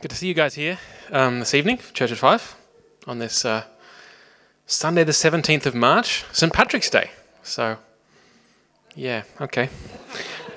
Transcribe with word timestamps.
Good 0.00 0.12
to 0.12 0.16
see 0.16 0.28
you 0.28 0.34
guys 0.34 0.54
here 0.54 0.78
um, 1.12 1.40
this 1.40 1.52
evening, 1.52 1.78
Church 1.92 2.10
at 2.10 2.16
Five, 2.16 2.56
on 3.06 3.18
this 3.18 3.44
uh, 3.44 3.64
Sunday, 4.64 5.04
the 5.04 5.12
17th 5.12 5.66
of 5.66 5.74
March, 5.74 6.24
St. 6.32 6.50
Patrick's 6.50 6.88
Day. 6.88 7.10
So, 7.42 7.76
yeah, 8.94 9.24
okay. 9.42 9.68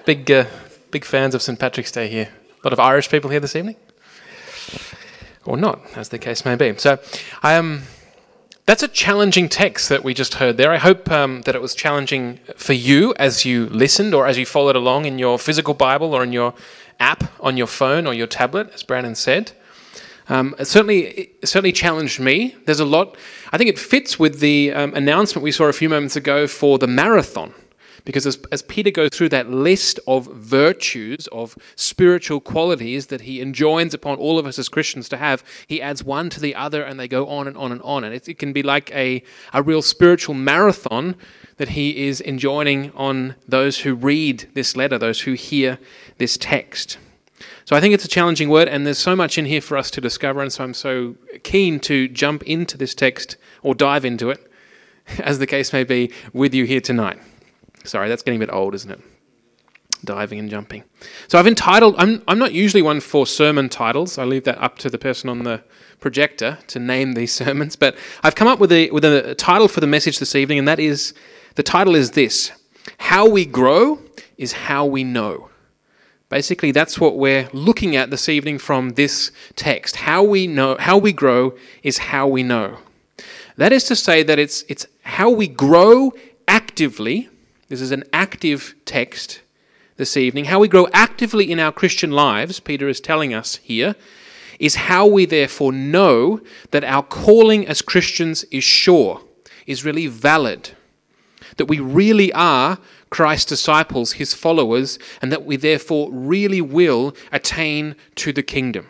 Big, 0.06 0.32
uh, 0.32 0.46
big 0.92 1.04
fans 1.04 1.36
of 1.36 1.42
St. 1.42 1.60
Patrick's 1.60 1.92
Day 1.92 2.08
here. 2.08 2.30
A 2.54 2.66
lot 2.66 2.72
of 2.72 2.80
Irish 2.80 3.10
people 3.10 3.32
here 3.32 3.42
this 3.42 3.54
evening, 3.54 3.76
or 5.44 5.58
not, 5.58 5.82
as 5.98 6.08
the 6.08 6.20
case 6.20 6.46
may 6.46 6.56
be. 6.56 6.78
So, 6.78 7.00
I 7.42 7.52
am. 7.54 7.66
Um, 7.66 7.82
that's 8.66 8.82
a 8.82 8.88
challenging 8.88 9.50
text 9.50 9.90
that 9.90 10.06
we 10.06 10.14
just 10.14 10.36
heard 10.36 10.56
there. 10.56 10.72
I 10.72 10.78
hope 10.78 11.12
um, 11.12 11.42
that 11.42 11.54
it 11.54 11.62
was 11.62 11.76
challenging 11.76 12.40
for 12.56 12.72
you 12.72 13.14
as 13.20 13.44
you 13.44 13.68
listened 13.68 14.14
or 14.14 14.26
as 14.26 14.38
you 14.38 14.46
followed 14.46 14.78
along 14.78 15.04
in 15.04 15.20
your 15.20 15.38
physical 15.38 15.74
Bible 15.74 16.14
or 16.14 16.24
in 16.24 16.32
your 16.32 16.54
app 17.00 17.24
on 17.40 17.58
your 17.58 17.68
phone 17.68 18.08
or 18.08 18.14
your 18.14 18.28
tablet, 18.28 18.72
as 18.74 18.84
Brandon 18.84 19.16
said. 19.16 19.52
Um, 20.30 20.56
it 20.58 20.66
certainly, 20.66 21.06
it 21.42 21.48
certainly 21.48 21.74
challenged 21.74 22.20
me. 22.20 22.56
There's 22.66 22.80
a 22.80 22.86
lot. 22.86 23.18
I 23.52 23.58
think 23.58 23.70
it 23.70 23.78
fits 23.78 24.18
with 24.18 24.40
the 24.40 24.72
um, 24.72 24.94
announcement 24.94 25.44
we 25.44 25.52
saw 25.52 25.66
a 25.66 25.74
few 25.74 25.90
moments 25.90 26.16
ago 26.16 26.48
for 26.48 26.78
the 26.78 26.88
marathon. 26.88 27.54
Because 28.06 28.26
as, 28.26 28.38
as 28.52 28.62
Peter 28.62 28.92
goes 28.92 29.12
through 29.12 29.30
that 29.30 29.50
list 29.50 30.00
of 30.08 30.26
virtues, 30.26 31.28
of 31.28 31.58
spiritual 31.76 32.42
qualities 32.42 33.08
that 33.08 33.22
he 33.22 33.40
enjoins 33.40 33.94
upon 33.94 34.18
all 34.18 34.38
of 34.38 34.46
us 34.46 34.60
as 34.60 34.68
Christians 34.68 35.08
to 35.10 35.18
have, 35.18 35.44
he 35.68 35.82
adds 35.82 36.04
one 36.04 36.30
to 36.32 36.40
the 36.40 36.54
other 36.54 36.84
and 36.84 37.00
they 37.00 37.08
go 37.08 37.28
on 37.28 37.48
and 37.48 37.56
on 37.56 37.72
and 37.72 37.82
on. 37.82 38.04
And 38.04 38.14
it, 38.14 38.28
it 38.28 38.38
can 38.38 38.52
be 38.52 38.62
like 38.62 38.92
a, 38.94 39.24
a 39.54 39.64
real 39.64 39.82
spiritual 39.82 40.36
marathon 40.36 41.16
that 41.58 41.70
he 41.70 42.08
is 42.08 42.22
enjoining 42.22 42.92
on 42.96 43.36
those 43.48 43.80
who 43.80 43.94
read 43.94 44.50
this 44.54 44.76
letter, 44.76 44.98
those 44.98 45.22
who 45.22 45.34
hear 45.34 45.80
this 46.18 46.38
text. 46.38 46.98
So 47.66 47.76
I 47.76 47.80
think 47.80 47.94
it's 47.94 48.06
a 48.06 48.10
challenging 48.10 48.50
word, 48.50 48.68
and 48.68 48.86
there's 48.86 48.98
so 48.98 49.16
much 49.16 49.38
in 49.38 49.46
here 49.46 49.62
for 49.62 49.78
us 49.78 49.90
to 49.92 50.02
discover, 50.02 50.42
and 50.42 50.52
so 50.52 50.64
I'm 50.64 50.74
so 50.74 51.16
keen 51.44 51.80
to 51.82 52.08
jump 52.08 52.44
into 52.44 52.78
this 52.78 52.94
text 52.94 53.38
or 53.62 53.74
dive 53.74 54.04
into 54.06 54.30
it, 54.30 54.52
as 55.20 55.40
the 55.40 55.48
case 55.48 55.72
may 55.72 55.84
be, 55.84 56.12
with 56.34 56.54
you 56.54 56.66
here 56.66 56.82
tonight. 56.82 57.20
Sorry, 57.84 58.10
that's 58.10 58.22
getting 58.22 58.42
a 58.42 58.46
bit 58.46 58.54
old, 58.54 58.76
isn't 58.76 58.92
it? 58.92 59.00
Diving 60.04 60.40
and 60.40 60.50
jumping. 60.50 60.84
So 61.28 61.40
I've 61.40 61.48
entitled, 61.48 61.96
I'm, 61.98 62.22
I'm 62.28 62.40
not 62.40 62.54
usually 62.54 62.82
one 62.82 63.00
for 63.00 63.26
sermon 63.26 63.70
titles. 63.70 64.18
I 64.18 64.26
leave 64.26 64.44
that 64.44 64.62
up 64.62 64.78
to 64.80 64.90
the 64.90 64.98
person 64.98 65.30
on 65.30 65.44
the 65.44 65.64
projector 66.02 66.60
to 66.68 66.80
name 66.80 67.14
these 67.14 67.34
sermons. 67.42 67.76
But 67.76 67.96
I've 68.24 68.36
come 68.36 68.48
up 68.48 68.60
with 68.60 68.72
a, 68.72 68.90
with 68.92 69.06
a 69.06 69.36
title 69.36 69.70
for 69.70 69.80
the 69.80 69.88
message 69.88 70.20
this 70.20 70.36
evening, 70.36 70.60
and 70.60 70.68
that 70.68 70.80
is 70.80 71.14
the 71.56 71.64
title 71.64 71.96
is 71.96 72.12
this 72.12 72.52
How 72.98 73.28
We 73.28 73.46
Grow 73.46 74.00
is 74.38 74.54
How 74.54 74.86
We 74.86 75.04
Know. 75.04 75.50
Basically, 76.30 76.72
that's 76.72 77.00
what 77.00 77.18
we're 77.18 77.48
looking 77.54 77.96
at 77.96 78.10
this 78.10 78.28
evening 78.28 78.58
from 78.58 78.92
this 78.92 79.32
text. 79.56 79.98
How 79.98 80.24
we 80.24 80.48
know, 80.48 80.78
how 80.80 80.98
we 80.98 81.14
grow 81.14 81.56
is 81.84 81.98
how 82.00 82.28
we 82.28 82.42
know. 82.42 82.80
That 83.56 83.72
is 83.72 83.84
to 83.86 83.96
say 83.96 84.24
that 84.24 84.40
it's, 84.40 84.64
it's 84.68 84.88
how 85.04 85.30
we 85.30 85.48
grow 85.48 86.12
actively 86.48 87.30
this 87.74 87.82
is 87.82 87.92
an 87.92 88.04
active 88.14 88.76
text 88.86 89.42
this 89.98 90.16
evening. 90.16 90.46
How 90.46 90.60
we 90.60 90.68
grow 90.68 90.88
actively 90.94 91.52
in 91.52 91.60
our 91.60 91.72
Christian 91.72 92.12
lives, 92.12 92.60
Peter 92.60 92.88
is 92.88 93.00
telling 93.02 93.34
us 93.34 93.56
here, 93.56 93.96
is 94.60 94.76
how 94.76 95.08
we 95.08 95.26
therefore 95.26 95.72
know 95.72 96.40
that 96.70 96.84
our 96.84 97.02
calling 97.02 97.66
as 97.68 97.82
Christians 97.82 98.44
is 98.52 98.64
sure, 98.64 99.22
is 99.66 99.84
really 99.84 100.06
valid, 100.06 100.76
that 101.58 101.66
we 101.66 101.80
really 101.80 102.32
are 102.34 102.80
Christ's 103.10 103.50
disciples, 103.50 104.14
his 104.14 104.34
followers, 104.34 104.98
and 105.22 105.32
that 105.32 105.46
we 105.46 105.56
therefore 105.56 106.12
really 106.12 106.62
will 106.62 107.16
attain 107.32 107.96
to 108.16 108.34
the 108.34 108.44
kingdom. 108.44 108.88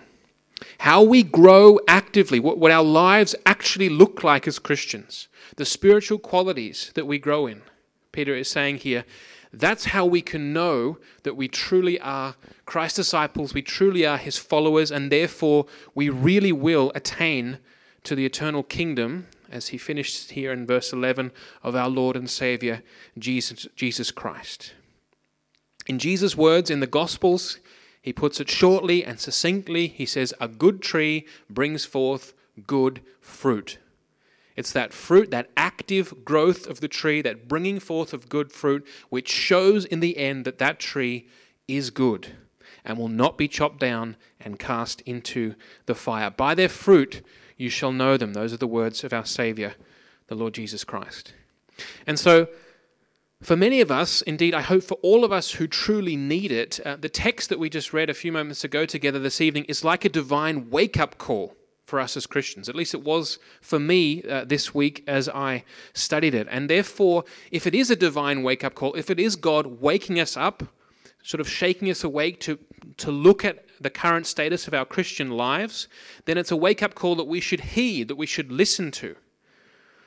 How 0.79 1.03
we 1.03 1.23
grow 1.23 1.79
actively, 1.87 2.39
what, 2.39 2.57
what 2.57 2.71
our 2.71 2.83
lives 2.83 3.35
actually 3.45 3.89
look 3.89 4.23
like 4.23 4.47
as 4.47 4.59
Christians, 4.59 5.27
the 5.55 5.65
spiritual 5.65 6.19
qualities 6.19 6.91
that 6.95 7.07
we 7.07 7.19
grow 7.19 7.47
in. 7.47 7.61
Peter 8.11 8.35
is 8.35 8.49
saying 8.49 8.77
here, 8.77 9.05
that's 9.51 9.85
how 9.85 10.05
we 10.05 10.21
can 10.21 10.51
know 10.51 10.97
that 11.23 11.37
we 11.37 11.47
truly 11.47 11.99
are 11.99 12.35
Christ's 12.65 12.97
disciples, 12.97 13.53
we 13.53 13.61
truly 13.61 14.05
are 14.05 14.17
his 14.17 14.37
followers, 14.37 14.91
and 14.91 15.11
therefore 15.11 15.67
we 15.93 16.09
really 16.09 16.51
will 16.51 16.91
attain 16.95 17.59
to 18.03 18.15
the 18.15 18.25
eternal 18.25 18.63
kingdom, 18.63 19.27
as 19.53 19.69
he 19.69 19.77
finished 19.77 20.31
here 20.31 20.51
in 20.51 20.65
verse 20.65 20.91
11, 20.91 21.31
of 21.61 21.75
our 21.75 21.89
Lord 21.89 22.17
and 22.17 22.29
Savior, 22.29 22.81
Jesus, 23.17 23.67
Jesus 23.75 24.11
Christ. 24.11 24.73
In 25.85 25.99
Jesus' 25.99 26.35
words 26.35 26.69
in 26.69 26.79
the 26.79 26.87
Gospels, 26.87 27.59
he 28.01 28.11
puts 28.11 28.39
it 28.39 28.49
shortly 28.49 29.05
and 29.05 29.19
succinctly. 29.19 29.87
He 29.87 30.05
says, 30.05 30.33
A 30.41 30.47
good 30.47 30.81
tree 30.81 31.27
brings 31.49 31.85
forth 31.85 32.33
good 32.65 33.01
fruit. 33.21 33.77
It's 34.55 34.71
that 34.73 34.93
fruit, 34.93 35.31
that 35.31 35.49
active 35.55 36.25
growth 36.25 36.67
of 36.67 36.79
the 36.79 36.87
tree, 36.87 37.21
that 37.21 37.47
bringing 37.47 37.79
forth 37.79 38.13
of 38.13 38.29
good 38.29 38.51
fruit, 38.51 38.85
which 39.09 39.31
shows 39.31 39.85
in 39.85 39.99
the 39.99 40.17
end 40.17 40.45
that 40.45 40.57
that 40.57 40.79
tree 40.79 41.27
is 41.67 41.91
good 41.91 42.35
and 42.85 42.97
will 42.97 43.07
not 43.07 43.37
be 43.37 43.47
chopped 43.47 43.79
down 43.79 44.15
and 44.39 44.59
cast 44.59 45.01
into 45.01 45.55
the 45.85 45.95
fire. 45.95 46.29
By 46.29 46.55
their 46.55 46.69
fruit 46.69 47.21
you 47.63 47.69
shall 47.69 47.93
know 47.93 48.17
them. 48.17 48.33
Those 48.33 48.53
are 48.53 48.57
the 48.57 48.67
words 48.67 49.05
of 49.05 49.13
our 49.13 49.25
Savior, 49.25 49.75
the 50.27 50.35
Lord 50.35 50.53
Jesus 50.53 50.83
Christ. 50.83 51.33
And 52.05 52.19
so, 52.19 52.49
for 53.41 53.55
many 53.55 53.79
of 53.79 53.89
us, 53.89 54.21
indeed, 54.21 54.53
I 54.53 54.61
hope 54.61 54.83
for 54.83 54.97
all 55.01 55.23
of 55.23 55.31
us 55.31 55.51
who 55.51 55.67
truly 55.67 56.17
need 56.17 56.51
it, 56.51 56.81
uh, 56.85 56.97
the 56.97 57.09
text 57.09 57.49
that 57.49 57.59
we 57.59 57.69
just 57.69 57.93
read 57.93 58.09
a 58.09 58.13
few 58.13 58.31
moments 58.31 58.65
ago 58.65 58.85
together 58.85 59.17
this 59.17 59.39
evening 59.39 59.63
is 59.65 59.83
like 59.83 60.03
a 60.03 60.09
divine 60.09 60.69
wake 60.69 60.99
up 60.99 61.17
call 61.17 61.55
for 61.85 61.99
us 61.99 62.17
as 62.17 62.25
Christians. 62.25 62.67
At 62.67 62.75
least 62.75 62.93
it 62.93 63.03
was 63.03 63.39
for 63.61 63.79
me 63.79 64.23
uh, 64.23 64.43
this 64.45 64.73
week 64.73 65.03
as 65.07 65.29
I 65.29 65.63
studied 65.93 66.33
it. 66.33 66.47
And 66.49 66.69
therefore, 66.69 67.23
if 67.49 67.65
it 67.65 67.73
is 67.73 67.89
a 67.89 67.95
divine 67.95 68.43
wake 68.43 68.63
up 68.63 68.75
call, 68.75 68.93
if 68.93 69.09
it 69.09 69.19
is 69.19 69.37
God 69.37 69.79
waking 69.81 70.19
us 70.19 70.35
up, 70.35 70.63
sort 71.23 71.39
of 71.39 71.49
shaking 71.49 71.89
us 71.89 72.03
awake 72.03 72.41
to, 72.41 72.59
to 72.97 73.11
look 73.11 73.45
at 73.45 73.65
the 73.83 73.89
current 73.89 74.25
status 74.25 74.67
of 74.67 74.73
our 74.73 74.85
Christian 74.85 75.31
lives, 75.31 75.87
then 76.25 76.37
it's 76.37 76.51
a 76.51 76.55
wake 76.55 76.81
up 76.81 76.95
call 76.95 77.15
that 77.15 77.25
we 77.25 77.39
should 77.39 77.61
heed, 77.61 78.07
that 78.07 78.15
we 78.15 78.25
should 78.25 78.51
listen 78.51 78.91
to. 78.91 79.15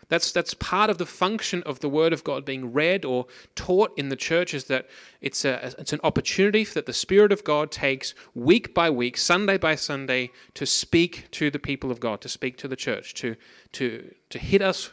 That's, 0.08 0.30
that's 0.30 0.54
part 0.54 0.88
of 0.88 0.98
the 0.98 1.06
function 1.06 1.64
of 1.64 1.80
the 1.80 1.88
Word 1.88 2.12
of 2.12 2.22
God 2.22 2.44
being 2.44 2.72
read 2.72 3.04
or 3.04 3.26
taught 3.56 3.92
in 3.96 4.08
the 4.08 4.16
church 4.16 4.54
is 4.54 4.64
that 4.64 4.86
it's, 5.20 5.44
a, 5.44 5.74
it's 5.78 5.92
an 5.92 6.00
opportunity 6.04 6.62
that 6.62 6.86
the 6.86 6.92
Spirit 6.92 7.32
of 7.32 7.42
God 7.42 7.72
takes 7.72 8.14
week 8.34 8.72
by 8.72 8.88
week, 8.88 9.16
Sunday 9.16 9.58
by 9.58 9.74
Sunday, 9.74 10.30
to 10.54 10.64
speak 10.64 11.26
to 11.32 11.50
the 11.50 11.58
people 11.58 11.90
of 11.90 11.98
God, 11.98 12.20
to 12.20 12.28
speak 12.28 12.56
to 12.58 12.68
the 12.68 12.76
church, 12.76 13.14
to, 13.14 13.34
to, 13.72 14.14
to 14.30 14.38
hit 14.38 14.62
us 14.62 14.92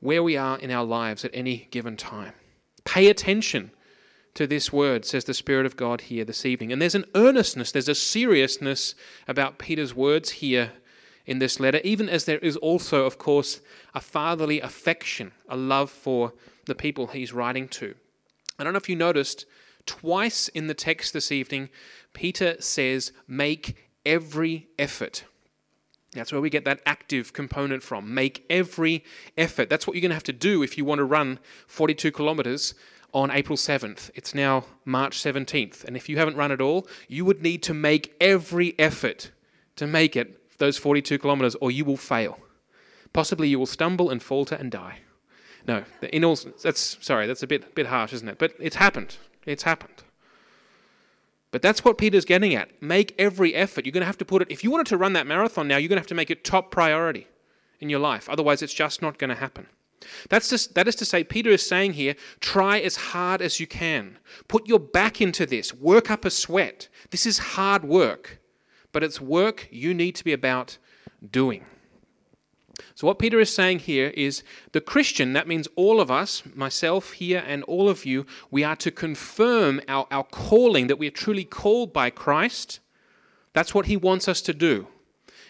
where 0.00 0.22
we 0.22 0.36
are 0.36 0.58
in 0.58 0.70
our 0.70 0.84
lives 0.84 1.26
at 1.26 1.30
any 1.34 1.68
given 1.70 1.96
time. 1.96 2.32
Pay 2.84 3.08
attention 3.08 3.70
to 4.34 4.46
this 4.46 4.72
word, 4.72 5.04
says 5.04 5.24
the 5.24 5.34
Spirit 5.34 5.64
of 5.64 5.76
God 5.76 6.02
here 6.02 6.24
this 6.24 6.44
evening. 6.44 6.72
And 6.72 6.82
there's 6.82 6.94
an 6.94 7.06
earnestness, 7.14 7.72
there's 7.72 7.88
a 7.88 7.94
seriousness 7.94 8.94
about 9.28 9.58
Peter's 9.58 9.94
words 9.94 10.30
here 10.30 10.72
in 11.26 11.38
this 11.38 11.58
letter, 11.58 11.80
even 11.84 12.08
as 12.08 12.24
there 12.24 12.38
is 12.38 12.56
also, 12.56 13.06
of 13.06 13.16
course, 13.16 13.60
a 13.94 14.00
fatherly 14.00 14.60
affection, 14.60 15.32
a 15.48 15.56
love 15.56 15.90
for 15.90 16.32
the 16.66 16.74
people 16.74 17.08
he's 17.08 17.32
writing 17.32 17.68
to. 17.68 17.94
I 18.58 18.64
don't 18.64 18.72
know 18.72 18.78
if 18.78 18.88
you 18.88 18.96
noticed, 18.96 19.46
twice 19.86 20.48
in 20.48 20.66
the 20.66 20.74
text 20.74 21.12
this 21.12 21.32
evening, 21.32 21.70
Peter 22.12 22.60
says, 22.60 23.12
make 23.26 23.76
every 24.04 24.68
effort. 24.78 25.24
That's 26.12 26.30
where 26.30 26.40
we 26.40 26.50
get 26.50 26.64
that 26.64 26.80
active 26.86 27.32
component 27.32 27.82
from. 27.82 28.14
Make 28.14 28.44
every 28.48 29.02
effort. 29.36 29.68
That's 29.68 29.86
what 29.86 29.94
you're 29.96 30.02
going 30.02 30.10
to 30.10 30.16
have 30.16 30.22
to 30.24 30.32
do 30.32 30.62
if 30.62 30.78
you 30.78 30.84
want 30.84 31.00
to 31.00 31.04
run 31.04 31.40
42 31.66 32.12
kilometers 32.12 32.74
on 33.14 33.30
April 33.30 33.56
7th. 33.56 34.10
It's 34.14 34.34
now 34.34 34.64
March 34.84 35.18
17th. 35.18 35.84
And 35.84 35.96
if 35.96 36.08
you 36.08 36.18
haven't 36.18 36.36
run 36.36 36.52
at 36.52 36.60
all, 36.60 36.86
you 37.08 37.24
would 37.24 37.42
need 37.42 37.62
to 37.62 37.72
make 37.72 38.14
every 38.20 38.78
effort 38.78 39.30
to 39.76 39.86
make 39.86 40.16
it 40.16 40.58
those 40.58 40.76
42 40.76 41.18
kilometers, 41.18 41.54
or 41.56 41.70
you 41.70 41.84
will 41.84 41.96
fail. 41.96 42.38
Possibly 43.12 43.48
you 43.48 43.58
will 43.58 43.66
stumble 43.66 44.10
and 44.10 44.22
falter 44.22 44.56
and 44.56 44.70
die. 44.70 44.98
No, 45.66 45.84
in 46.12 46.24
all, 46.24 46.38
that's 46.62 46.98
sorry, 47.00 47.26
that's 47.26 47.42
a 47.42 47.46
bit 47.46 47.74
bit 47.74 47.86
harsh, 47.86 48.12
isn't 48.12 48.28
it? 48.28 48.38
But 48.38 48.54
it's 48.60 48.76
happened. 48.76 49.16
It's 49.46 49.62
happened. 49.62 50.02
But 51.50 51.62
that's 51.62 51.84
what 51.84 51.96
Peter's 51.96 52.24
getting 52.24 52.54
at. 52.54 52.82
Make 52.82 53.14
every 53.18 53.54
effort. 53.54 53.86
You're 53.86 53.92
going 53.92 54.02
to 54.02 54.06
have 54.06 54.18
to 54.18 54.24
put 54.24 54.42
it. 54.42 54.50
If 54.50 54.64
you 54.64 54.70
wanted 54.70 54.88
to 54.88 54.96
run 54.96 55.12
that 55.12 55.26
marathon 55.26 55.68
now, 55.68 55.76
you're 55.76 55.88
going 55.88 55.96
to 55.96 56.00
have 56.00 56.08
to 56.08 56.14
make 56.14 56.30
it 56.30 56.44
top 56.44 56.70
priority 56.70 57.28
in 57.78 57.88
your 57.88 58.00
life. 58.00 58.28
Otherwise, 58.28 58.60
it's 58.60 58.74
just 58.74 59.00
not 59.00 59.18
going 59.18 59.30
to 59.30 59.36
happen. 59.36 59.68
That's 60.28 60.48
just, 60.48 60.74
that 60.74 60.88
is 60.88 60.94
to 60.96 61.04
say, 61.04 61.24
Peter 61.24 61.50
is 61.50 61.66
saying 61.66 61.94
here 61.94 62.14
try 62.40 62.78
as 62.78 62.96
hard 62.96 63.42
as 63.42 63.60
you 63.60 63.66
can. 63.66 64.18
Put 64.48 64.68
your 64.68 64.80
back 64.80 65.20
into 65.20 65.46
this. 65.46 65.74
Work 65.74 66.10
up 66.10 66.24
a 66.24 66.30
sweat. 66.30 66.88
This 67.10 67.26
is 67.26 67.38
hard 67.38 67.84
work 67.84 68.40
but 68.94 69.02
it's 69.02 69.20
work 69.20 69.68
you 69.70 69.92
need 69.92 70.14
to 70.14 70.24
be 70.24 70.32
about 70.32 70.78
doing. 71.30 71.66
So, 72.94 73.06
what 73.06 73.18
Peter 73.18 73.38
is 73.40 73.54
saying 73.54 73.80
here 73.80 74.12
is 74.16 74.42
the 74.72 74.80
Christian, 74.80 75.32
that 75.32 75.48
means 75.48 75.68
all 75.76 76.00
of 76.00 76.10
us, 76.10 76.42
myself 76.54 77.12
here 77.12 77.42
and 77.46 77.62
all 77.64 77.88
of 77.88 78.06
you, 78.06 78.24
we 78.50 78.64
are 78.64 78.76
to 78.76 78.90
confirm 78.90 79.80
our, 79.88 80.06
our 80.10 80.24
calling 80.24 80.86
that 80.86 80.98
we 80.98 81.08
are 81.08 81.12
truly 81.12 81.44
called 81.44 81.92
by 81.92 82.08
Christ, 82.08 82.80
That's 83.52 83.74
what 83.74 83.86
he 83.86 83.96
wants 83.96 84.26
us 84.26 84.40
to 84.42 84.54
do. 84.54 84.88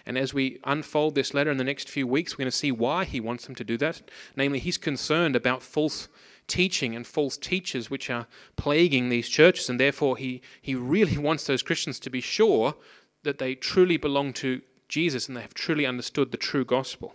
And 0.07 0.19
as 0.19 0.35
we 0.35 0.59
unfold 0.65 1.15
this 1.15 1.33
letter 1.33 1.51
in 1.51 1.57
the 1.57 1.65
next 1.65 1.89
few 1.89 2.07
weeks, 2.07 2.35
we're 2.35 2.45
going 2.45 2.51
to 2.51 2.57
see 2.57 2.73
why 2.73 3.05
he 3.05 3.21
wants 3.21 3.47
them 3.47 3.55
to 3.55 3.65
do 3.65 3.77
that. 3.79 4.03
Namely, 4.37 4.59
he's 4.59 4.77
concerned 4.77 5.35
about 5.35 5.63
false 5.63 6.09
teaching 6.47 6.95
and 6.95 7.07
false 7.07 7.37
teachers 7.39 7.91
which 7.91 8.11
are 8.11 8.27
plaguing 8.57 9.09
these 9.09 9.29
churches, 9.29 9.71
and 9.71 9.81
therefore 9.81 10.17
he, 10.17 10.43
he 10.61 10.75
really 10.75 11.17
wants 11.29 11.47
those 11.47 11.63
Christians 11.63 11.99
to 12.01 12.11
be 12.11 12.21
sure 12.21 12.75
that 13.23 13.39
they 13.39 13.55
truly 13.55 13.97
belong 13.97 14.33
to 14.35 14.61
Jesus 14.89 15.27
and 15.27 15.37
they 15.37 15.41
have 15.41 15.55
truly 15.55 15.87
understood 15.87 16.31
the 16.31 16.37
true 16.37 16.65
gospel. 16.65 17.15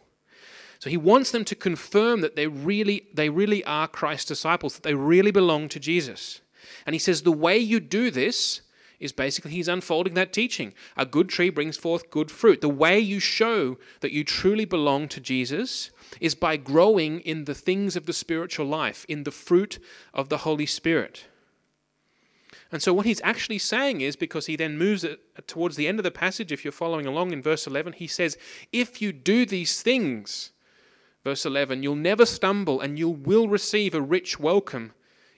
So 0.79 0.89
he 0.89 0.97
wants 0.97 1.31
them 1.31 1.45
to 1.45 1.55
confirm 1.55 2.21
that 2.21 2.35
they 2.35 2.47
really, 2.47 3.07
they 3.13 3.29
really 3.29 3.63
are 3.65 3.87
Christ's 3.87 4.25
disciples, 4.25 4.75
that 4.75 4.83
they 4.83 4.93
really 4.93 5.31
belong 5.31 5.69
to 5.69 5.79
Jesus. 5.79 6.41
And 6.85 6.95
he 6.95 6.99
says 6.99 7.21
the 7.21 7.31
way 7.31 7.57
you 7.57 7.79
do 7.79 8.09
this 8.09 8.61
is 8.99 9.11
basically 9.11 9.51
he's 9.51 9.67
unfolding 9.67 10.13
that 10.15 10.33
teaching. 10.33 10.73
A 10.97 11.05
good 11.05 11.29
tree 11.29 11.49
brings 11.49 11.77
forth 11.77 12.09
good 12.09 12.29
fruit. 12.29 12.61
The 12.61 12.69
way 12.69 12.99
you 12.99 13.19
show 13.19 13.77
that 14.01 14.11
you 14.11 14.23
truly 14.23 14.65
belong 14.65 15.07
to 15.09 15.21
Jesus 15.21 15.91
is 16.19 16.35
by 16.35 16.57
growing 16.57 17.21
in 17.21 17.45
the 17.45 17.55
things 17.55 17.95
of 17.95 18.05
the 18.05 18.13
spiritual 18.13 18.65
life, 18.65 19.05
in 19.07 19.23
the 19.23 19.31
fruit 19.31 19.79
of 20.13 20.29
the 20.29 20.39
Holy 20.39 20.65
Spirit. 20.65 21.25
And 22.71 22.83
so, 22.83 22.93
what 22.93 23.05
he's 23.05 23.21
actually 23.23 23.57
saying 23.57 24.01
is 24.01 24.15
because 24.15 24.45
he 24.45 24.55
then 24.55 24.77
moves 24.77 25.03
it 25.03 25.19
towards 25.47 25.75
the 25.75 25.87
end 25.87 25.99
of 25.99 26.03
the 26.03 26.11
passage, 26.11 26.51
if 26.51 26.63
you're 26.63 26.71
following 26.71 27.07
along 27.07 27.31
in 27.31 27.41
verse 27.41 27.65
11, 27.65 27.93
he 27.93 28.05
says, 28.05 28.37
If 28.71 29.01
you 29.01 29.11
do 29.11 29.45
these 29.45 29.81
things, 29.81 30.51
verse 31.23 31.45
11, 31.45 31.81
you'll 31.81 31.95
never 31.95 32.25
stumble 32.25 32.79
and 32.79 32.99
you 32.99 33.09
will 33.09 33.47
receive 33.47 33.95
a 33.95 34.01
rich 34.01 34.39
welcome 34.39 34.93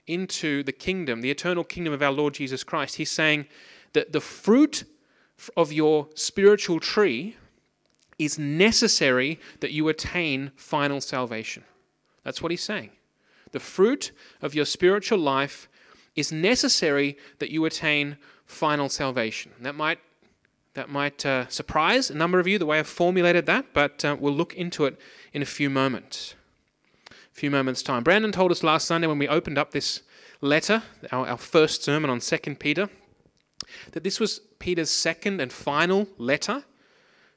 into 0.06 0.62
the 0.62 0.72
kingdom, 0.72 1.20
the 1.20 1.30
eternal 1.30 1.64
kingdom 1.64 1.92
of 1.92 2.02
our 2.02 2.12
Lord 2.12 2.34
Jesus 2.34 2.64
Christ. 2.64 2.96
He's 2.96 3.10
saying 3.10 3.46
that 3.92 4.12
the 4.12 4.20
fruit 4.20 4.84
of 5.56 5.72
your 5.72 6.08
spiritual 6.14 6.80
tree 6.80 7.36
is 8.18 8.38
necessary 8.38 9.40
that 9.60 9.72
you 9.72 9.88
attain 9.88 10.52
final 10.56 11.00
salvation. 11.00 11.64
That's 12.24 12.42
what 12.42 12.50
he's 12.50 12.62
saying. 12.62 12.90
The 13.52 13.60
fruit 13.60 14.12
of 14.40 14.54
your 14.54 14.64
spiritual 14.64 15.18
life 15.18 15.68
is 16.14 16.32
necessary 16.32 17.16
that 17.38 17.50
you 17.50 17.64
attain 17.64 18.16
final 18.46 18.88
salvation. 18.88 19.52
That 19.60 19.74
might 19.74 19.98
that 20.74 20.88
might 20.88 21.26
uh, 21.26 21.46
surprise 21.48 22.08
a 22.08 22.14
number 22.14 22.40
of 22.40 22.46
you 22.46 22.58
the 22.58 22.64
way 22.64 22.78
I've 22.78 22.86
formulated 22.86 23.44
that, 23.44 23.74
but 23.74 24.02
uh, 24.06 24.16
we'll 24.18 24.32
look 24.32 24.54
into 24.54 24.86
it 24.86 24.98
in 25.34 25.42
a 25.42 25.46
few 25.46 25.68
moments 25.68 26.34
few 27.32 27.50
moments' 27.50 27.82
time. 27.82 28.02
Brandon 28.02 28.32
told 28.32 28.50
us 28.50 28.62
last 28.62 28.86
Sunday 28.86 29.06
when 29.06 29.18
we 29.18 29.28
opened 29.28 29.58
up 29.58 29.70
this 29.70 30.02
letter, 30.40 30.82
our, 31.10 31.26
our 31.26 31.38
first 31.38 31.82
sermon 31.82 32.10
on 32.10 32.20
2 32.20 32.38
Peter, 32.56 32.88
that 33.92 34.04
this 34.04 34.20
was 34.20 34.40
Peter's 34.58 34.90
second 34.90 35.40
and 35.40 35.52
final 35.52 36.08
letter 36.18 36.64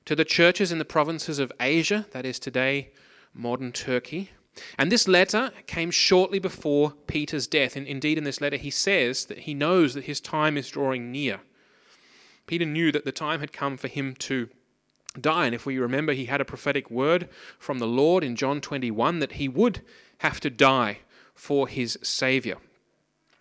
to 0.06 0.15
the 0.15 0.25
churches 0.25 0.71
in 0.71 0.77
the 0.77 0.86
provinces 0.86 1.39
of 1.39 1.51
Asia, 1.59 2.06
that 2.12 2.25
is 2.25 2.39
today 2.39 2.92
modern 3.33 3.71
Turkey. 3.71 4.31
And 4.77 4.92
this 4.92 5.07
letter 5.07 5.51
came 5.68 5.92
shortly 5.92 6.39
before 6.39 6.91
Peter's 7.07 7.48
death. 7.48 7.75
And 7.75 7.88
indeed, 7.88 8.18
in 8.18 8.24
this 8.24 8.39
letter, 8.39 8.56
he 8.56 8.69
says 8.69 9.25
that 9.25 9.39
he 9.39 9.53
knows 9.53 9.94
that 9.94 10.06
his 10.06 10.21
time 10.21 10.57
is 10.57 10.69
drawing 10.69 11.12
near. 11.12 11.41
Peter 12.48 12.65
knew 12.65 12.91
that 12.91 13.06
the 13.06 13.12
time 13.12 13.39
had 13.39 13.51
come 13.51 13.75
for 13.75 13.88
him 13.88 14.15
to 14.15 14.50
die. 15.21 15.45
And 15.45 15.56
if 15.56 15.65
we 15.65 15.77
remember, 15.77 16.13
he 16.13 16.25
had 16.25 16.41
a 16.41 16.45
prophetic 16.45 16.89
word 16.89 17.29
from 17.59 17.79
the 17.79 17.88
Lord 17.88 18.23
in 18.23 18.35
John 18.35 18.62
21 18.62 19.19
that 19.19 19.33
he 19.33 19.47
would 19.47 19.81
have 20.19 20.39
to 20.41 20.50
die 20.50 21.00
for 21.33 21.67
his 21.67 21.97
Savior. 22.01 22.57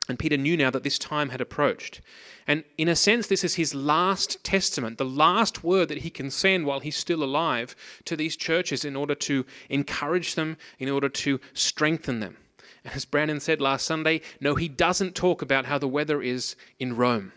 And 0.08 0.18
Peter 0.18 0.36
knew 0.36 0.56
now 0.56 0.70
that 0.70 0.82
this 0.82 0.98
time 0.98 1.30
had 1.30 1.40
approached. 1.40 2.02
And 2.46 2.64
in 2.76 2.88
a 2.88 2.96
sense, 2.96 3.26
this 3.26 3.42
is 3.42 3.54
his 3.54 3.74
last 3.74 4.42
testament, 4.44 4.98
the 4.98 5.04
last 5.04 5.64
word 5.64 5.88
that 5.88 5.98
he 5.98 6.10
can 6.10 6.30
send 6.30 6.66
while 6.66 6.80
he's 6.80 6.96
still 6.96 7.24
alive 7.24 7.74
to 8.04 8.16
these 8.16 8.36
churches 8.36 8.84
in 8.84 8.96
order 8.96 9.14
to 9.14 9.46
encourage 9.70 10.34
them, 10.34 10.58
in 10.78 10.90
order 10.90 11.08
to 11.08 11.40
strengthen 11.54 12.20
them. 12.20 12.36
As 12.84 13.06
Brandon 13.06 13.40
said 13.40 13.62
last 13.62 13.86
Sunday, 13.86 14.20
no, 14.40 14.56
he 14.56 14.68
doesn't 14.68 15.14
talk 15.14 15.40
about 15.40 15.64
how 15.64 15.78
the 15.78 15.88
weather 15.88 16.20
is 16.20 16.54
in 16.78 16.96
Rome. 16.96 17.32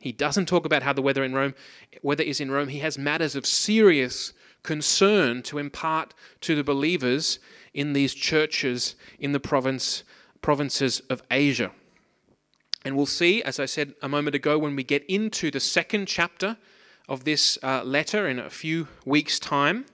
He 0.00 0.12
doesn't 0.12 0.46
talk 0.46 0.64
about 0.64 0.82
how 0.82 0.94
the 0.94 1.02
weather 1.02 1.22
in 1.22 1.34
Rome 1.34 1.54
weather 2.02 2.24
is 2.24 2.40
in 2.40 2.50
Rome. 2.50 2.68
He 2.68 2.78
has 2.80 2.96
matters 2.98 3.36
of 3.36 3.46
serious 3.46 4.32
concern 4.62 5.42
to 5.42 5.58
impart 5.58 6.14
to 6.40 6.56
the 6.56 6.64
believers 6.64 7.38
in 7.74 7.92
these 7.92 8.14
churches 8.14 8.96
in 9.18 9.32
the 9.32 9.40
province 9.40 10.02
provinces 10.40 11.00
of 11.10 11.22
Asia. 11.30 11.70
And 12.82 12.96
we'll 12.96 13.04
see, 13.04 13.42
as 13.42 13.60
I 13.60 13.66
said 13.66 13.92
a 14.00 14.08
moment 14.08 14.34
ago, 14.34 14.58
when 14.58 14.74
we 14.74 14.82
get 14.82 15.04
into 15.04 15.50
the 15.50 15.60
second 15.60 16.06
chapter 16.06 16.56
of 17.08 17.24
this 17.24 17.58
uh, 17.62 17.82
letter 17.84 18.26
in 18.26 18.38
a 18.38 18.48
few 18.48 18.88
weeks' 19.04 19.38
time, 19.38 19.84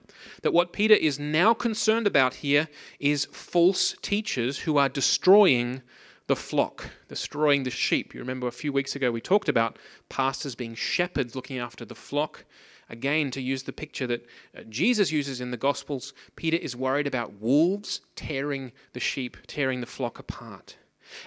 that 0.43 0.53
what 0.53 0.73
Peter 0.73 0.95
is 0.95 1.19
now 1.19 1.53
concerned 1.53 2.07
about 2.07 2.35
here 2.35 2.69
is 3.01 3.27
false 3.33 3.97
teachers 4.03 4.61
who 4.61 4.77
are 4.77 4.89
destroying 4.89 5.83
the 6.27 6.37
flock, 6.37 6.91
destroying 7.09 7.63
the 7.63 7.71
sheep. 7.71 8.15
You 8.15 8.21
remember 8.21 8.47
a 8.47 8.53
few 8.53 8.73
weeks 8.73 8.97
ago 8.97 9.11
we 9.11 9.21
talked 9.21 9.49
about 9.49 9.79
pastors 10.09 10.55
being 10.55 10.75
shepherds 10.75 11.37
looking 11.37 11.59
after 11.59 11.85
the 11.85 11.95
flock. 11.95 12.45
Again, 12.89 13.31
to 13.33 13.41
use 13.41 13.65
the 13.65 13.73
picture 13.73 14.07
that 14.07 14.27
uh, 14.57 14.63
Jesus 14.69 15.11
uses 15.11 15.41
in 15.41 15.51
the 15.51 15.57
Gospels, 15.57 16.15
Peter 16.37 16.57
is 16.57 16.77
worried 16.77 17.07
about 17.07 17.41
wolves 17.41 18.01
tearing 18.15 18.73
the 18.93 19.01
sheep, 19.01 19.37
tearing 19.47 19.81
the 19.81 19.87
flock 19.87 20.19
apart. 20.19 20.77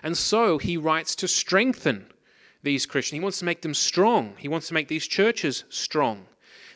And 0.01 0.17
so 0.17 0.57
he 0.57 0.77
writes 0.77 1.15
to 1.17 1.27
strengthen 1.27 2.07
these 2.63 2.85
Christians. 2.85 3.19
He 3.19 3.23
wants 3.23 3.39
to 3.39 3.45
make 3.45 3.61
them 3.61 3.73
strong. 3.73 4.35
He 4.37 4.47
wants 4.47 4.67
to 4.69 4.73
make 4.73 4.87
these 4.87 5.07
churches 5.07 5.65
strong. 5.69 6.27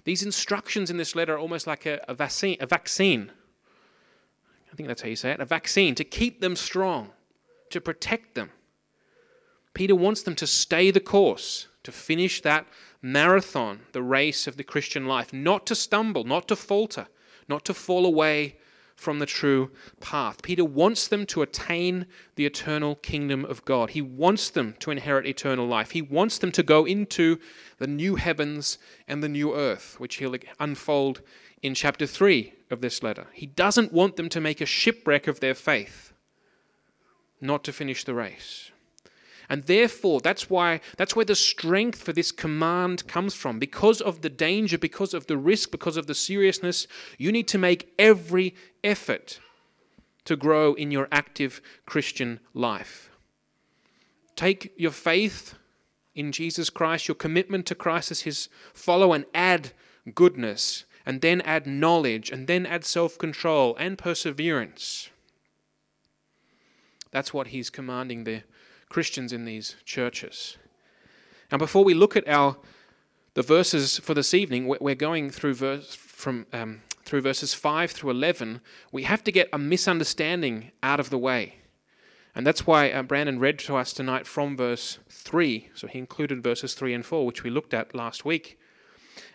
These 0.03 0.23
instructions 0.23 0.89
in 0.89 0.97
this 0.97 1.15
letter 1.15 1.35
are 1.35 1.39
almost 1.39 1.65
like 1.65 1.85
a, 1.85 2.03
a, 2.07 2.13
vaccine, 2.13 2.57
a 2.59 2.65
vaccine. 2.65 3.31
I 4.71 4.75
think 4.75 4.87
that's 4.87 5.01
how 5.01 5.07
you 5.07 5.15
say 5.15 5.31
it 5.31 5.39
a 5.39 5.45
vaccine 5.45 5.95
to 5.95 6.03
keep 6.03 6.41
them 6.41 6.55
strong 6.55 7.11
to 7.73 7.81
protect 7.81 8.35
them. 8.35 8.51
Peter 9.73 9.95
wants 9.95 10.21
them 10.21 10.35
to 10.35 10.47
stay 10.47 10.91
the 10.91 10.99
course, 10.99 11.67
to 11.83 11.91
finish 11.91 12.41
that 12.41 12.67
marathon, 13.01 13.81
the 13.91 14.03
race 14.03 14.47
of 14.47 14.57
the 14.57 14.63
Christian 14.63 15.07
life, 15.07 15.33
not 15.33 15.65
to 15.65 15.75
stumble, 15.75 16.23
not 16.23 16.47
to 16.47 16.55
falter, 16.55 17.07
not 17.49 17.65
to 17.65 17.73
fall 17.73 18.05
away 18.05 18.57
from 18.95 19.17
the 19.17 19.25
true 19.25 19.71
path. 19.99 20.43
Peter 20.43 20.63
wants 20.63 21.07
them 21.07 21.25
to 21.25 21.41
attain 21.41 22.05
the 22.35 22.45
eternal 22.45 22.95
kingdom 22.95 23.43
of 23.45 23.65
God. 23.65 23.89
He 23.89 24.01
wants 24.01 24.51
them 24.51 24.75
to 24.79 24.91
inherit 24.91 25.25
eternal 25.25 25.65
life. 25.65 25.91
He 25.91 26.01
wants 26.03 26.37
them 26.37 26.51
to 26.51 26.61
go 26.61 26.85
into 26.85 27.39
the 27.79 27.87
new 27.87 28.15
heavens 28.15 28.77
and 29.07 29.23
the 29.23 29.29
new 29.29 29.55
earth, 29.55 29.99
which 29.99 30.17
he'll 30.17 30.35
unfold 30.59 31.21
in 31.63 31.73
chapter 31.73 32.05
3 32.05 32.53
of 32.69 32.81
this 32.81 33.01
letter. 33.01 33.27
He 33.33 33.47
doesn't 33.47 33.91
want 33.91 34.15
them 34.15 34.29
to 34.29 34.39
make 34.39 34.61
a 34.61 34.67
shipwreck 34.67 35.27
of 35.27 35.39
their 35.39 35.55
faith 35.55 36.12
not 37.43 37.63
to 37.65 37.73
finish 37.73 38.03
the 38.03 38.13
race. 38.13 38.71
And 39.49 39.63
therefore, 39.63 40.21
that's 40.21 40.49
why 40.49 40.79
that's 40.97 41.15
where 41.15 41.25
the 41.25 41.35
strength 41.35 42.01
for 42.01 42.13
this 42.13 42.31
command 42.31 43.07
comes 43.07 43.33
from. 43.33 43.59
Because 43.59 44.01
of 44.01 44.21
the 44.21 44.29
danger, 44.29 44.77
because 44.77 45.13
of 45.13 45.27
the 45.27 45.37
risk, 45.37 45.69
because 45.69 45.97
of 45.97 46.07
the 46.07 46.15
seriousness, 46.15 46.87
you 47.17 47.31
need 47.31 47.47
to 47.49 47.57
make 47.57 47.93
every 47.99 48.55
effort 48.83 49.39
to 50.25 50.35
grow 50.35 50.73
in 50.73 50.91
your 50.91 51.07
active 51.11 51.61
Christian 51.85 52.39
life. 52.53 53.09
Take 54.35 54.73
your 54.77 54.91
faith 54.91 55.55
in 56.15 56.31
Jesus 56.31 56.69
Christ, 56.69 57.07
your 57.07 57.15
commitment 57.15 57.65
to 57.67 57.75
Christ 57.75 58.11
as 58.11 58.21
his 58.21 58.49
follower, 58.73 59.15
and 59.15 59.25
add 59.33 59.71
goodness, 60.15 60.85
and 61.05 61.21
then 61.21 61.41
add 61.41 61.67
knowledge, 61.67 62.31
and 62.31 62.47
then 62.47 62.65
add 62.65 62.85
self 62.85 63.17
control 63.17 63.75
and 63.75 63.97
perseverance. 63.97 65.09
That's 67.13 67.33
what 67.33 67.47
he's 67.47 67.69
commanding 67.69 68.23
the 68.23 68.41
Christians 68.89 69.31
in 69.31 69.45
these 69.45 69.75
churches. 69.85 70.57
And 71.51 71.59
before 71.59 71.85
we 71.85 71.93
look 71.93 72.17
at 72.17 72.27
our 72.27 72.57
the 73.35 73.43
verses 73.43 73.99
for 73.99 74.13
this 74.13 74.33
evening, 74.33 74.67
we're 74.67 74.95
going 74.95 75.29
through 75.29 75.53
verse 75.53 75.95
from 75.95 76.45
um, 76.51 76.81
through 77.05 77.21
verses 77.21 77.53
five 77.53 77.91
through 77.91 78.09
eleven. 78.11 78.61
We 78.91 79.03
have 79.03 79.23
to 79.25 79.31
get 79.31 79.49
a 79.53 79.57
misunderstanding 79.57 80.71
out 80.81 80.99
of 80.99 81.09
the 81.09 81.17
way, 81.19 81.55
and 82.35 82.47
that's 82.47 82.65
why 82.65 82.91
uh, 82.91 83.03
Brandon 83.03 83.39
read 83.39 83.59
to 83.59 83.75
us 83.75 83.93
tonight 83.93 84.25
from 84.27 84.57
verse 84.57 84.99
three. 85.09 85.69
So 85.75 85.87
he 85.87 85.99
included 85.99 86.43
verses 86.43 86.73
three 86.73 86.95
and 86.95 87.05
four, 87.05 87.25
which 87.25 87.43
we 87.43 87.51
looked 87.51 87.73
at 87.73 87.95
last 87.95 88.25
week. 88.25 88.59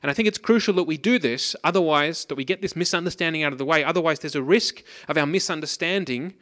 And 0.02 0.10
I 0.10 0.14
think 0.14 0.26
it's 0.26 0.38
crucial 0.38 0.74
that 0.74 0.84
we 0.88 0.96
do 0.96 1.18
this, 1.18 1.54
otherwise, 1.62 2.24
that 2.24 2.34
we 2.34 2.44
get 2.44 2.60
this 2.60 2.74
misunderstanding 2.74 3.44
out 3.44 3.52
of 3.52 3.58
the 3.58 3.64
way. 3.64 3.84
Otherwise, 3.84 4.18
there's 4.18 4.34
a 4.34 4.42
risk 4.42 4.82
of 5.08 5.16
our 5.16 5.26
misunderstanding 5.26 6.34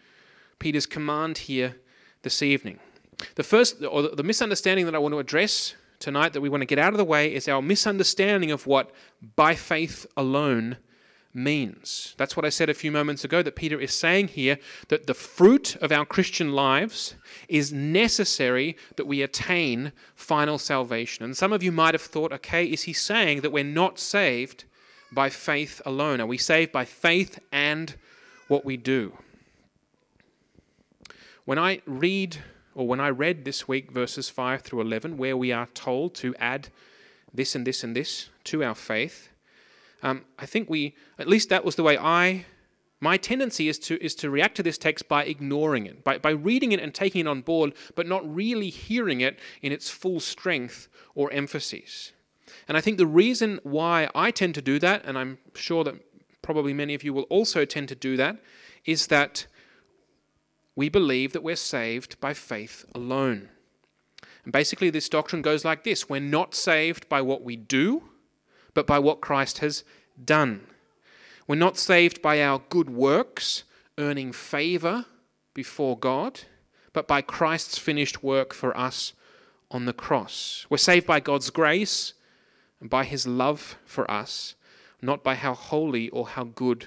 Peter's 0.58 0.86
command 0.86 1.38
here 1.38 1.76
this 2.22 2.42
evening. 2.42 2.78
The 3.34 3.42
first, 3.42 3.82
or 3.84 4.02
the 4.02 4.22
misunderstanding 4.22 4.86
that 4.86 4.94
I 4.94 4.98
want 4.98 5.12
to 5.12 5.18
address 5.18 5.74
tonight, 5.98 6.32
that 6.34 6.40
we 6.40 6.48
want 6.48 6.60
to 6.62 6.66
get 6.66 6.78
out 6.78 6.92
of 6.92 6.98
the 6.98 7.04
way, 7.04 7.34
is 7.34 7.48
our 7.48 7.62
misunderstanding 7.62 8.50
of 8.50 8.66
what 8.66 8.90
by 9.36 9.54
faith 9.54 10.06
alone 10.16 10.76
means. 11.36 12.14
That's 12.16 12.36
what 12.36 12.46
I 12.46 12.48
said 12.48 12.70
a 12.70 12.74
few 12.74 12.90
moments 12.90 13.22
ago 13.22 13.42
that 13.42 13.56
Peter 13.56 13.78
is 13.78 13.94
saying 13.94 14.28
here 14.28 14.58
that 14.88 15.06
the 15.06 15.14
fruit 15.14 15.76
of 15.76 15.92
our 15.92 16.06
Christian 16.06 16.52
lives 16.52 17.14
is 17.48 17.72
necessary 17.72 18.76
that 18.96 19.06
we 19.06 19.22
attain 19.22 19.92
final 20.14 20.58
salvation. 20.58 21.24
And 21.24 21.36
some 21.36 21.52
of 21.52 21.62
you 21.62 21.70
might 21.70 21.94
have 21.94 22.02
thought, 22.02 22.32
okay, 22.32 22.64
is 22.64 22.84
he 22.84 22.92
saying 22.92 23.42
that 23.42 23.52
we're 23.52 23.64
not 23.64 23.98
saved 23.98 24.64
by 25.12 25.28
faith 25.28 25.82
alone? 25.84 26.20
Are 26.20 26.26
we 26.26 26.38
saved 26.38 26.72
by 26.72 26.84
faith 26.84 27.38
and 27.52 27.94
what 28.48 28.64
we 28.64 28.76
do? 28.76 29.12
When 31.46 31.60
I 31.60 31.80
read, 31.86 32.38
or 32.74 32.88
when 32.88 32.98
I 32.98 33.08
read 33.08 33.44
this 33.44 33.68
week 33.68 33.92
verses 33.92 34.28
5 34.28 34.62
through 34.62 34.80
11, 34.80 35.16
where 35.16 35.36
we 35.36 35.52
are 35.52 35.68
told 35.74 36.16
to 36.16 36.34
add 36.40 36.70
this 37.32 37.54
and 37.54 37.64
this 37.64 37.84
and 37.84 37.94
this 37.94 38.30
to 38.44 38.64
our 38.64 38.74
faith, 38.74 39.28
um, 40.02 40.24
I 40.40 40.44
think 40.44 40.68
we, 40.68 40.96
at 41.20 41.28
least 41.28 41.48
that 41.50 41.64
was 41.64 41.76
the 41.76 41.84
way 41.84 41.96
I, 41.96 42.46
my 42.98 43.16
tendency 43.16 43.68
is 43.68 43.78
to, 43.78 44.04
is 44.04 44.16
to 44.16 44.28
react 44.28 44.56
to 44.56 44.64
this 44.64 44.76
text 44.76 45.08
by 45.08 45.22
ignoring 45.22 45.86
it, 45.86 46.02
by, 46.02 46.18
by 46.18 46.30
reading 46.30 46.72
it 46.72 46.80
and 46.80 46.92
taking 46.92 47.20
it 47.20 47.28
on 47.28 47.42
board, 47.42 47.74
but 47.94 48.08
not 48.08 48.34
really 48.34 48.68
hearing 48.68 49.20
it 49.20 49.38
in 49.62 49.70
its 49.70 49.88
full 49.88 50.18
strength 50.18 50.88
or 51.14 51.32
emphasis. 51.32 52.10
And 52.66 52.76
I 52.76 52.80
think 52.80 52.98
the 52.98 53.06
reason 53.06 53.60
why 53.62 54.10
I 54.16 54.32
tend 54.32 54.56
to 54.56 54.62
do 54.62 54.80
that, 54.80 55.04
and 55.04 55.16
I'm 55.16 55.38
sure 55.54 55.84
that 55.84 55.94
probably 56.42 56.74
many 56.74 56.94
of 56.94 57.04
you 57.04 57.14
will 57.14 57.22
also 57.24 57.64
tend 57.64 57.88
to 57.90 57.94
do 57.94 58.16
that, 58.16 58.38
is 58.84 59.06
that 59.06 59.46
we 60.76 60.90
believe 60.90 61.32
that 61.32 61.42
we're 61.42 61.56
saved 61.56 62.20
by 62.20 62.34
faith 62.34 62.84
alone. 62.94 63.48
And 64.44 64.52
basically, 64.52 64.90
this 64.90 65.08
doctrine 65.08 65.42
goes 65.42 65.64
like 65.64 65.82
this 65.82 66.08
We're 66.08 66.20
not 66.20 66.54
saved 66.54 67.08
by 67.08 67.20
what 67.22 67.42
we 67.42 67.56
do, 67.56 68.04
but 68.74 68.86
by 68.86 68.98
what 68.98 69.20
Christ 69.20 69.58
has 69.58 69.82
done. 70.22 70.66
We're 71.48 71.56
not 71.56 71.78
saved 71.78 72.22
by 72.22 72.42
our 72.42 72.60
good 72.68 72.90
works, 72.90 73.64
earning 73.98 74.32
favor 74.32 75.06
before 75.54 75.98
God, 75.98 76.42
but 76.92 77.08
by 77.08 77.22
Christ's 77.22 77.78
finished 77.78 78.22
work 78.22 78.52
for 78.52 78.76
us 78.76 79.14
on 79.70 79.86
the 79.86 79.92
cross. 79.92 80.66
We're 80.68 80.76
saved 80.76 81.06
by 81.06 81.20
God's 81.20 81.50
grace 81.50 82.12
and 82.80 82.90
by 82.90 83.04
his 83.04 83.26
love 83.26 83.78
for 83.84 84.08
us, 84.10 84.54
not 85.00 85.24
by 85.24 85.34
how 85.34 85.54
holy 85.54 86.08
or 86.10 86.28
how 86.28 86.44
good 86.44 86.86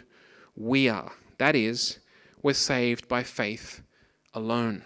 we 0.56 0.88
are. 0.88 1.14
That 1.38 1.56
is, 1.56 2.00
we're 2.42 2.54
saved 2.54 3.08
by 3.08 3.24
faith 3.24 3.82
alone. 4.34 4.84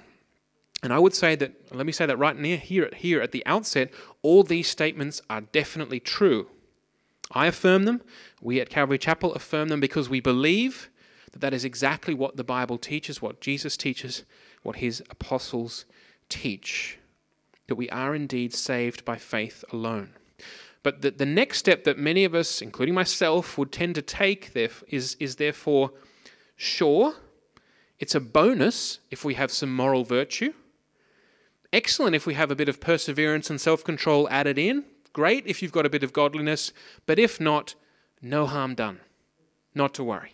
And 0.82 0.92
I 0.92 1.00
would 1.00 1.16
say 1.16 1.36
that, 1.36 1.74
let 1.74 1.86
me 1.86 1.94
say 1.94 2.06
that 2.06 2.18
right 2.18 2.38
near 2.38 2.58
here, 2.58 2.90
here 2.96 3.22
at 3.22 3.32
the 3.32 3.46
outset, 3.46 3.92
all 4.22 4.44
these 4.44 4.68
statements 4.68 5.22
are 5.30 5.42
definitely 5.42 6.02
true. 6.02 6.50
I 7.32 7.48
affirm 7.48 7.86
them. 7.86 8.02
We 8.42 8.60
at 8.60 8.70
Calvary 8.70 8.98
Chapel 8.98 9.34
affirm 9.34 9.70
them 9.70 9.80
because 9.80 10.10
we 10.10 10.20
believe 10.20 10.90
that 11.32 11.40
that 11.40 11.54
is 11.54 11.64
exactly 11.64 12.14
what 12.14 12.36
the 12.36 12.44
Bible 12.44 12.78
teaches, 12.78 13.22
what 13.22 13.40
Jesus 13.40 13.78
teaches, 13.78 14.24
what 14.62 14.78
his 14.78 15.02
apostles 15.10 15.86
teach. 16.28 17.00
That 17.68 17.76
we 17.76 17.90
are 17.90 18.14
indeed 18.14 18.54
saved 18.54 19.06
by 19.06 19.16
faith 19.16 19.64
alone. 19.72 20.10
But 20.84 21.02
the, 21.02 21.12
the 21.12 21.26
next 21.26 21.60
step 21.60 21.86
that 21.86 21.98
many 21.98 22.26
of 22.26 22.36
us, 22.36 22.62
including 22.62 22.94
myself, 22.94 23.58
would 23.58 23.72
tend 23.72 23.96
to 23.96 24.02
take 24.02 24.52
is, 24.56 25.16
is 25.18 25.38
therefore 25.38 25.92
sure, 26.58 27.16
it's 28.04 28.16
a 28.16 28.20
bonus 28.20 29.00
if 29.12 29.24
we 29.24 29.36
have 29.36 29.50
some 29.50 29.74
moral 29.74 30.04
virtue. 30.04 30.52
Excellent 31.72 32.14
if 32.14 32.26
we 32.26 32.34
have 32.34 32.52
a 32.52 32.56
bit 32.56 32.68
of 32.68 32.82
perseverance 32.82 33.50
and 33.50 33.62
self 33.62 33.82
control 33.82 34.28
added 34.30 34.58
in. 34.58 34.84
Great 35.14 35.48
if 35.48 35.62
you've 35.62 35.72
got 35.72 35.86
a 35.86 35.90
bit 35.90 36.04
of 36.04 36.12
godliness, 36.12 36.74
but 37.06 37.18
if 37.18 37.40
not, 37.40 37.76
no 38.22 38.46
harm 38.46 38.76
done. 38.76 39.00
Not 39.74 39.94
to 39.94 40.04
worry. 40.04 40.34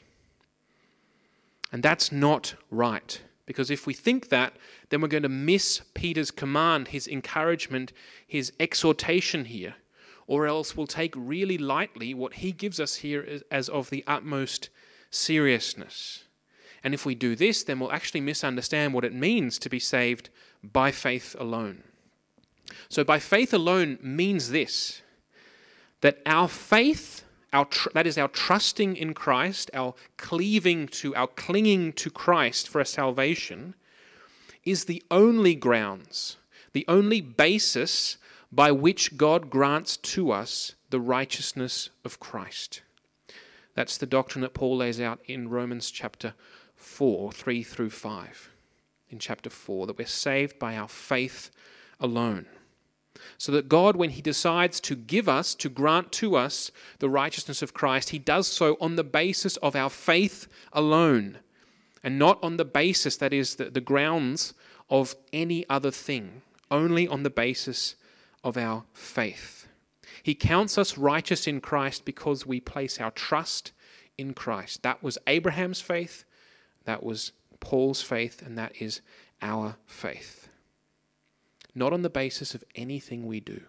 And 1.72 1.84
that's 1.84 2.12
not 2.12 2.56
right. 2.72 3.22
Because 3.46 3.70
if 3.70 3.86
we 3.86 3.94
think 3.94 4.30
that, 4.30 4.54
then 4.90 5.00
we're 5.00 5.08
going 5.08 5.22
to 5.22 5.30
miss 5.30 5.84
Peter's 5.94 6.32
command, 6.32 6.88
his 6.88 7.08
encouragement, 7.08 7.94
his 8.26 8.52
exhortation 8.60 9.46
here, 9.46 9.76
or 10.26 10.48
else 10.48 10.76
we'll 10.76 10.88
take 10.88 11.14
really 11.16 11.60
lightly 11.60 12.16
what 12.16 12.34
he 12.34 12.52
gives 12.52 12.80
us 12.80 12.96
here 12.96 13.42
as 13.52 13.70
of 13.70 13.92
the 13.92 14.04
utmost 14.08 14.70
seriousness. 15.12 16.24
And 16.84 16.94
if 16.94 17.06
we 17.06 17.16
do 17.16 17.36
this, 17.36 17.64
then 17.64 17.80
we'll 17.80 17.92
actually 17.92 18.22
misunderstand 18.22 18.94
what 18.94 19.06
it 19.06 19.14
means 19.14 19.60
to 19.60 19.70
be 19.70 19.80
saved 19.80 20.30
by 20.64 20.92
faith 20.92 21.36
alone. 21.40 21.84
So, 22.88 23.04
by 23.04 23.20
faith 23.20 23.54
alone 23.54 23.98
means 24.02 24.52
this 24.52 25.02
that 26.02 26.20
our 26.26 26.48
faith, 26.48 27.24
our 27.52 27.66
tr- 27.66 27.90
that 27.94 28.08
is, 28.08 28.18
our 28.18 28.28
trusting 28.30 28.96
in 28.96 29.14
Christ, 29.14 29.70
our 29.74 29.94
cleaving 30.18 30.88
to, 30.88 31.16
our 31.16 31.28
clinging 31.28 31.94
to 31.94 32.10
Christ 32.10 32.70
for 32.70 32.80
a 32.80 32.86
salvation, 32.86 33.76
is 34.64 34.86
the 34.86 35.04
only 35.12 35.56
grounds, 35.56 36.38
the 36.74 36.86
only 36.88 37.22
basis 37.22 38.18
by 38.52 38.72
which 38.72 39.18
God 39.18 39.50
grants 39.50 39.98
to 39.98 40.32
us 40.32 40.76
the 40.90 41.00
righteousness 41.00 41.90
of 42.06 42.20
Christ. 42.20 42.82
That's 43.76 43.98
the 43.98 44.06
doctrine 44.06 44.42
that 44.42 44.54
Paul 44.54 44.78
lays 44.78 45.00
out 45.00 45.20
in 45.26 45.50
Romans 45.50 45.92
chapter 45.92 46.34
4, 46.80 47.32
3 47.32 47.64
through 47.64 47.90
5. 47.90 48.50
In 49.10 49.20
chapter 49.20 49.50
4, 49.50 49.88
that 49.88 49.98
we're 49.98 50.08
saved 50.08 50.58
by 50.60 50.76
our 50.78 50.88
faith 50.88 51.52
alone. 52.00 52.46
So 53.38 53.52
that 53.52 53.68
God, 53.68 53.96
when 53.96 54.12
He 54.12 54.22
decides 54.22 54.80
to 54.82 54.96
give 54.96 55.28
us, 55.28 55.54
to 55.56 55.70
grant 55.70 56.12
to 56.14 56.36
us 56.36 56.72
the 57.00 57.10
righteousness 57.10 57.62
of 57.62 57.74
Christ, 57.74 58.10
He 58.10 58.20
does 58.20 58.48
so 58.48 58.78
on 58.80 58.96
the 58.96 59.04
basis 59.04 59.58
of 59.58 59.76
our 59.76 59.90
faith 59.90 60.48
alone, 60.72 61.40
and 62.04 62.18
not 62.18 62.42
on 62.42 62.58
the 62.58 62.66
basis, 62.66 63.18
that 63.18 63.34
is, 63.34 63.56
the, 63.56 63.66
the 63.66 63.82
grounds 63.82 64.54
of 64.90 65.16
any 65.34 65.68
other 65.70 65.92
thing, 65.92 66.42
only 66.72 67.08
on 67.08 67.24
the 67.24 67.30
basis 67.30 67.96
of 68.44 68.58
our 68.58 68.86
faith. 68.94 69.68
He 70.24 70.36
counts 70.36 70.78
us 70.78 70.98
righteous 70.98 71.48
in 71.48 71.60
Christ 71.62 72.06
because 72.06 72.46
we 72.46 72.60
place 72.60 73.00
our 73.00 73.12
trust 73.12 73.74
in 74.18 74.34
Christ. 74.34 74.84
That 74.84 75.04
was 75.04 75.18
Abraham's 75.28 75.82
faith, 75.82 76.24
that 76.86 77.04
was 77.04 77.32
Paul's 77.60 78.02
faith, 78.02 78.42
and 78.42 78.58
that 78.58 78.82
is 78.82 79.02
our 79.42 79.76
faith 79.86 80.50
not 81.76 81.94
on 81.94 82.02
the 82.02 82.10
basis 82.10 82.54
of 82.54 82.64
anything 82.76 83.26
we 83.26 83.40
do. 83.40 83.62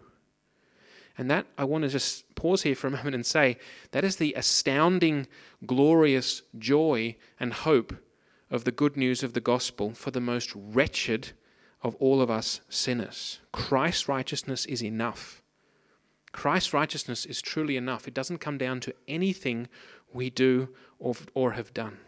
And 1.18 1.30
that, 1.30 1.46
I 1.58 1.64
want 1.64 1.82
to 1.82 1.88
just 1.88 2.34
pause 2.34 2.62
here 2.62 2.74
for 2.74 2.86
a 2.86 2.90
moment 2.96 3.14
and 3.14 3.26
say, 3.26 3.58
that 3.92 4.04
is 4.04 4.16
the 4.16 4.34
astounding, 4.34 5.26
glorious 5.66 6.42
joy 6.58 7.16
and 7.38 7.52
hope 7.52 7.94
of 8.50 8.64
the 8.64 8.72
good 8.72 8.96
news 8.96 9.22
of 9.22 9.32
the 9.32 9.40
gospel 9.40 9.92
for 9.92 10.10
the 10.10 10.20
most 10.20 10.52
wretched 10.54 11.32
of 11.82 11.94
all 11.96 12.20
of 12.20 12.30
us 12.30 12.60
sinners. 12.68 13.40
Christ's 13.52 14.08
righteousness 14.08 14.66
is 14.66 14.82
enough. 14.82 15.42
Christ's 16.32 16.74
righteousness 16.74 17.24
is 17.24 17.42
truly 17.42 17.76
enough. 17.76 18.06
It 18.06 18.14
doesn't 18.14 18.38
come 18.38 18.58
down 18.58 18.80
to 18.80 18.94
anything 19.08 19.68
we 20.12 20.30
do 20.30 20.68
or, 20.98 21.14
or 21.34 21.52
have 21.52 21.72
done. 21.74 21.98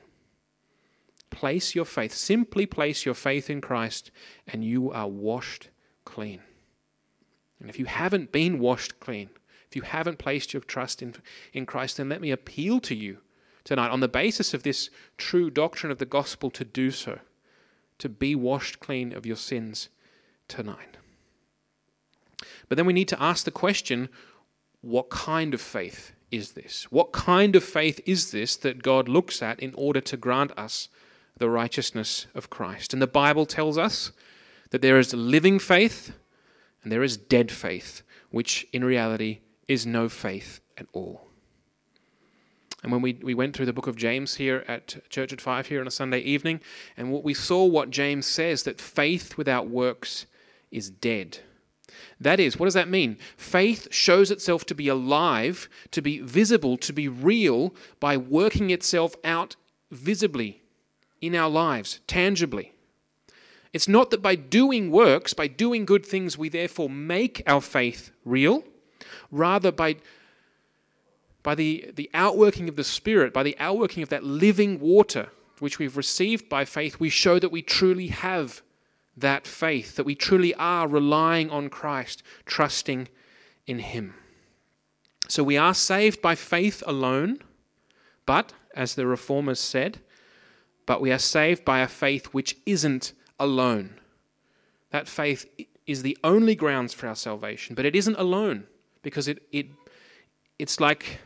Place 1.32 1.74
your 1.74 1.86
faith, 1.86 2.14
simply 2.14 2.66
place 2.66 3.04
your 3.04 3.14
faith 3.14 3.48
in 3.50 3.60
Christ, 3.60 4.10
and 4.46 4.62
you 4.62 4.92
are 4.92 5.08
washed 5.08 5.70
clean. 6.04 6.40
And 7.58 7.70
if 7.70 7.78
you 7.78 7.86
haven't 7.86 8.32
been 8.32 8.58
washed 8.58 9.00
clean, 9.00 9.30
if 9.66 9.74
you 9.74 9.82
haven't 9.82 10.18
placed 10.18 10.52
your 10.52 10.62
trust 10.62 11.00
in, 11.00 11.14
in 11.54 11.64
Christ, 11.64 11.96
then 11.96 12.10
let 12.10 12.20
me 12.20 12.30
appeal 12.30 12.80
to 12.80 12.94
you 12.94 13.18
tonight 13.64 13.90
on 13.90 14.00
the 14.00 14.08
basis 14.08 14.52
of 14.52 14.62
this 14.62 14.90
true 15.16 15.50
doctrine 15.50 15.90
of 15.90 15.98
the 15.98 16.04
gospel 16.04 16.50
to 16.50 16.64
do 16.64 16.90
so, 16.90 17.18
to 17.98 18.10
be 18.10 18.34
washed 18.34 18.78
clean 18.78 19.14
of 19.14 19.24
your 19.24 19.36
sins 19.36 19.88
tonight. 20.48 20.98
But 22.68 22.76
then 22.76 22.86
we 22.86 22.92
need 22.92 23.08
to 23.08 23.22
ask 23.22 23.44
the 23.44 23.50
question 23.50 24.10
what 24.82 25.08
kind 25.08 25.54
of 25.54 25.60
faith 25.60 26.12
is 26.30 26.52
this? 26.52 26.90
What 26.90 27.12
kind 27.12 27.56
of 27.56 27.64
faith 27.64 28.00
is 28.04 28.32
this 28.32 28.56
that 28.56 28.82
God 28.82 29.08
looks 29.08 29.42
at 29.42 29.60
in 29.60 29.72
order 29.76 30.00
to 30.02 30.16
grant 30.18 30.52
us 30.58 30.88
the 31.42 31.50
righteousness 31.50 32.26
of 32.34 32.49
Christ? 32.49 32.92
And 32.92 33.02
the 33.02 33.06
Bible 33.06 33.44
tells 33.44 33.76
us 33.76 34.12
that 34.70 34.80
there 34.80 34.99
is 34.99 35.12
living 35.12 35.58
faith 35.58 36.14
and 36.82 36.90
there 36.90 37.02
is 37.02 37.16
dead 37.16 37.50
faith, 37.50 38.02
which 38.30 38.66
in 38.72 38.84
reality 38.84 39.40
is 39.68 39.84
no 39.84 40.08
faith 40.08 40.61
at 40.78 40.87
all. 40.92 41.26
And 42.82 42.92
when 42.92 43.02
we, 43.02 43.14
we 43.22 43.34
went 43.34 43.54
through 43.54 43.66
the 43.66 43.72
book 43.72 43.88
of 43.88 43.96
James 43.96 44.37
here 44.37 44.64
at 44.68 45.08
Church 45.11 45.32
at 45.32 45.40
Five 45.40 45.66
here 45.66 45.80
on 45.80 45.87
a 45.87 45.90
Sunday 45.90 46.20
evening, 46.20 46.61
and 46.96 47.12
what 47.12 47.25
we 47.25 47.34
saw 47.34 47.64
what 47.64 47.90
James 47.90 48.25
says 48.26 48.62
that 48.62 48.80
faith 48.80 49.37
without 49.37 49.68
works 49.68 50.26
is 50.70 50.90
dead. 50.90 51.38
That 52.20 52.40
is, 52.40 52.58
what 52.58 52.66
does 52.66 52.75
that 52.75 52.88
mean? 52.88 53.18
Faith 53.37 53.88
shows 53.90 54.30
itself 54.30 54.64
to 54.66 54.75
be 54.75 54.88
alive, 54.88 55.68
to 55.90 56.00
be 56.00 56.20
visible, 56.20 56.76
to 56.78 56.92
be 56.92 57.08
real 57.08 57.75
by 58.00 58.16
working 58.16 58.70
itself 58.70 59.14
out 59.25 59.56
visibly 59.90 60.62
in 61.22 61.34
our 61.34 61.48
lives, 61.48 62.00
tangibly. 62.06 62.72
It's 63.72 63.88
not 63.88 64.10
that 64.10 64.20
by 64.20 64.34
doing 64.34 64.90
works, 64.90 65.32
by 65.32 65.46
doing 65.46 65.86
good 65.86 66.04
things, 66.04 66.36
we 66.36 66.50
therefore 66.50 66.90
make 66.90 67.42
our 67.46 67.62
faith 67.62 68.10
real. 68.24 68.64
Rather, 69.30 69.72
by 69.72 69.96
by 71.42 71.54
the, 71.56 71.90
the 71.96 72.10
outworking 72.14 72.68
of 72.68 72.76
the 72.76 72.84
Spirit, 72.84 73.32
by 73.32 73.42
the 73.42 73.56
outworking 73.58 74.02
of 74.02 74.08
that 74.10 74.22
living 74.22 74.78
water 74.78 75.30
which 75.58 75.78
we've 75.78 75.96
received 75.96 76.48
by 76.48 76.64
faith, 76.64 77.00
we 77.00 77.08
show 77.08 77.38
that 77.38 77.50
we 77.50 77.62
truly 77.62 78.08
have 78.08 78.62
that 79.16 79.46
faith, 79.46 79.96
that 79.96 80.04
we 80.04 80.14
truly 80.14 80.54
are 80.54 80.88
relying 80.88 81.50
on 81.50 81.68
Christ, 81.68 82.22
trusting 82.46 83.08
in 83.66 83.80
Him. 83.80 84.14
So 85.28 85.42
we 85.42 85.56
are 85.56 85.74
saved 85.74 86.22
by 86.22 86.34
faith 86.34 86.82
alone, 86.86 87.38
but, 88.24 88.52
as 88.74 88.94
the 88.94 89.06
Reformers 89.06 89.60
said, 89.60 90.00
but 90.92 91.00
we 91.00 91.11
are 91.11 91.18
saved 91.18 91.64
by 91.64 91.80
a 91.80 91.88
faith 91.88 92.26
which 92.34 92.54
isn't 92.66 93.14
alone. 93.40 93.94
That 94.90 95.08
faith 95.08 95.46
is 95.87 96.02
the 96.02 96.18
only 96.22 96.54
grounds 96.54 96.92
for 96.92 97.06
our 97.06 97.14
salvation, 97.14 97.75
but 97.75 97.87
it 97.87 97.96
isn't 97.96 98.18
alone 98.18 98.64
because 99.00 99.26
it, 99.26 99.42
it 99.52 99.68
it's 100.58 100.80
like 100.80 101.20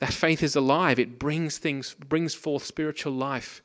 that 0.00 0.12
faith 0.12 0.42
is 0.42 0.54
alive. 0.54 0.98
It 0.98 1.18
brings 1.18 1.56
things, 1.56 1.94
brings 1.94 2.34
forth 2.34 2.62
spiritual 2.62 3.14
life 3.14 3.62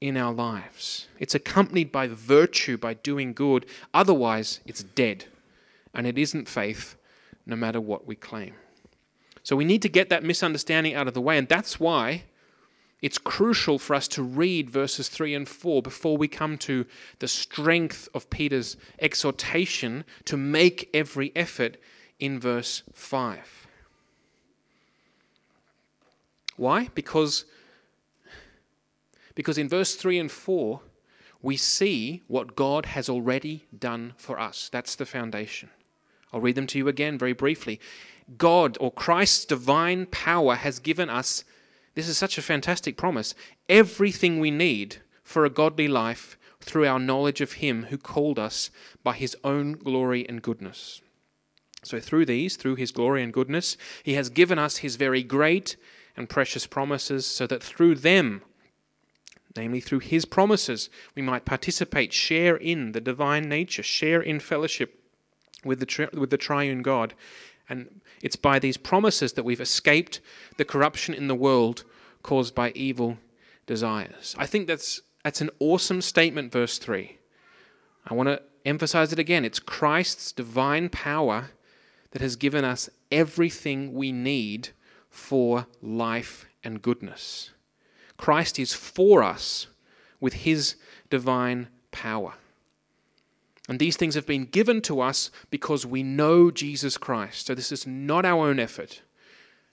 in 0.00 0.16
our 0.16 0.32
lives. 0.32 1.06
It's 1.18 1.34
accompanied 1.34 1.92
by 1.92 2.06
virtue, 2.06 2.78
by 2.78 2.94
doing 2.94 3.34
good. 3.34 3.66
Otherwise, 3.92 4.60
it's 4.64 4.82
dead. 4.82 5.26
And 5.92 6.06
it 6.06 6.16
isn't 6.16 6.48
faith, 6.48 6.96
no 7.44 7.56
matter 7.56 7.78
what 7.78 8.06
we 8.06 8.16
claim. 8.16 8.54
So 9.42 9.54
we 9.54 9.66
need 9.66 9.82
to 9.82 9.90
get 9.90 10.08
that 10.08 10.24
misunderstanding 10.24 10.94
out 10.94 11.08
of 11.08 11.12
the 11.12 11.20
way. 11.20 11.36
And 11.36 11.46
that's 11.46 11.78
why 11.78 12.22
it's 13.02 13.18
crucial 13.18 13.78
for 13.78 13.94
us 13.94 14.06
to 14.08 14.22
read 14.22 14.68
verses 14.70 15.08
3 15.08 15.34
and 15.34 15.48
4 15.48 15.82
before 15.82 16.16
we 16.16 16.28
come 16.28 16.58
to 16.58 16.84
the 17.18 17.28
strength 17.28 18.08
of 18.14 18.28
Peter's 18.30 18.76
exhortation 18.98 20.04
to 20.26 20.36
make 20.36 20.90
every 20.92 21.32
effort 21.34 21.78
in 22.18 22.38
verse 22.38 22.82
5. 22.92 23.66
Why? 26.56 26.88
Because, 26.94 27.46
because 29.34 29.56
in 29.56 29.68
verse 29.68 29.94
3 29.94 30.18
and 30.18 30.30
4, 30.30 30.80
we 31.40 31.56
see 31.56 32.22
what 32.26 32.54
God 32.54 32.84
has 32.86 33.08
already 33.08 33.64
done 33.76 34.12
for 34.18 34.38
us. 34.38 34.68
That's 34.70 34.94
the 34.94 35.06
foundation. 35.06 35.70
I'll 36.32 36.40
read 36.40 36.54
them 36.54 36.66
to 36.68 36.78
you 36.78 36.86
again 36.86 37.18
very 37.18 37.32
briefly. 37.32 37.80
God 38.36 38.76
or 38.78 38.92
Christ's 38.92 39.44
divine 39.46 40.06
power 40.06 40.54
has 40.54 40.78
given 40.78 41.08
us, 41.08 41.44
this 41.94 42.08
is 42.08 42.16
such 42.16 42.38
a 42.38 42.42
fantastic 42.42 42.96
promise, 42.96 43.34
everything 43.68 44.38
we 44.38 44.50
need 44.50 44.96
for 45.22 45.44
a 45.44 45.50
godly 45.50 45.88
life 45.88 46.38
through 46.60 46.86
our 46.86 46.98
knowledge 46.98 47.40
of 47.40 47.54
Him 47.54 47.84
who 47.84 47.98
called 47.98 48.38
us 48.38 48.70
by 49.02 49.14
His 49.14 49.36
own 49.42 49.72
glory 49.72 50.28
and 50.28 50.42
goodness. 50.42 51.00
So, 51.82 51.98
through 51.98 52.26
these, 52.26 52.56
through 52.56 52.76
His 52.76 52.92
glory 52.92 53.22
and 53.22 53.32
goodness, 53.32 53.76
He 54.02 54.14
has 54.14 54.28
given 54.28 54.58
us 54.58 54.78
His 54.78 54.96
very 54.96 55.22
great 55.22 55.76
and 56.16 56.28
precious 56.28 56.66
promises, 56.66 57.26
so 57.26 57.46
that 57.46 57.62
through 57.62 57.96
them, 57.96 58.42
namely 59.56 59.80
through 59.80 60.00
His 60.00 60.24
promises, 60.24 60.90
we 61.14 61.22
might 61.22 61.44
participate, 61.44 62.12
share 62.12 62.56
in 62.56 62.92
the 62.92 63.00
divine 63.00 63.48
nature, 63.48 63.82
share 63.82 64.20
in 64.20 64.40
fellowship 64.40 65.02
with 65.64 65.80
the, 65.80 65.86
tri- 65.86 66.08
with 66.12 66.30
the 66.30 66.36
triune 66.36 66.82
God. 66.82 67.14
And 67.70 68.00
it's 68.20 68.36
by 68.36 68.58
these 68.58 68.76
promises 68.76 69.32
that 69.34 69.44
we've 69.44 69.60
escaped 69.60 70.20
the 70.58 70.64
corruption 70.64 71.14
in 71.14 71.28
the 71.28 71.34
world 71.34 71.84
caused 72.22 72.54
by 72.54 72.72
evil 72.72 73.16
desires. 73.64 74.34
I 74.36 74.46
think 74.46 74.66
that's, 74.66 75.00
that's 75.24 75.40
an 75.40 75.50
awesome 75.60 76.02
statement, 76.02 76.52
verse 76.52 76.78
3. 76.78 77.16
I 78.06 78.14
want 78.14 78.28
to 78.28 78.42
emphasize 78.66 79.12
it 79.12 79.18
again. 79.18 79.44
It's 79.44 79.60
Christ's 79.60 80.32
divine 80.32 80.88
power 80.88 81.50
that 82.10 82.20
has 82.20 82.36
given 82.36 82.64
us 82.64 82.90
everything 83.10 83.94
we 83.94 84.10
need 84.10 84.70
for 85.08 85.66
life 85.80 86.46
and 86.64 86.82
goodness. 86.82 87.50
Christ 88.16 88.58
is 88.58 88.74
for 88.74 89.22
us 89.22 89.68
with 90.20 90.34
his 90.34 90.74
divine 91.08 91.68
power. 91.92 92.34
And 93.70 93.78
these 93.78 93.96
things 93.96 94.16
have 94.16 94.26
been 94.26 94.46
given 94.46 94.82
to 94.82 95.00
us 95.00 95.30
because 95.48 95.86
we 95.86 96.02
know 96.02 96.50
Jesus 96.50 96.98
Christ. 96.98 97.46
So 97.46 97.54
this 97.54 97.70
is 97.70 97.86
not 97.86 98.26
our 98.26 98.48
own 98.48 98.58
effort. 98.58 99.02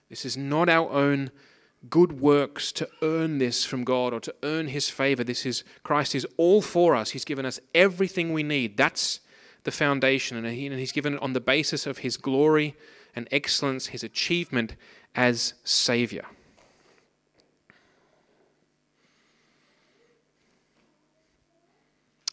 This 0.08 0.24
is 0.24 0.36
not 0.36 0.68
our 0.68 0.88
own 0.88 1.32
good 1.90 2.20
works 2.20 2.70
to 2.72 2.88
earn 3.02 3.38
this 3.38 3.64
from 3.64 3.82
God 3.82 4.12
or 4.12 4.20
to 4.20 4.34
earn 4.44 4.68
his 4.68 4.88
favor. 4.88 5.24
This 5.24 5.44
is 5.44 5.64
Christ 5.82 6.14
is 6.14 6.24
all 6.36 6.62
for 6.62 6.94
us. 6.94 7.10
He's 7.10 7.24
given 7.24 7.44
us 7.44 7.58
everything 7.74 8.32
we 8.32 8.44
need. 8.44 8.76
That's 8.76 9.18
the 9.64 9.72
foundation 9.72 10.36
and 10.36 10.46
he's 10.56 10.92
given 10.92 11.14
it 11.14 11.22
on 11.22 11.32
the 11.32 11.40
basis 11.40 11.84
of 11.84 11.98
his 11.98 12.16
glory 12.16 12.76
and 13.16 13.26
excellence, 13.32 13.88
his 13.88 14.04
achievement 14.04 14.76
as 15.16 15.54
savior. 15.64 16.24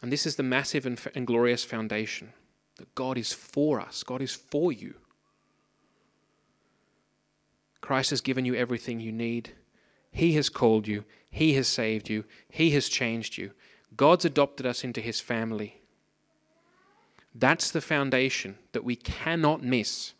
And 0.01 0.12
this 0.12 0.25
is 0.25 0.36
the 0.36 0.43
massive 0.43 0.86
and, 0.86 0.99
and 1.15 1.25
glorious 1.25 1.63
foundation 1.63 2.34
that 2.77 2.93
God 2.95 3.17
is 3.17 3.34
for 3.34 3.79
us, 3.79 4.03
God 4.03 4.21
is 4.21 4.34
for 4.34 4.71
you. 4.71 4.95
Christ 7.81 8.10
has 8.10 8.21
given 8.21 8.45
you 8.45 8.55
everything 8.55 8.99
you 8.99 9.12
need. 9.12 9.51
He 10.12 10.34
has 10.34 10.49
called 10.49 10.88
you. 10.88 11.05
He 11.29 11.53
has 11.53 11.67
saved 11.67 12.10
you. 12.10 12.25
He 12.49 12.71
has 12.71 12.89
changed 12.89 13.38
you. 13.38 13.51
God's 13.95 14.25
adopted 14.25 14.65
us 14.65 14.84
into 14.84 15.01
His 15.01 15.21
family. 15.21 15.81
That's 17.34 17.69
the 17.69 17.81
foundation 17.81 18.58
that 18.71 18.84
we 18.84 18.95
cannot 18.95 19.62
miss. 19.62 20.13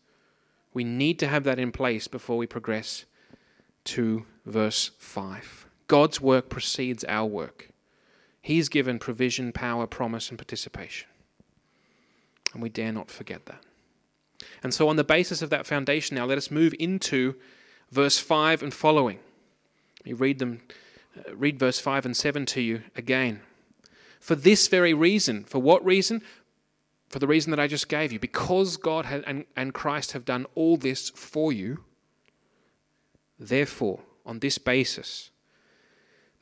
We 0.74 0.84
need 0.84 1.18
to 1.20 1.28
have 1.28 1.44
that 1.44 1.58
in 1.58 1.72
place 1.72 2.06
before 2.06 2.36
we 2.36 2.46
progress 2.46 3.06
to 3.84 4.26
verse 4.44 4.90
5. 4.98 5.66
God's 5.88 6.20
work 6.20 6.50
precedes 6.50 7.04
our 7.04 7.26
work. 7.26 7.70
He's 8.46 8.68
given 8.68 9.00
provision, 9.00 9.50
power, 9.50 9.88
promise, 9.88 10.28
and 10.28 10.38
participation. 10.38 11.08
And 12.54 12.62
we 12.62 12.68
dare 12.68 12.92
not 12.92 13.10
forget 13.10 13.46
that. 13.46 13.60
And 14.62 14.72
so, 14.72 14.88
on 14.88 14.94
the 14.94 15.02
basis 15.02 15.42
of 15.42 15.50
that 15.50 15.66
foundation, 15.66 16.14
now 16.14 16.26
let 16.26 16.38
us 16.38 16.48
move 16.48 16.72
into 16.78 17.34
verse 17.90 18.18
5 18.18 18.62
and 18.62 18.72
following. 18.72 19.18
Let 19.98 20.06
me 20.06 20.12
read 20.12 20.38
them, 20.38 20.60
uh, 21.18 21.34
read 21.34 21.58
verse 21.58 21.80
5 21.80 22.06
and 22.06 22.16
7 22.16 22.46
to 22.46 22.60
you 22.60 22.82
again. 22.94 23.40
For 24.20 24.36
this 24.36 24.68
very 24.68 24.94
reason, 24.94 25.42
for 25.42 25.58
what 25.58 25.84
reason? 25.84 26.22
For 27.08 27.18
the 27.18 27.26
reason 27.26 27.50
that 27.50 27.58
I 27.58 27.66
just 27.66 27.88
gave 27.88 28.12
you. 28.12 28.20
Because 28.20 28.76
God 28.76 29.06
and, 29.10 29.44
and 29.56 29.74
Christ 29.74 30.12
have 30.12 30.24
done 30.24 30.46
all 30.54 30.76
this 30.76 31.10
for 31.10 31.52
you, 31.52 31.82
therefore, 33.40 34.02
on 34.24 34.38
this 34.38 34.56
basis, 34.56 35.30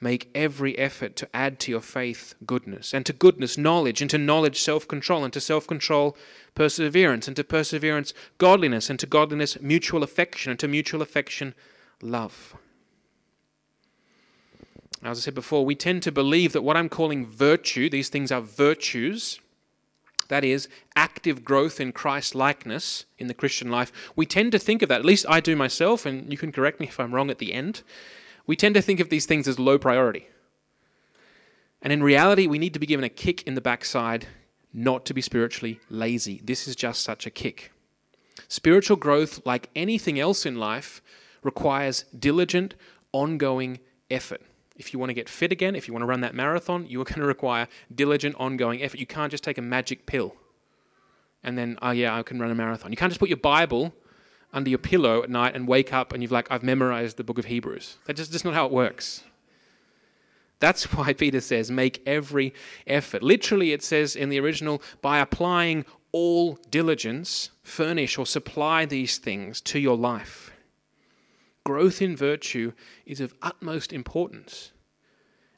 Make 0.04 0.28
every 0.34 0.76
effort 0.76 1.16
to 1.16 1.34
add 1.34 1.58
to 1.60 1.70
your 1.70 1.80
faith 1.80 2.34
goodness, 2.44 2.92
and 2.92 3.06
to 3.06 3.14
goodness 3.14 3.56
knowledge, 3.56 4.02
and 4.02 4.10
to 4.10 4.18
knowledge 4.18 4.60
self 4.60 4.86
control, 4.86 5.24
and 5.24 5.32
to 5.32 5.40
self 5.40 5.66
control 5.66 6.14
perseverance, 6.54 7.26
and 7.26 7.34
to 7.36 7.42
perseverance 7.42 8.12
godliness, 8.36 8.90
and 8.90 9.00
to 9.00 9.06
godliness 9.06 9.58
mutual 9.62 10.02
affection, 10.02 10.50
and 10.50 10.60
to 10.60 10.68
mutual 10.68 11.00
affection 11.00 11.54
love. 12.02 12.54
As 15.02 15.16
I 15.16 15.20
said 15.22 15.34
before, 15.34 15.64
we 15.64 15.74
tend 15.74 16.02
to 16.02 16.12
believe 16.12 16.52
that 16.52 16.60
what 16.60 16.76
I'm 16.76 16.90
calling 16.90 17.24
virtue, 17.24 17.88
these 17.88 18.10
things 18.10 18.30
are 18.30 18.42
virtues, 18.42 19.40
that 20.28 20.44
is, 20.44 20.68
active 20.94 21.46
growth 21.46 21.80
in 21.80 21.92
Christ 21.92 22.34
likeness 22.34 23.06
in 23.16 23.28
the 23.28 23.32
Christian 23.32 23.70
life. 23.70 23.90
We 24.14 24.26
tend 24.26 24.52
to 24.52 24.58
think 24.58 24.82
of 24.82 24.90
that, 24.90 25.00
at 25.00 25.06
least 25.06 25.24
I 25.30 25.40
do 25.40 25.56
myself, 25.56 26.04
and 26.04 26.30
you 26.30 26.36
can 26.36 26.52
correct 26.52 26.78
me 26.78 26.88
if 26.88 27.00
I'm 27.00 27.14
wrong 27.14 27.30
at 27.30 27.38
the 27.38 27.54
end 27.54 27.82
we 28.46 28.56
tend 28.56 28.74
to 28.74 28.82
think 28.82 29.00
of 29.00 29.08
these 29.08 29.26
things 29.26 29.48
as 29.48 29.58
low 29.58 29.78
priority. 29.78 30.28
And 31.82 31.92
in 31.92 32.02
reality, 32.02 32.46
we 32.46 32.58
need 32.58 32.72
to 32.74 32.78
be 32.78 32.86
given 32.86 33.04
a 33.04 33.08
kick 33.08 33.42
in 33.42 33.54
the 33.54 33.60
backside, 33.60 34.26
not 34.72 35.04
to 35.06 35.14
be 35.14 35.20
spiritually 35.20 35.80
lazy. 35.90 36.40
This 36.42 36.66
is 36.66 36.76
just 36.76 37.02
such 37.02 37.26
a 37.26 37.30
kick. 37.30 37.72
Spiritual 38.48 38.96
growth, 38.96 39.44
like 39.44 39.70
anything 39.76 40.18
else 40.18 40.46
in 40.46 40.56
life, 40.56 41.02
requires 41.42 42.04
diligent, 42.18 42.74
ongoing 43.12 43.80
effort. 44.10 44.40
If 44.76 44.92
you 44.92 44.98
want 44.98 45.10
to 45.10 45.14
get 45.14 45.28
fit 45.28 45.52
again, 45.52 45.76
if 45.76 45.86
you 45.86 45.94
want 45.94 46.02
to 46.02 46.06
run 46.06 46.22
that 46.22 46.34
marathon, 46.34 46.86
you 46.86 47.00
are 47.00 47.04
going 47.10 47.20
to 47.20 47.26
require 47.26 47.68
diligent, 47.94 48.34
ongoing 48.38 48.82
effort. 48.82 48.98
You 48.98 49.06
can't 49.06 49.30
just 49.30 49.44
take 49.44 49.58
a 49.58 49.62
magic 49.62 50.06
pill 50.06 50.34
and 51.44 51.58
then, 51.58 51.78
oh 51.82 51.90
yeah, 51.90 52.18
I 52.18 52.22
can 52.22 52.40
run 52.40 52.50
a 52.50 52.54
marathon. 52.54 52.90
You 52.90 52.96
can't 52.96 53.10
just 53.10 53.20
put 53.20 53.28
your 53.28 53.36
Bible 53.36 53.94
under 54.54 54.70
your 54.70 54.78
pillow 54.78 55.22
at 55.22 55.30
night 55.30 55.54
and 55.54 55.68
wake 55.68 55.92
up 55.92 56.12
and 56.12 56.22
you've 56.22 56.32
like, 56.32 56.46
I've 56.50 56.62
memorized 56.62 57.16
the 57.16 57.24
book 57.24 57.38
of 57.38 57.46
Hebrews. 57.46 57.98
That's 58.06 58.18
just, 58.18 58.32
just 58.32 58.44
not 58.44 58.54
how 58.54 58.66
it 58.66 58.72
works. 58.72 59.24
That's 60.60 60.84
why 60.94 61.12
Peter 61.12 61.40
says, 61.40 61.70
make 61.70 62.02
every 62.06 62.54
effort. 62.86 63.22
Literally, 63.22 63.72
it 63.72 63.82
says 63.82 64.16
in 64.16 64.28
the 64.28 64.40
original, 64.40 64.80
by 65.02 65.18
applying 65.18 65.84
all 66.12 66.58
diligence, 66.70 67.50
furnish 67.62 68.16
or 68.16 68.24
supply 68.24 68.86
these 68.86 69.18
things 69.18 69.60
to 69.62 69.78
your 69.78 69.96
life. 69.96 70.52
Growth 71.64 72.00
in 72.00 72.16
virtue 72.16 72.72
is 73.04 73.20
of 73.20 73.34
utmost 73.42 73.92
importance 73.92 74.70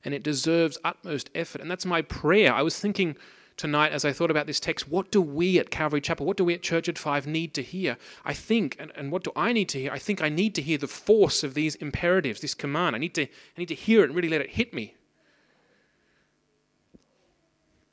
and 0.05 0.15
it 0.15 0.23
deserves 0.23 0.79
utmost 0.85 1.31
effort. 1.35 1.61
And 1.61 1.71
that's 1.71 1.85
my 1.85 2.01
prayer. 2.01 2.55
I 2.55 2.63
was 2.63 2.79
thinking 2.79 3.17
tonight 3.57 3.93
as 3.93 4.05
I 4.05 4.13
thought 4.13 4.31
about 4.31 4.47
this 4.47 4.61
text, 4.61 4.89
what 4.89 5.11
do 5.11 5.21
we 5.21 5.59
at 5.59 5.71
Calvary 5.71 6.01
Chapel, 6.01 6.27
what 6.27 6.37
do 6.37 6.45
we 6.45 6.55
at 6.55 6.63
Church 6.63 6.89
at 6.89 6.99
Five 6.99 7.27
need 7.27 7.55
to 7.55 7.63
hear? 7.63 7.97
I 8.25 8.35
think, 8.35 8.77
and, 8.79 8.93
and 8.95 9.11
what 9.11 9.25
do 9.25 9.33
I 9.35 9.53
need 9.53 9.69
to 9.71 9.81
hear? 9.81 9.93
I 9.93 9.99
think 9.99 10.23
I 10.23 10.29
need 10.29 10.55
to 10.57 10.63
hear 10.63 10.79
the 10.79 10.87
force 10.87 11.43
of 11.43 11.55
these 11.55 11.75
imperatives, 11.77 12.41
this 12.41 12.55
command. 12.55 12.95
I 12.95 12.99
need 12.99 13.15
to, 13.15 13.25
I 13.25 13.59
need 13.59 13.69
to 13.69 13.75
hear 13.75 14.03
it 14.03 14.07
and 14.07 14.15
really 14.15 14.29
let 14.29 14.41
it 14.41 14.51
hit 14.51 14.75
me. 14.75 14.95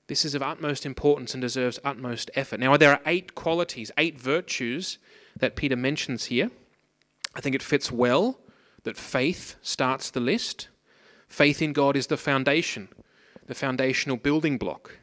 This 0.08 0.26
is 0.26 0.36
of 0.36 0.44
utmost 0.44 0.86
importance 0.86 1.34
and 1.34 1.42
deserves 1.42 1.80
utmost 1.84 2.30
effort. 2.36 2.60
Now, 2.60 2.76
there 2.76 2.92
are 2.92 3.02
eight 3.06 3.36
qualities, 3.36 3.90
eight 3.98 4.20
virtues 4.20 4.98
that 5.38 5.56
Peter 5.56 5.78
mentions 5.78 6.26
here. 6.26 6.52
I 7.34 7.42
think 7.42 7.56
it 7.56 7.64
fits 7.64 7.92
well 7.92 8.40
that 8.84 8.98
faith 8.98 9.56
starts 9.62 10.12
the 10.12 10.20
list. 10.20 10.68
Faith 11.30 11.62
in 11.62 11.74
God 11.74 11.96
is 11.96 12.08
the 12.08 12.18
foundation, 12.18 12.90
the 13.48 13.56
foundational 13.56 14.18
building 14.18 14.58
block. 14.58 15.00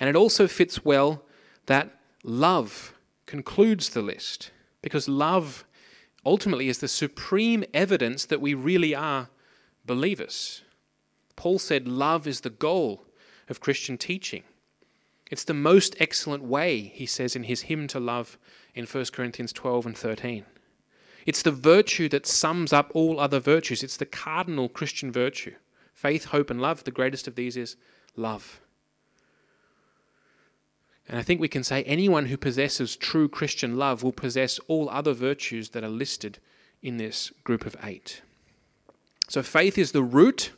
And 0.00 0.08
it 0.08 0.16
also 0.16 0.48
fits 0.48 0.84
well 0.84 1.22
that 1.66 2.00
love 2.24 2.94
concludes 3.26 3.90
the 3.90 4.02
list, 4.02 4.50
because 4.82 5.06
love 5.06 5.64
ultimately 6.26 6.68
is 6.68 6.78
the 6.78 6.88
supreme 6.88 7.64
evidence 7.72 8.24
that 8.24 8.40
we 8.40 8.54
really 8.54 8.94
are 8.94 9.28
believers. 9.86 10.62
Paul 11.36 11.58
said 11.58 11.86
love 11.86 12.26
is 12.26 12.40
the 12.40 12.50
goal 12.50 13.06
of 13.48 13.60
Christian 13.60 13.96
teaching. 13.96 14.42
It's 15.30 15.44
the 15.44 15.54
most 15.54 15.94
excellent 16.00 16.42
way, 16.42 16.80
he 16.94 17.06
says 17.06 17.36
in 17.36 17.44
his 17.44 17.62
hymn 17.62 17.86
to 17.88 18.00
love 18.00 18.36
in 18.74 18.86
1 18.86 19.04
Corinthians 19.12 19.52
12 19.52 19.86
and 19.86 19.96
13. 19.96 20.44
It's 21.24 21.42
the 21.42 21.52
virtue 21.52 22.08
that 22.08 22.26
sums 22.26 22.72
up 22.72 22.90
all 22.94 23.20
other 23.20 23.38
virtues. 23.38 23.82
It's 23.82 23.96
the 23.96 24.06
cardinal 24.06 24.68
Christian 24.68 25.12
virtue. 25.12 25.54
Faith, 25.92 26.26
hope, 26.26 26.50
and 26.50 26.60
love. 26.60 26.84
The 26.84 26.90
greatest 26.90 27.28
of 27.28 27.36
these 27.36 27.56
is 27.56 27.76
love. 28.16 28.60
And 31.10 31.18
I 31.18 31.22
think 31.22 31.40
we 31.40 31.48
can 31.48 31.64
say 31.64 31.82
anyone 31.82 32.26
who 32.26 32.36
possesses 32.36 32.94
true 32.94 33.28
Christian 33.28 33.76
love 33.76 34.04
will 34.04 34.12
possess 34.12 34.60
all 34.68 34.88
other 34.88 35.12
virtues 35.12 35.70
that 35.70 35.82
are 35.82 35.88
listed 35.88 36.38
in 36.82 36.98
this 36.98 37.32
group 37.42 37.66
of 37.66 37.74
eight. 37.82 38.22
So 39.28 39.42
faith 39.42 39.76
is 39.76 39.90
the 39.90 40.04
root, 40.04 40.52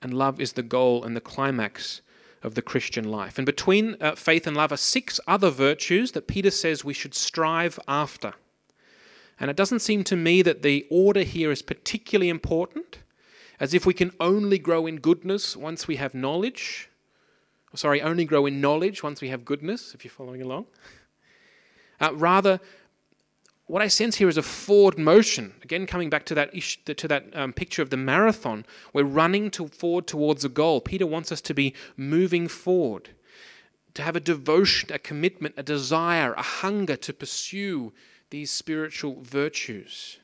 and 0.00 0.14
love 0.14 0.40
is 0.40 0.54
the 0.54 0.62
goal 0.62 1.04
and 1.04 1.14
the 1.14 1.20
climax 1.20 2.00
of 2.42 2.54
the 2.54 2.62
Christian 2.62 3.04
life. 3.04 3.36
And 3.36 3.44
between 3.44 3.96
uh, 4.00 4.14
faith 4.14 4.46
and 4.46 4.56
love 4.56 4.72
are 4.72 4.78
six 4.78 5.20
other 5.26 5.50
virtues 5.50 6.12
that 6.12 6.26
Peter 6.26 6.50
says 6.50 6.82
we 6.82 6.94
should 6.94 7.14
strive 7.14 7.78
after. 7.86 8.32
And 9.38 9.50
it 9.50 9.56
doesn't 9.56 9.80
seem 9.80 10.04
to 10.04 10.16
me 10.16 10.40
that 10.40 10.62
the 10.62 10.86
order 10.90 11.22
here 11.22 11.50
is 11.50 11.60
particularly 11.60 12.30
important, 12.30 13.00
as 13.60 13.74
if 13.74 13.84
we 13.84 13.92
can 13.92 14.12
only 14.20 14.58
grow 14.58 14.86
in 14.86 15.00
goodness 15.00 15.54
once 15.54 15.86
we 15.86 15.96
have 15.96 16.14
knowledge. 16.14 16.88
Sorry, 17.74 18.00
only 18.00 18.24
grow 18.24 18.46
in 18.46 18.60
knowledge 18.60 19.02
once 19.02 19.20
we 19.20 19.28
have 19.28 19.44
goodness, 19.44 19.94
if 19.94 20.04
you're 20.04 20.10
following 20.10 20.42
along. 20.42 20.66
Uh, 22.00 22.14
rather, 22.14 22.60
what 23.66 23.82
I 23.82 23.88
sense 23.88 24.16
here 24.16 24.28
is 24.28 24.38
a 24.38 24.42
forward 24.42 24.98
motion. 24.98 25.54
Again, 25.62 25.86
coming 25.86 26.08
back 26.08 26.24
to 26.26 26.34
that, 26.34 26.54
ish, 26.54 26.82
to 26.84 27.08
that 27.08 27.26
um, 27.34 27.52
picture 27.52 27.82
of 27.82 27.90
the 27.90 27.98
marathon, 27.98 28.64
we're 28.94 29.04
running 29.04 29.50
to 29.52 29.68
forward 29.68 30.06
towards 30.06 30.44
a 30.44 30.48
goal. 30.48 30.80
Peter 30.80 31.06
wants 31.06 31.30
us 31.30 31.42
to 31.42 31.54
be 31.54 31.74
moving 31.96 32.48
forward, 32.48 33.10
to 33.92 34.02
have 34.02 34.16
a 34.16 34.20
devotion, 34.20 34.90
a 34.92 34.98
commitment, 34.98 35.54
a 35.58 35.62
desire, 35.62 36.32
a 36.32 36.42
hunger 36.42 36.96
to 36.96 37.12
pursue 37.12 37.92
these 38.30 38.50
spiritual 38.50 39.20
virtues. 39.22 40.18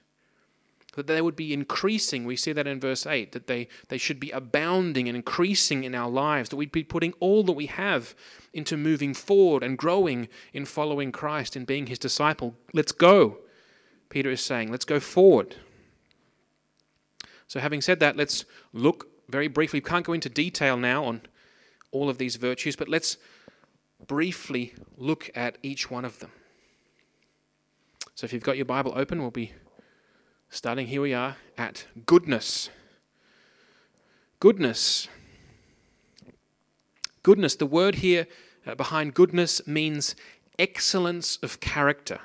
That 0.96 1.06
they 1.06 1.20
would 1.20 1.36
be 1.36 1.52
increasing, 1.52 2.24
we 2.24 2.36
see 2.36 2.52
that 2.52 2.66
in 2.66 2.78
verse 2.78 3.06
8, 3.06 3.32
that 3.32 3.46
they, 3.46 3.68
they 3.88 3.98
should 3.98 4.20
be 4.20 4.30
abounding 4.30 5.08
and 5.08 5.16
increasing 5.16 5.82
in 5.82 5.94
our 5.94 6.08
lives, 6.08 6.50
that 6.50 6.56
we'd 6.56 6.70
be 6.70 6.84
putting 6.84 7.14
all 7.20 7.42
that 7.44 7.52
we 7.52 7.66
have 7.66 8.14
into 8.52 8.76
moving 8.76 9.12
forward 9.12 9.62
and 9.62 9.76
growing 9.76 10.28
in 10.52 10.64
following 10.64 11.10
Christ 11.10 11.56
and 11.56 11.66
being 11.66 11.86
his 11.86 11.98
disciple. 11.98 12.54
Let's 12.72 12.92
go, 12.92 13.38
Peter 14.08 14.30
is 14.30 14.40
saying. 14.40 14.70
Let's 14.70 14.84
go 14.84 15.00
forward. 15.00 15.56
So, 17.48 17.60
having 17.60 17.80
said 17.80 18.00
that, 18.00 18.16
let's 18.16 18.44
look 18.72 19.08
very 19.28 19.48
briefly. 19.48 19.78
We 19.78 19.88
can't 19.88 20.06
go 20.06 20.12
into 20.12 20.28
detail 20.28 20.76
now 20.76 21.04
on 21.04 21.22
all 21.90 22.08
of 22.08 22.18
these 22.18 22.36
virtues, 22.36 22.76
but 22.76 22.88
let's 22.88 23.16
briefly 24.06 24.74
look 24.96 25.30
at 25.34 25.58
each 25.62 25.90
one 25.90 26.04
of 26.04 26.18
them. 26.18 26.30
So 28.14 28.24
if 28.24 28.32
you've 28.32 28.42
got 28.42 28.56
your 28.56 28.66
Bible 28.66 28.92
open, 28.94 29.20
we'll 29.20 29.30
be 29.30 29.52
starting 30.54 30.86
here 30.86 31.02
we 31.02 31.12
are 31.12 31.36
at 31.58 31.84
goodness. 32.06 32.70
Goodness. 34.38 35.08
Goodness, 37.24 37.56
the 37.56 37.66
word 37.66 37.96
here 37.96 38.28
uh, 38.64 38.76
behind 38.76 39.14
goodness 39.14 39.66
means 39.66 40.14
excellence 40.56 41.40
of 41.42 41.58
character. 41.58 42.20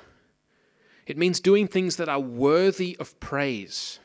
It 1.08 1.18
means 1.18 1.40
doing 1.40 1.66
things 1.66 1.96
that 1.96 2.08
are 2.08 2.20
worthy 2.20 2.96
of 3.00 3.18
praise. 3.18 3.98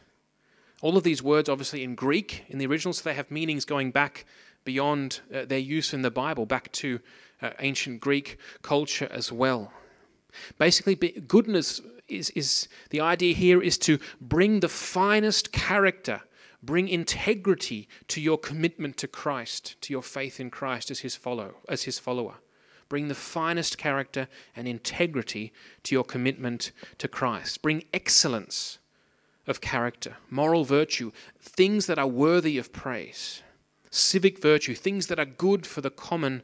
All 0.81 0.97
of 0.97 1.03
these 1.03 1.21
words, 1.21 1.47
obviously, 1.47 1.83
in 1.83 1.93
Greek, 1.93 2.45
in 2.49 2.57
the 2.57 2.65
original, 2.65 2.93
so 2.93 3.03
they 3.03 3.13
have 3.13 3.29
meanings 3.29 3.63
going 3.63 3.91
back 3.91 4.25
beyond 4.63 5.19
uh, 5.31 5.45
their 5.45 5.59
use 5.59 5.93
in 5.93 6.01
the 6.01 6.09
Bible, 6.09 6.47
back 6.47 6.71
to 6.71 6.99
uh, 7.43 7.51
ancient 7.59 8.01
Greek 8.01 8.39
culture 8.63 9.07
as 9.11 9.31
well. 9.31 9.71
Basically, 10.57 10.95
goodness 10.95 11.79
is, 12.07 12.29
is 12.31 12.67
the 12.89 13.01
idea 13.01 13.33
here 13.33 13.61
is 13.61 13.77
to 13.79 13.99
bring 14.21 14.59
the 14.59 14.69
finest 14.69 15.51
character, 15.51 16.21
bring 16.61 16.87
integrity 16.87 17.87
to 18.07 18.21
your 18.21 18.37
commitment 18.37 18.97
to 18.97 19.07
Christ, 19.07 19.75
to 19.81 19.93
your 19.93 20.03
faith 20.03 20.39
in 20.39 20.49
Christ 20.49 20.91
as 20.91 20.99
his 20.99 21.15
follow, 21.15 21.55
as 21.67 21.83
his 21.83 21.99
follower. 21.99 22.35
Bring 22.87 23.07
the 23.07 23.15
finest 23.15 23.77
character 23.77 24.27
and 24.55 24.67
integrity 24.67 25.51
to 25.83 25.95
your 25.95 26.03
commitment 26.03 26.71
to 26.99 27.07
Christ. 27.07 27.61
Bring 27.61 27.83
excellence 27.93 28.77
of 29.47 29.61
character, 29.61 30.17
moral 30.29 30.63
virtue, 30.63 31.11
things 31.39 31.87
that 31.87 31.99
are 31.99 32.07
worthy 32.07 32.57
of 32.57 32.73
praise, 32.73 33.41
civic 33.89 34.39
virtue, 34.39 34.75
things 34.75 35.07
that 35.07 35.19
are 35.19 35.25
good 35.25 35.65
for 35.65 35.81
the 35.81 35.89
common 35.89 36.43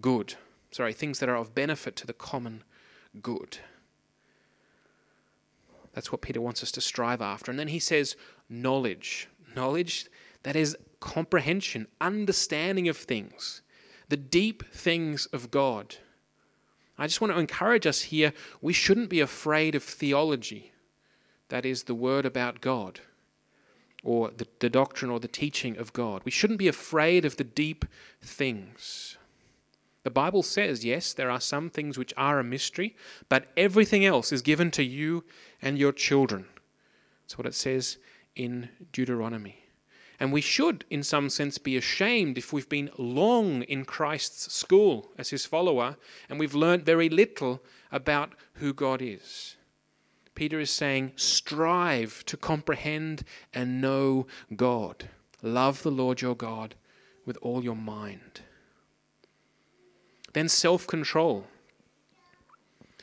good. 0.00 0.34
Sorry, 0.70 0.92
things 0.92 1.20
that 1.20 1.28
are 1.28 1.36
of 1.36 1.54
benefit 1.54 1.96
to 1.96 2.06
the 2.06 2.12
common 2.12 2.64
good. 3.22 3.58
That's 5.96 6.12
what 6.12 6.20
Peter 6.20 6.42
wants 6.42 6.62
us 6.62 6.70
to 6.72 6.82
strive 6.82 7.22
after. 7.22 7.50
And 7.50 7.58
then 7.58 7.68
he 7.68 7.78
says, 7.78 8.16
knowledge. 8.50 9.28
Knowledge 9.56 10.10
that 10.42 10.54
is 10.54 10.76
comprehension, 11.00 11.88
understanding 12.02 12.86
of 12.86 12.98
things, 12.98 13.62
the 14.10 14.16
deep 14.18 14.62
things 14.74 15.24
of 15.32 15.50
God. 15.50 15.96
I 16.98 17.06
just 17.06 17.22
want 17.22 17.32
to 17.32 17.40
encourage 17.40 17.86
us 17.86 18.02
here 18.02 18.34
we 18.60 18.74
shouldn't 18.74 19.08
be 19.08 19.20
afraid 19.20 19.74
of 19.74 19.82
theology, 19.82 20.72
that 21.48 21.64
is, 21.64 21.84
the 21.84 21.94
word 21.94 22.26
about 22.26 22.60
God, 22.60 23.00
or 24.04 24.30
the, 24.30 24.46
the 24.58 24.68
doctrine 24.68 25.10
or 25.10 25.18
the 25.18 25.28
teaching 25.28 25.78
of 25.78 25.94
God. 25.94 26.20
We 26.26 26.30
shouldn't 26.30 26.58
be 26.58 26.68
afraid 26.68 27.24
of 27.24 27.38
the 27.38 27.44
deep 27.44 27.86
things. 28.20 29.16
The 30.06 30.10
Bible 30.10 30.44
says, 30.44 30.84
yes, 30.84 31.12
there 31.12 31.32
are 31.32 31.40
some 31.40 31.68
things 31.68 31.98
which 31.98 32.14
are 32.16 32.38
a 32.38 32.44
mystery, 32.44 32.94
but 33.28 33.48
everything 33.56 34.04
else 34.04 34.30
is 34.30 34.40
given 34.40 34.70
to 34.70 34.84
you 34.84 35.24
and 35.60 35.76
your 35.76 35.90
children. 35.90 36.46
That's 37.24 37.36
what 37.36 37.48
it 37.48 37.56
says 37.56 37.98
in 38.36 38.68
Deuteronomy. 38.92 39.64
And 40.20 40.32
we 40.32 40.40
should, 40.40 40.84
in 40.90 41.02
some 41.02 41.28
sense, 41.28 41.58
be 41.58 41.76
ashamed 41.76 42.38
if 42.38 42.52
we've 42.52 42.68
been 42.68 42.88
long 42.96 43.62
in 43.62 43.84
Christ's 43.84 44.54
school 44.54 45.10
as 45.18 45.30
his 45.30 45.44
follower 45.44 45.96
and 46.28 46.38
we've 46.38 46.54
learnt 46.54 46.86
very 46.86 47.08
little 47.08 47.60
about 47.90 48.30
who 48.54 48.72
God 48.72 49.02
is. 49.02 49.56
Peter 50.36 50.60
is 50.60 50.70
saying, 50.70 51.14
strive 51.16 52.24
to 52.26 52.36
comprehend 52.36 53.24
and 53.52 53.80
know 53.80 54.28
God. 54.54 55.08
Love 55.42 55.82
the 55.82 55.90
Lord 55.90 56.20
your 56.20 56.36
God 56.36 56.76
with 57.24 57.36
all 57.42 57.64
your 57.64 57.74
mind. 57.74 58.42
Then 60.36 60.50
self 60.50 60.86
control. 60.86 61.46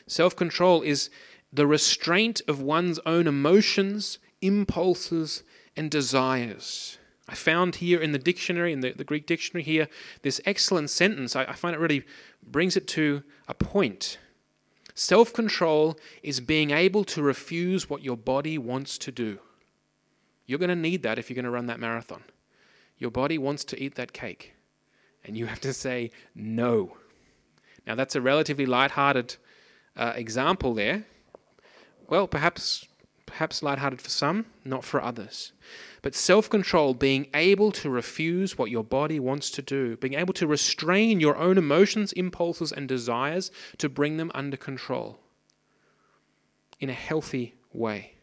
Self 0.05 0.35
control 0.35 0.83
is 0.83 1.09
the 1.51 1.65
restraint 1.65 2.43
of 2.47 2.61
one's 2.61 2.99
own 3.07 3.25
emotions, 3.25 4.19
impulses, 4.43 5.41
and 5.75 5.89
desires. 5.89 6.99
I 7.27 7.33
found 7.33 7.77
here 7.77 7.99
in 7.99 8.11
the 8.11 8.19
dictionary, 8.19 8.71
in 8.71 8.81
the, 8.81 8.91
the 8.91 9.03
Greek 9.03 9.25
dictionary 9.25 9.63
here, 9.63 9.87
this 10.21 10.41
excellent 10.45 10.91
sentence. 10.91 11.35
I, 11.35 11.45
I 11.45 11.53
find 11.53 11.75
it 11.75 11.79
really 11.79 12.03
brings 12.43 12.77
it 12.77 12.87
to 12.89 13.23
a 13.47 13.55
point. 13.55 14.19
Self 14.93 15.33
control 15.33 15.97
is 16.21 16.39
being 16.39 16.69
able 16.69 17.03
to 17.05 17.23
refuse 17.23 17.89
what 17.89 18.03
your 18.03 18.15
body 18.15 18.59
wants 18.59 18.99
to 18.99 19.11
do. 19.11 19.39
You're 20.45 20.59
going 20.59 20.69
to 20.69 20.75
need 20.75 21.01
that 21.01 21.17
if 21.17 21.31
you're 21.31 21.35
going 21.41 21.45
to 21.45 21.49
run 21.49 21.65
that 21.65 21.79
marathon. 21.79 22.25
Your 22.99 23.09
body 23.09 23.39
wants 23.39 23.63
to 23.63 23.83
eat 23.83 23.95
that 23.95 24.13
cake, 24.13 24.53
and 25.25 25.35
you 25.35 25.47
have 25.47 25.61
to 25.61 25.73
say 25.73 26.11
no. 26.35 26.97
Now, 27.85 27.95
that's 27.95 28.15
a 28.15 28.21
relatively 28.21 28.65
light-hearted 28.65 29.35
uh, 29.95 30.13
example 30.15 30.73
there. 30.73 31.05
Well, 32.07 32.27
perhaps 32.27 32.87
perhaps 33.33 33.63
lighthearted 33.63 33.99
for 33.99 34.11
some, 34.11 34.45
not 34.63 34.83
for 34.83 35.01
others. 35.01 35.53
But 36.03 36.13
self 36.13 36.49
control, 36.49 36.93
being 36.93 37.27
able 37.33 37.71
to 37.73 37.89
refuse 37.89 38.57
what 38.57 38.69
your 38.69 38.83
body 38.83 39.19
wants 39.19 39.49
to 39.51 39.61
do, 39.61 39.97
being 39.97 40.13
able 40.13 40.33
to 40.35 40.45
restrain 40.45 41.19
your 41.19 41.35
own 41.37 41.57
emotions, 41.57 42.13
impulses, 42.13 42.71
and 42.71 42.87
desires 42.87 43.51
to 43.79 43.89
bring 43.89 44.17
them 44.17 44.31
under 44.35 44.57
control 44.57 45.19
in 46.79 46.89
a 46.89 46.93
healthy 46.93 47.55
way. 47.71 48.13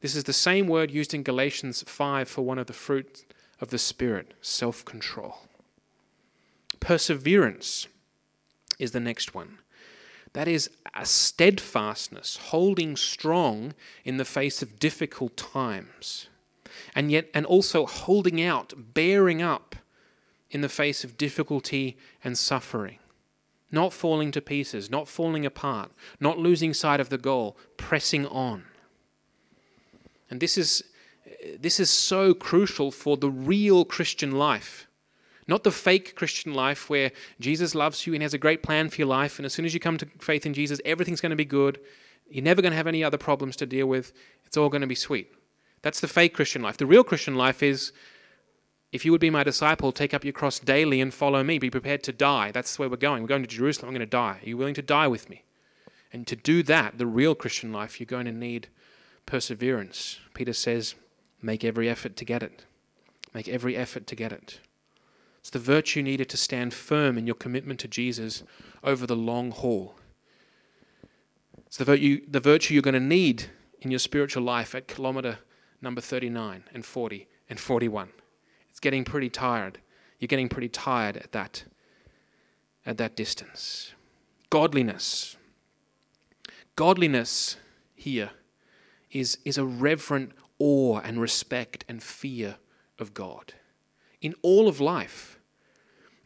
This 0.00 0.14
is 0.14 0.24
the 0.24 0.32
same 0.32 0.68
word 0.68 0.90
used 0.92 1.12
in 1.12 1.24
Galatians 1.24 1.82
5 1.86 2.28
for 2.28 2.42
one 2.42 2.58
of 2.58 2.66
the 2.66 2.72
fruits 2.72 3.24
of 3.60 3.70
the 3.70 3.78
Spirit 3.78 4.34
self 4.40 4.84
control. 4.84 5.38
Perseverance 6.78 7.88
is 8.78 8.92
the 8.92 9.00
next 9.00 9.34
one. 9.34 9.58
That 10.32 10.48
is 10.48 10.70
a 10.94 11.06
steadfastness, 11.06 12.36
holding 12.36 12.96
strong 12.96 13.74
in 14.04 14.18
the 14.18 14.24
face 14.24 14.60
of 14.60 14.78
difficult 14.78 15.36
times. 15.36 16.28
And 16.94 17.10
yet, 17.10 17.30
and 17.32 17.46
also 17.46 17.86
holding 17.86 18.42
out, 18.42 18.74
bearing 18.92 19.40
up 19.40 19.76
in 20.50 20.60
the 20.60 20.68
face 20.68 21.04
of 21.04 21.16
difficulty 21.16 21.96
and 22.22 22.36
suffering. 22.36 22.98
Not 23.72 23.92
falling 23.92 24.30
to 24.32 24.40
pieces, 24.40 24.90
not 24.90 25.08
falling 25.08 25.44
apart, 25.44 25.90
not 26.20 26.38
losing 26.38 26.72
sight 26.72 27.00
of 27.00 27.08
the 27.08 27.18
goal, 27.18 27.56
pressing 27.76 28.26
on. 28.26 28.64
And 30.30 30.40
this 30.40 30.56
is, 30.56 30.84
this 31.58 31.80
is 31.80 31.90
so 31.90 32.34
crucial 32.34 32.90
for 32.90 33.16
the 33.16 33.30
real 33.30 33.84
Christian 33.84 34.32
life. 34.32 34.86
Not 35.48 35.62
the 35.62 35.70
fake 35.70 36.16
Christian 36.16 36.54
life 36.54 36.90
where 36.90 37.12
Jesus 37.38 37.74
loves 37.74 38.06
you 38.06 38.14
and 38.14 38.22
has 38.22 38.34
a 38.34 38.38
great 38.38 38.62
plan 38.62 38.88
for 38.88 38.96
your 38.96 39.08
life, 39.08 39.38
and 39.38 39.46
as 39.46 39.52
soon 39.52 39.64
as 39.64 39.74
you 39.74 39.80
come 39.80 39.96
to 39.98 40.06
faith 40.18 40.44
in 40.44 40.54
Jesus, 40.54 40.80
everything's 40.84 41.20
going 41.20 41.30
to 41.30 41.36
be 41.36 41.44
good. 41.44 41.78
You're 42.28 42.42
never 42.42 42.62
going 42.62 42.72
to 42.72 42.76
have 42.76 42.88
any 42.88 43.04
other 43.04 43.18
problems 43.18 43.56
to 43.56 43.66
deal 43.66 43.86
with. 43.86 44.12
It's 44.44 44.56
all 44.56 44.68
going 44.68 44.80
to 44.80 44.86
be 44.86 44.96
sweet. 44.96 45.32
That's 45.82 46.00
the 46.00 46.08
fake 46.08 46.34
Christian 46.34 46.62
life. 46.62 46.76
The 46.76 46.86
real 46.86 47.04
Christian 47.04 47.36
life 47.36 47.62
is 47.62 47.92
if 48.90 49.04
you 49.04 49.12
would 49.12 49.20
be 49.20 49.30
my 49.30 49.44
disciple, 49.44 49.92
take 49.92 50.14
up 50.14 50.24
your 50.24 50.32
cross 50.32 50.58
daily 50.58 51.00
and 51.00 51.12
follow 51.12 51.44
me. 51.44 51.58
Be 51.58 51.70
prepared 51.70 52.02
to 52.04 52.12
die. 52.12 52.50
That's 52.50 52.78
where 52.78 52.88
we're 52.88 52.96
going. 52.96 53.22
We're 53.22 53.28
going 53.28 53.42
to 53.42 53.48
Jerusalem. 53.48 53.88
I'm 53.88 53.94
going 53.94 54.00
to 54.00 54.06
die. 54.06 54.40
Are 54.42 54.48
you 54.48 54.56
willing 54.56 54.74
to 54.74 54.82
die 54.82 55.06
with 55.06 55.28
me? 55.30 55.44
And 56.12 56.26
to 56.26 56.36
do 56.36 56.62
that, 56.64 56.98
the 56.98 57.06
real 57.06 57.34
Christian 57.34 57.72
life, 57.72 58.00
you're 58.00 58.06
going 58.06 58.26
to 58.26 58.32
need 58.32 58.68
perseverance. 59.26 60.18
Peter 60.34 60.52
says, 60.52 60.94
make 61.42 61.62
every 61.62 61.88
effort 61.88 62.16
to 62.16 62.24
get 62.24 62.42
it. 62.42 62.64
Make 63.34 63.48
every 63.48 63.76
effort 63.76 64.06
to 64.06 64.16
get 64.16 64.32
it. 64.32 64.60
It's 65.46 65.52
the 65.52 65.60
virtue 65.60 66.02
needed 66.02 66.28
to 66.30 66.36
stand 66.36 66.74
firm 66.74 67.16
in 67.16 67.24
your 67.24 67.36
commitment 67.36 67.78
to 67.78 67.86
Jesus 67.86 68.42
over 68.82 69.06
the 69.06 69.14
long 69.14 69.52
haul. 69.52 69.94
It's 71.68 71.76
the 71.76 71.84
virtue, 71.84 72.20
the 72.26 72.40
virtue 72.40 72.74
you're 72.74 72.82
going 72.82 72.94
to 72.94 73.00
need 73.00 73.44
in 73.80 73.92
your 73.92 74.00
spiritual 74.00 74.42
life 74.42 74.74
at 74.74 74.88
kilometer 74.88 75.38
number 75.80 76.00
39 76.00 76.64
and 76.74 76.84
40 76.84 77.28
and 77.48 77.60
41. 77.60 78.08
It's 78.70 78.80
getting 78.80 79.04
pretty 79.04 79.30
tired. 79.30 79.78
You're 80.18 80.26
getting 80.26 80.48
pretty 80.48 80.68
tired 80.68 81.16
at 81.16 81.30
that, 81.30 81.62
at 82.84 82.98
that 82.98 83.14
distance. 83.14 83.92
Godliness. 84.50 85.36
Godliness 86.74 87.56
here 87.94 88.30
is, 89.12 89.38
is 89.44 89.58
a 89.58 89.64
reverent 89.64 90.32
awe 90.58 90.98
and 90.98 91.20
respect 91.20 91.84
and 91.88 92.02
fear 92.02 92.56
of 92.98 93.14
God 93.14 93.52
in 94.20 94.34
all 94.42 94.66
of 94.66 94.80
life. 94.80 95.35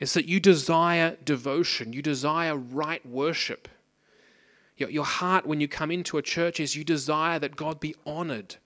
It's 0.00 0.14
that 0.14 0.24
you 0.24 0.40
desire 0.40 1.18
devotion, 1.22 1.92
you 1.92 2.00
desire 2.00 2.56
right 2.56 3.04
worship. 3.04 3.68
Your, 4.78 4.88
your 4.88 5.04
heart, 5.04 5.44
when 5.46 5.60
you 5.60 5.68
come 5.68 5.90
into 5.90 6.16
a 6.16 6.22
church, 6.22 6.58
is 6.58 6.74
you 6.74 6.84
desire 6.84 7.38
that 7.38 7.54
God 7.54 7.78
be 7.80 7.94
honored, 8.06 8.56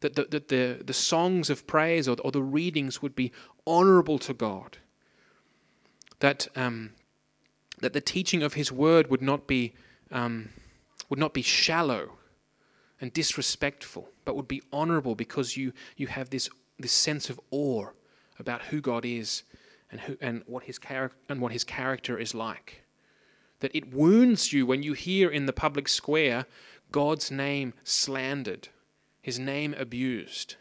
that 0.00 0.14
the, 0.14 0.24
that 0.24 0.48
the, 0.48 0.82
the 0.84 0.92
songs 0.92 1.48
of 1.48 1.66
praise 1.66 2.06
or, 2.06 2.16
or 2.22 2.30
the 2.30 2.42
readings 2.42 3.00
would 3.00 3.16
be 3.16 3.32
honorable 3.66 4.18
to 4.18 4.34
God, 4.34 4.76
that, 6.20 6.46
um, 6.54 6.90
that 7.80 7.94
the 7.94 8.00
teaching 8.02 8.42
of 8.42 8.52
His 8.52 8.70
word 8.70 9.10
would 9.10 9.22
not 9.22 9.46
be, 9.46 9.72
um, 10.10 10.50
would 11.08 11.18
not 11.18 11.32
be 11.32 11.42
shallow 11.42 12.18
and 13.00 13.14
disrespectful, 13.14 14.10
but 14.26 14.36
would 14.36 14.46
be 14.46 14.62
honorable 14.74 15.14
because 15.14 15.56
you, 15.56 15.72
you 15.96 16.06
have 16.08 16.28
this, 16.28 16.50
this 16.78 16.92
sense 16.92 17.30
of 17.30 17.40
awe 17.50 17.86
about 18.38 18.62
who 18.64 18.82
God 18.82 19.06
is 19.06 19.42
and, 19.92 20.00
who, 20.00 20.16
and, 20.20 20.42
what 20.46 20.64
his 20.64 20.78
char- 20.78 21.12
and 21.28 21.40
what 21.40 21.52
his 21.52 21.62
character 21.62 22.18
is 22.18 22.34
like. 22.34 22.82
That 23.60 23.76
it 23.76 23.94
wounds 23.94 24.52
you 24.52 24.66
when 24.66 24.82
you 24.82 24.94
hear 24.94 25.30
in 25.30 25.46
the 25.46 25.52
public 25.52 25.86
square 25.86 26.46
God's 26.90 27.30
name 27.30 27.74
slandered, 27.84 28.68
his 29.20 29.38
name 29.38 29.74
abused. 29.78 30.56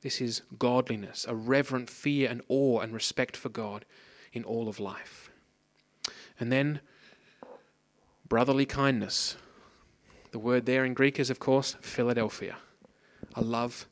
This 0.00 0.20
is 0.20 0.42
godliness, 0.58 1.26
a 1.28 1.34
reverent 1.34 1.90
fear 1.90 2.30
and 2.30 2.40
awe 2.48 2.80
and 2.80 2.94
respect 2.94 3.36
for 3.36 3.50
God 3.50 3.84
in 4.32 4.44
all 4.44 4.68
of 4.68 4.80
life. 4.80 5.30
And 6.38 6.50
then 6.50 6.80
brotherly 8.30 8.64
kindness. 8.64 9.36
The 10.30 10.38
word 10.38 10.64
there 10.64 10.84
in 10.84 10.94
Greek 10.94 11.18
is, 11.18 11.28
of 11.28 11.40
course, 11.40 11.76
Philadelphia, 11.80 12.56
a 13.34 13.42
love 13.42 13.86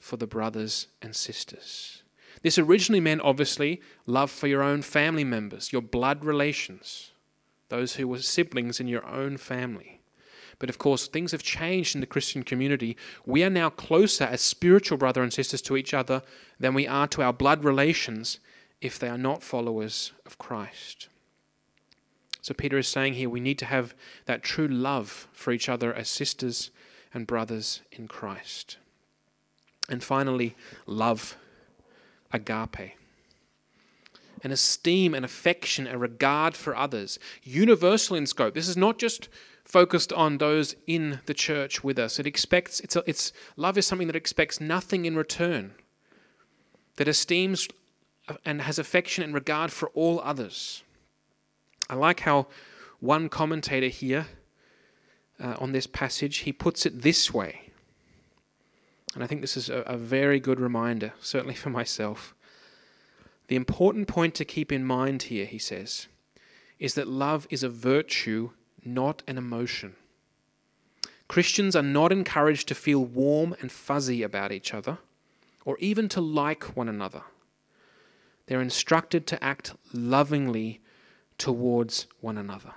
for 0.00 0.16
the 0.16 0.26
brothers 0.26 0.88
and 1.00 1.14
sisters. 1.14 2.01
This 2.42 2.58
originally 2.58 3.00
meant, 3.00 3.20
obviously, 3.22 3.80
love 4.06 4.30
for 4.30 4.48
your 4.48 4.62
own 4.62 4.82
family 4.82 5.24
members, 5.24 5.72
your 5.72 5.82
blood 5.82 6.24
relations, 6.24 7.12
those 7.68 7.94
who 7.94 8.08
were 8.08 8.18
siblings 8.18 8.80
in 8.80 8.88
your 8.88 9.06
own 9.06 9.36
family. 9.36 10.00
But 10.58 10.68
of 10.68 10.78
course, 10.78 11.08
things 11.08 11.32
have 11.32 11.42
changed 11.42 11.94
in 11.94 12.00
the 12.00 12.06
Christian 12.06 12.42
community. 12.42 12.96
We 13.26 13.42
are 13.42 13.50
now 13.50 13.70
closer 13.70 14.24
as 14.24 14.40
spiritual 14.40 14.98
brother 14.98 15.22
and 15.22 15.32
sisters 15.32 15.62
to 15.62 15.76
each 15.76 15.94
other 15.94 16.22
than 16.60 16.74
we 16.74 16.86
are 16.86 17.08
to 17.08 17.22
our 17.22 17.32
blood 17.32 17.64
relations 17.64 18.38
if 18.80 18.98
they 18.98 19.08
are 19.08 19.18
not 19.18 19.42
followers 19.42 20.12
of 20.26 20.38
Christ. 20.38 21.08
So, 22.42 22.54
Peter 22.54 22.78
is 22.78 22.88
saying 22.88 23.14
here 23.14 23.30
we 23.30 23.40
need 23.40 23.58
to 23.58 23.66
have 23.66 23.94
that 24.26 24.42
true 24.42 24.66
love 24.66 25.28
for 25.32 25.52
each 25.52 25.68
other 25.68 25.94
as 25.94 26.08
sisters 26.08 26.70
and 27.14 27.26
brothers 27.26 27.82
in 27.92 28.08
Christ. 28.08 28.78
And 29.88 30.02
finally, 30.02 30.56
love 30.86 31.36
agape. 32.32 32.96
An 34.44 34.50
esteem, 34.50 35.14
an 35.14 35.24
affection, 35.24 35.86
a 35.86 35.96
regard 35.96 36.56
for 36.56 36.74
others, 36.74 37.18
universal 37.42 38.16
in 38.16 38.26
scope. 38.26 38.54
This 38.54 38.68
is 38.68 38.76
not 38.76 38.98
just 38.98 39.28
focused 39.64 40.12
on 40.12 40.38
those 40.38 40.74
in 40.86 41.20
the 41.26 41.34
church 41.34 41.84
with 41.84 41.98
us. 41.98 42.18
It 42.18 42.26
expects 42.26 42.80
it's, 42.80 42.96
a, 42.96 43.04
it's 43.06 43.32
love 43.56 43.78
is 43.78 43.86
something 43.86 44.08
that 44.08 44.16
expects 44.16 44.60
nothing 44.60 45.04
in 45.04 45.16
return. 45.16 45.72
That 46.96 47.08
esteems 47.08 47.68
and 48.44 48.62
has 48.62 48.78
affection 48.78 49.24
and 49.24 49.34
regard 49.34 49.72
for 49.72 49.88
all 49.90 50.20
others. 50.20 50.82
I 51.88 51.94
like 51.94 52.20
how 52.20 52.48
one 53.00 53.28
commentator 53.28 53.88
here 53.88 54.26
uh, 55.42 55.56
on 55.58 55.72
this 55.72 55.86
passage 55.86 56.38
he 56.38 56.52
puts 56.52 56.86
it 56.86 57.02
this 57.02 57.32
way. 57.32 57.71
And 59.14 59.22
I 59.22 59.26
think 59.26 59.40
this 59.40 59.56
is 59.56 59.68
a, 59.68 59.80
a 59.80 59.96
very 59.96 60.40
good 60.40 60.60
reminder, 60.60 61.12
certainly 61.20 61.54
for 61.54 61.70
myself. 61.70 62.34
The 63.48 63.56
important 63.56 64.08
point 64.08 64.34
to 64.36 64.44
keep 64.44 64.72
in 64.72 64.84
mind 64.84 65.24
here, 65.24 65.44
he 65.46 65.58
says, 65.58 66.06
is 66.78 66.94
that 66.94 67.06
love 67.06 67.46
is 67.50 67.62
a 67.62 67.68
virtue, 67.68 68.50
not 68.84 69.22
an 69.26 69.38
emotion. 69.38 69.94
Christians 71.28 71.76
are 71.76 71.82
not 71.82 72.12
encouraged 72.12 72.68
to 72.68 72.74
feel 72.74 73.04
warm 73.04 73.54
and 73.60 73.70
fuzzy 73.70 74.22
about 74.22 74.52
each 74.52 74.74
other, 74.74 74.98
or 75.64 75.76
even 75.78 76.08
to 76.10 76.20
like 76.20 76.76
one 76.76 76.88
another. 76.88 77.22
They're 78.46 78.60
instructed 78.60 79.26
to 79.28 79.42
act 79.42 79.74
lovingly 79.92 80.80
towards 81.38 82.06
one 82.20 82.36
another. 82.36 82.74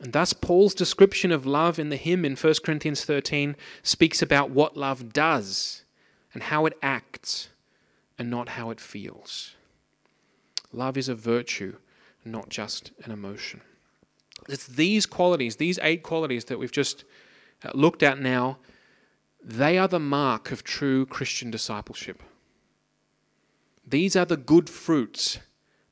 And 0.00 0.12
thus, 0.12 0.32
Paul's 0.32 0.74
description 0.74 1.32
of 1.32 1.44
love 1.44 1.78
in 1.78 1.88
the 1.88 1.96
hymn 1.96 2.24
in 2.24 2.36
1 2.36 2.54
Corinthians 2.64 3.04
13 3.04 3.56
speaks 3.82 4.22
about 4.22 4.50
what 4.50 4.76
love 4.76 5.12
does 5.12 5.82
and 6.32 6.44
how 6.44 6.66
it 6.66 6.78
acts 6.82 7.48
and 8.18 8.30
not 8.30 8.50
how 8.50 8.70
it 8.70 8.80
feels. 8.80 9.56
Love 10.72 10.96
is 10.96 11.08
a 11.08 11.14
virtue, 11.14 11.76
not 12.24 12.48
just 12.48 12.92
an 13.04 13.10
emotion. 13.10 13.60
It's 14.48 14.66
these 14.66 15.06
qualities, 15.06 15.56
these 15.56 15.78
eight 15.82 16.02
qualities 16.02 16.44
that 16.44 16.58
we've 16.58 16.70
just 16.70 17.04
uh, 17.64 17.70
looked 17.74 18.02
at 18.02 18.20
now, 18.20 18.58
they 19.42 19.78
are 19.78 19.88
the 19.88 19.98
mark 19.98 20.52
of 20.52 20.62
true 20.62 21.06
Christian 21.06 21.50
discipleship. 21.50 22.22
These 23.86 24.14
are 24.14 24.26
the 24.26 24.36
good 24.36 24.68
fruits 24.68 25.38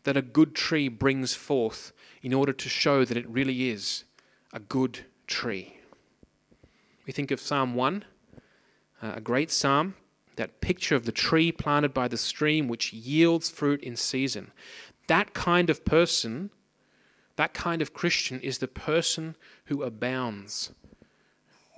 that 0.05 0.17
a 0.17 0.23
good 0.23 0.55
tree 0.55 0.89
brings 0.89 1.35
forth 1.35 1.93
in 2.27 2.35
order 2.35 2.53
to 2.53 2.69
show 2.69 3.05
that 3.05 3.17
it 3.17 3.29
really 3.29 3.71
is 3.71 4.03
a 4.53 4.59
good 4.59 4.99
tree. 5.29 5.77
We 7.07 7.13
think 7.13 7.31
of 7.31 7.41
Psalm 7.41 7.77
1, 7.77 8.05
uh, 9.01 9.13
a 9.15 9.21
great 9.21 9.53
psalm, 9.53 9.95
that 10.35 10.61
picture 10.61 10.97
of 10.97 11.07
the 11.07 11.13
tree 11.13 11.53
planted 11.53 11.95
by 11.95 12.09
the 12.09 12.17
stream 12.17 12.67
which 12.67 12.93
yields 12.93 13.49
fruit 13.49 13.81
in 13.81 13.95
season. 13.95 14.51
That 15.07 15.35
kind 15.35 15.71
of 15.71 15.85
person, 15.85 16.51
that 17.37 17.55
kind 17.55 17.81
of 17.81 17.95
Christian, 17.95 18.41
is 18.41 18.59
the 18.59 18.67
person 18.67 19.37
who 19.67 19.85
abounds 19.85 20.73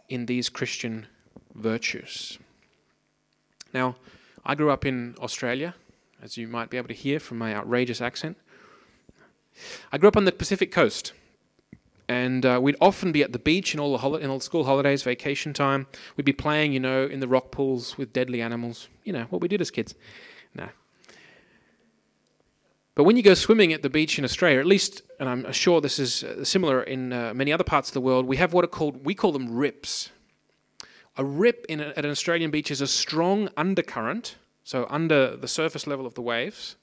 in 0.08 0.24
these 0.24 0.48
Christian 0.48 1.08
virtues. 1.54 2.38
Now, 3.74 3.96
I 4.46 4.54
grew 4.54 4.70
up 4.70 4.86
in 4.86 5.14
Australia, 5.20 5.74
as 6.22 6.38
you 6.38 6.48
might 6.48 6.70
be 6.70 6.78
able 6.78 6.88
to 6.88 6.94
hear 6.94 7.20
from 7.20 7.36
my 7.36 7.54
outrageous 7.54 8.00
accent. 8.00 8.38
I 9.92 9.98
grew 9.98 10.08
up 10.08 10.16
on 10.16 10.24
the 10.24 10.32
Pacific 10.32 10.70
coast, 10.70 11.12
and 12.08 12.44
uh, 12.46 12.58
we'd 12.62 12.76
often 12.80 13.12
be 13.12 13.22
at 13.22 13.32
the 13.32 13.38
beach 13.38 13.74
in 13.74 13.80
all 13.80 13.92
the 13.92 13.98
hol- 13.98 14.16
in 14.16 14.30
all 14.30 14.40
school 14.40 14.64
holidays, 14.64 15.02
vacation 15.02 15.52
time. 15.52 15.86
We'd 16.16 16.24
be 16.24 16.32
playing, 16.32 16.72
you 16.72 16.80
know, 16.80 17.06
in 17.06 17.20
the 17.20 17.28
rock 17.28 17.50
pools 17.50 17.98
with 17.98 18.12
deadly 18.12 18.40
animals. 18.40 18.88
You 19.04 19.12
know 19.12 19.26
what 19.30 19.42
we 19.42 19.48
did 19.48 19.60
as 19.60 19.70
kids. 19.70 19.94
No. 20.54 20.68
But 22.94 23.04
when 23.04 23.16
you 23.16 23.22
go 23.22 23.34
swimming 23.34 23.72
at 23.72 23.82
the 23.82 23.90
beach 23.90 24.18
in 24.18 24.24
Australia, 24.24 24.58
at 24.58 24.66
least, 24.66 25.02
and 25.20 25.28
I'm 25.28 25.52
sure 25.52 25.80
this 25.80 26.00
is 26.00 26.24
uh, 26.24 26.44
similar 26.44 26.82
in 26.82 27.12
uh, 27.12 27.32
many 27.32 27.52
other 27.52 27.62
parts 27.62 27.90
of 27.90 27.94
the 27.94 28.00
world, 28.00 28.26
we 28.26 28.38
have 28.38 28.52
what 28.52 28.64
are 28.64 28.68
called 28.68 29.04
we 29.04 29.14
call 29.14 29.30
them 29.30 29.54
rips. 29.54 30.10
A 31.16 31.24
rip 31.24 31.66
in 31.68 31.80
a, 31.80 31.88
at 31.96 32.04
an 32.04 32.10
Australian 32.10 32.50
beach 32.50 32.70
is 32.70 32.80
a 32.80 32.86
strong 32.86 33.50
undercurrent, 33.56 34.36
so 34.64 34.86
under 34.88 35.36
the 35.36 35.46
surface 35.48 35.86
level 35.86 36.06
of 36.06 36.14
the 36.14 36.22
waves. 36.22 36.76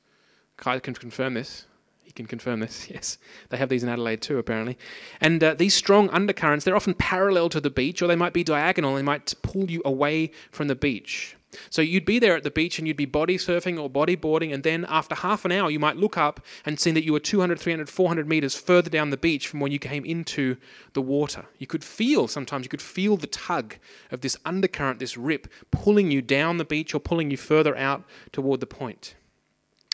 Kai 0.57 0.79
can 0.79 0.93
confirm 0.93 1.33
this 1.33 1.65
can 2.13 2.25
confirm 2.25 2.59
this. 2.59 2.89
Yes, 2.95 3.17
they 3.49 3.57
have 3.57 3.69
these 3.69 3.83
in 3.83 3.89
Adelaide 3.89 4.21
too, 4.21 4.37
apparently. 4.37 4.77
And 5.19 5.43
uh, 5.43 5.53
these 5.53 5.73
strong 5.73 6.09
undercurrents, 6.09 6.63
they're 6.63 6.75
often 6.75 6.93
parallel 6.93 7.49
to 7.49 7.59
the 7.59 7.69
beach, 7.69 8.01
or 8.01 8.07
they 8.07 8.15
might 8.15 8.33
be 8.33 8.43
diagonal. 8.43 8.95
They 8.95 9.01
might 9.01 9.33
pull 9.41 9.69
you 9.69 9.81
away 9.83 10.31
from 10.51 10.67
the 10.67 10.75
beach. 10.75 11.35
So 11.69 11.81
you'd 11.81 12.05
be 12.05 12.19
there 12.19 12.35
at 12.35 12.43
the 12.43 12.51
beach 12.51 12.79
and 12.79 12.87
you'd 12.87 12.97
be 12.97 13.05
body 13.05 13.37
surfing 13.37 13.81
or 13.81 13.89
body 13.89 14.15
boarding, 14.15 14.51
and 14.51 14.63
then 14.63 14.85
after 14.89 15.15
half 15.15 15.45
an 15.45 15.51
hour, 15.51 15.69
you 15.69 15.79
might 15.79 15.97
look 15.97 16.17
up 16.17 16.39
and 16.65 16.79
see 16.79 16.91
that 16.91 17.03
you 17.03 17.13
were 17.13 17.19
200, 17.19 17.59
300, 17.59 17.89
400 17.89 18.27
meters 18.27 18.55
further 18.55 18.89
down 18.89 19.09
the 19.09 19.17
beach 19.17 19.47
from 19.47 19.59
when 19.59 19.71
you 19.71 19.79
came 19.79 20.05
into 20.05 20.57
the 20.93 21.01
water. 21.01 21.45
You 21.57 21.67
could 21.67 21.83
feel, 21.83 22.27
sometimes, 22.27 22.65
you 22.65 22.69
could 22.69 22.81
feel 22.81 23.17
the 23.17 23.27
tug 23.27 23.75
of 24.11 24.21
this 24.21 24.37
undercurrent, 24.45 24.99
this 24.99 25.17
rip, 25.17 25.47
pulling 25.71 26.11
you 26.11 26.21
down 26.21 26.57
the 26.57 26.65
beach 26.65 26.93
or 26.93 26.99
pulling 26.99 27.31
you 27.31 27.37
further 27.37 27.75
out 27.75 28.03
toward 28.31 28.59
the 28.59 28.67
point. 28.67 29.15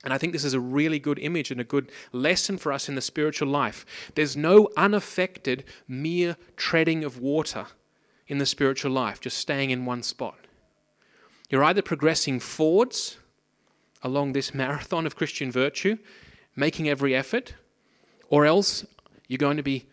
And 0.03 0.13
I 0.13 0.17
think 0.17 0.33
this 0.33 0.43
is 0.43 0.53
a 0.53 0.59
really 0.59 0.97
good 0.97 1.19
image 1.19 1.51
and 1.51 1.61
a 1.61 1.65
good 1.65 1.91
lesson 2.11 2.57
for 2.57 2.73
us 2.73 2.89
in 2.89 2.95
the 2.95 3.01
spiritual 3.01 3.47
life. 3.47 3.85
There's 4.15 4.35
no 4.35 4.69
unaffected 4.75 5.63
mere 5.87 6.37
treading 6.57 7.03
of 7.03 7.19
water 7.19 7.67
in 8.27 8.39
the 8.39 8.45
spiritual 8.45 8.91
life, 8.91 9.19
just 9.19 9.37
staying 9.37 9.69
in 9.69 9.85
one 9.85 10.01
spot. 10.01 10.37
You're 11.49 11.63
either 11.63 11.81
progressing 11.81 12.39
forwards 12.39 13.17
along 14.01 14.33
this 14.33 14.53
marathon 14.55 15.05
of 15.05 15.15
Christian 15.15 15.51
virtue, 15.51 15.97
making 16.55 16.89
every 16.89 17.15
effort, 17.15 17.53
or 18.29 18.45
else 18.45 18.85
you're 19.27 19.37
going 19.37 19.57
to 19.57 19.63
be 19.63 19.85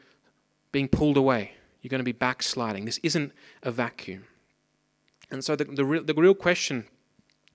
being 0.72 0.88
pulled 0.88 1.16
away. 1.16 1.52
You're 1.82 1.90
going 1.90 2.00
to 2.00 2.04
be 2.04 2.12
backsliding. 2.12 2.84
This 2.84 2.98
isn't 3.02 3.32
a 3.62 3.70
vacuum. 3.70 4.24
And 5.30 5.44
so, 5.44 5.54
the, 5.54 5.64
the, 5.64 5.84
real, 5.84 6.02
the 6.02 6.14
real 6.14 6.34
question 6.34 6.86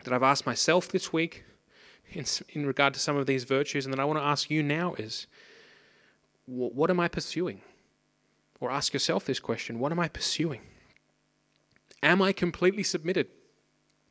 that 0.03 0.13
I've 0.13 0.23
asked 0.23 0.45
myself 0.45 0.89
this 0.89 1.11
week 1.11 1.43
in, 2.11 2.25
in 2.49 2.65
regard 2.65 2.93
to 2.93 2.99
some 2.99 3.17
of 3.17 3.25
these 3.25 3.43
virtues, 3.43 3.85
and 3.85 3.93
that 3.93 3.99
I 3.99 4.05
want 4.05 4.19
to 4.19 4.25
ask 4.25 4.49
you 4.49 4.63
now 4.63 4.93
is 4.95 5.27
what 6.45 6.89
am 6.89 6.99
I 6.99 7.07
pursuing? 7.07 7.61
Or 8.59 8.71
ask 8.71 8.93
yourself 8.93 9.25
this 9.25 9.39
question 9.39 9.79
what 9.79 9.91
am 9.91 9.99
I 9.99 10.07
pursuing? 10.07 10.61
Am 12.01 12.21
I 12.21 12.33
completely 12.33 12.83
submitted 12.83 13.27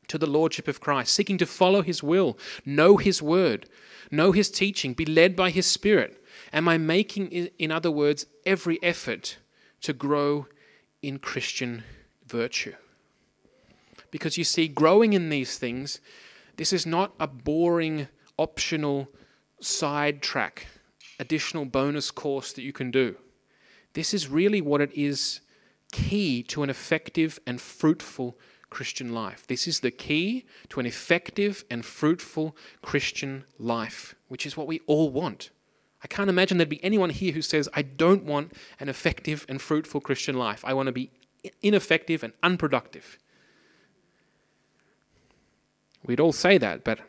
to 0.07 0.17
the 0.17 0.27
Lordship 0.27 0.67
of 0.67 0.81
Christ, 0.81 1.13
seeking 1.13 1.37
to 1.37 1.45
follow 1.45 1.81
His 1.81 2.03
will, 2.03 2.37
know 2.65 2.97
His 2.97 3.21
word, 3.21 3.69
know 4.11 4.31
His 4.31 4.49
teaching, 4.49 4.93
be 4.93 5.05
led 5.05 5.35
by 5.35 5.49
His 5.49 5.65
Spirit? 5.65 6.23
Am 6.51 6.67
I 6.67 6.77
making, 6.77 7.31
in 7.31 7.71
other 7.71 7.91
words, 7.91 8.25
every 8.45 8.81
effort 8.83 9.37
to 9.81 9.93
grow 9.93 10.47
in 11.01 11.19
Christian 11.19 11.83
virtue? 12.25 12.73
Because 14.11 14.37
you 14.37 14.43
see, 14.43 14.67
growing 14.67 15.13
in 15.13 15.29
these 15.29 15.57
things 15.57 15.99
this 16.57 16.73
is 16.73 16.85
not 16.85 17.13
a 17.19 17.27
boring, 17.27 18.07
optional 18.37 19.09
side 19.61 20.21
track, 20.21 20.67
additional 21.19 21.65
bonus 21.65 22.11
course 22.11 22.53
that 22.53 22.63
you 22.63 22.73
can 22.73 22.91
do. 22.91 23.15
This 23.93 24.13
is 24.13 24.27
really 24.27 24.61
what 24.61 24.81
it 24.81 24.91
is 24.93 25.41
key 25.91 26.43
to 26.43 26.63
an 26.63 26.69
effective 26.69 27.39
and 27.45 27.61
fruitful 27.61 28.37
Christian 28.69 29.13
life. 29.13 29.45
This 29.47 29.67
is 29.67 29.81
the 29.81 29.91
key 29.91 30.45
to 30.69 30.79
an 30.79 30.85
effective 30.85 31.63
and 31.69 31.85
fruitful 31.85 32.57
Christian 32.81 33.45
life, 33.59 34.15
which 34.27 34.45
is 34.45 34.57
what 34.57 34.67
we 34.67 34.81
all 34.87 35.11
want. 35.11 35.51
I 36.03 36.07
can't 36.07 36.29
imagine 36.29 36.57
there'd 36.57 36.69
be 36.69 36.83
anyone 36.83 37.11
here 37.11 37.31
who 37.31 37.41
says, 37.41 37.69
I 37.73 37.83
don't 37.83 38.25
want 38.25 38.51
an 38.79 38.89
effective 38.89 39.45
and 39.47 39.61
fruitful 39.61 40.01
Christian 40.01 40.35
life. 40.35 40.65
I 40.65 40.73
want 40.73 40.87
to 40.87 40.91
be 40.91 41.11
ineffective 41.61 42.23
and 42.23 42.33
unproductive. 42.41 43.19
We'd 46.05 46.19
all 46.19 46.33
say 46.33 46.57
that, 46.57 46.83
but 46.83 46.99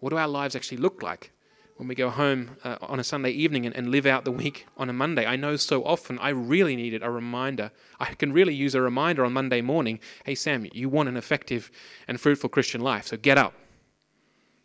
what 0.00 0.10
do 0.10 0.16
our 0.16 0.28
lives 0.28 0.54
actually 0.54 0.78
look 0.78 1.02
like 1.02 1.32
when 1.76 1.88
we 1.88 1.94
go 1.94 2.08
home 2.08 2.56
uh, 2.62 2.76
on 2.82 3.00
a 3.00 3.04
Sunday 3.04 3.30
evening 3.30 3.66
and, 3.66 3.74
and 3.74 3.88
live 3.88 4.06
out 4.06 4.24
the 4.24 4.30
week 4.30 4.66
on 4.76 4.88
a 4.88 4.92
Monday? 4.92 5.26
I 5.26 5.36
know 5.36 5.56
so 5.56 5.84
often 5.84 6.18
I 6.18 6.28
really 6.28 6.76
needed 6.76 7.02
a 7.02 7.10
reminder. 7.10 7.72
I 7.98 8.14
can 8.14 8.32
really 8.32 8.54
use 8.54 8.74
a 8.74 8.80
reminder 8.80 9.24
on 9.24 9.32
Monday 9.32 9.60
morning 9.60 9.98
hey, 10.24 10.34
Sam, 10.34 10.66
you 10.72 10.88
want 10.88 11.08
an 11.08 11.16
effective 11.16 11.70
and 12.06 12.20
fruitful 12.20 12.50
Christian 12.50 12.80
life, 12.80 13.08
so 13.08 13.16
get 13.16 13.38
up 13.38 13.54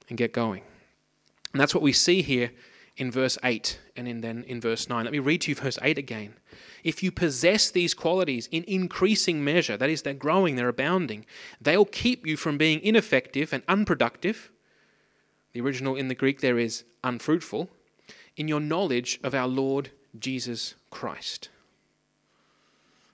and 0.07 0.17
get 0.17 0.33
going. 0.33 0.63
And 1.53 1.59
that's 1.59 1.73
what 1.73 1.83
we 1.83 1.93
see 1.93 2.21
here 2.21 2.51
in 2.97 3.11
verse 3.11 3.37
8 3.43 3.79
and 3.95 4.07
in, 4.07 4.21
then 4.21 4.43
in 4.43 4.61
verse 4.61 4.89
9. 4.89 5.03
Let 5.03 5.11
me 5.11 5.19
read 5.19 5.41
to 5.41 5.51
you 5.51 5.55
verse 5.55 5.79
8 5.81 5.97
again. 5.97 6.35
If 6.83 7.03
you 7.03 7.11
possess 7.11 7.69
these 7.69 7.93
qualities 7.93 8.47
in 8.51 8.63
increasing 8.67 9.43
measure, 9.43 9.77
that 9.77 9.89
is, 9.89 10.01
they're 10.01 10.13
growing, 10.13 10.55
they're 10.55 10.69
abounding, 10.69 11.25
they'll 11.59 11.85
keep 11.85 12.25
you 12.25 12.37
from 12.37 12.57
being 12.57 12.79
ineffective 12.81 13.53
and 13.53 13.63
unproductive. 13.67 14.51
The 15.53 15.61
original 15.61 15.95
in 15.95 16.07
the 16.07 16.15
Greek 16.15 16.41
there 16.41 16.59
is 16.59 16.83
unfruitful, 17.03 17.69
in 18.37 18.47
your 18.47 18.59
knowledge 18.59 19.19
of 19.23 19.35
our 19.35 19.47
Lord 19.47 19.91
Jesus 20.17 20.75
Christ. 20.89 21.49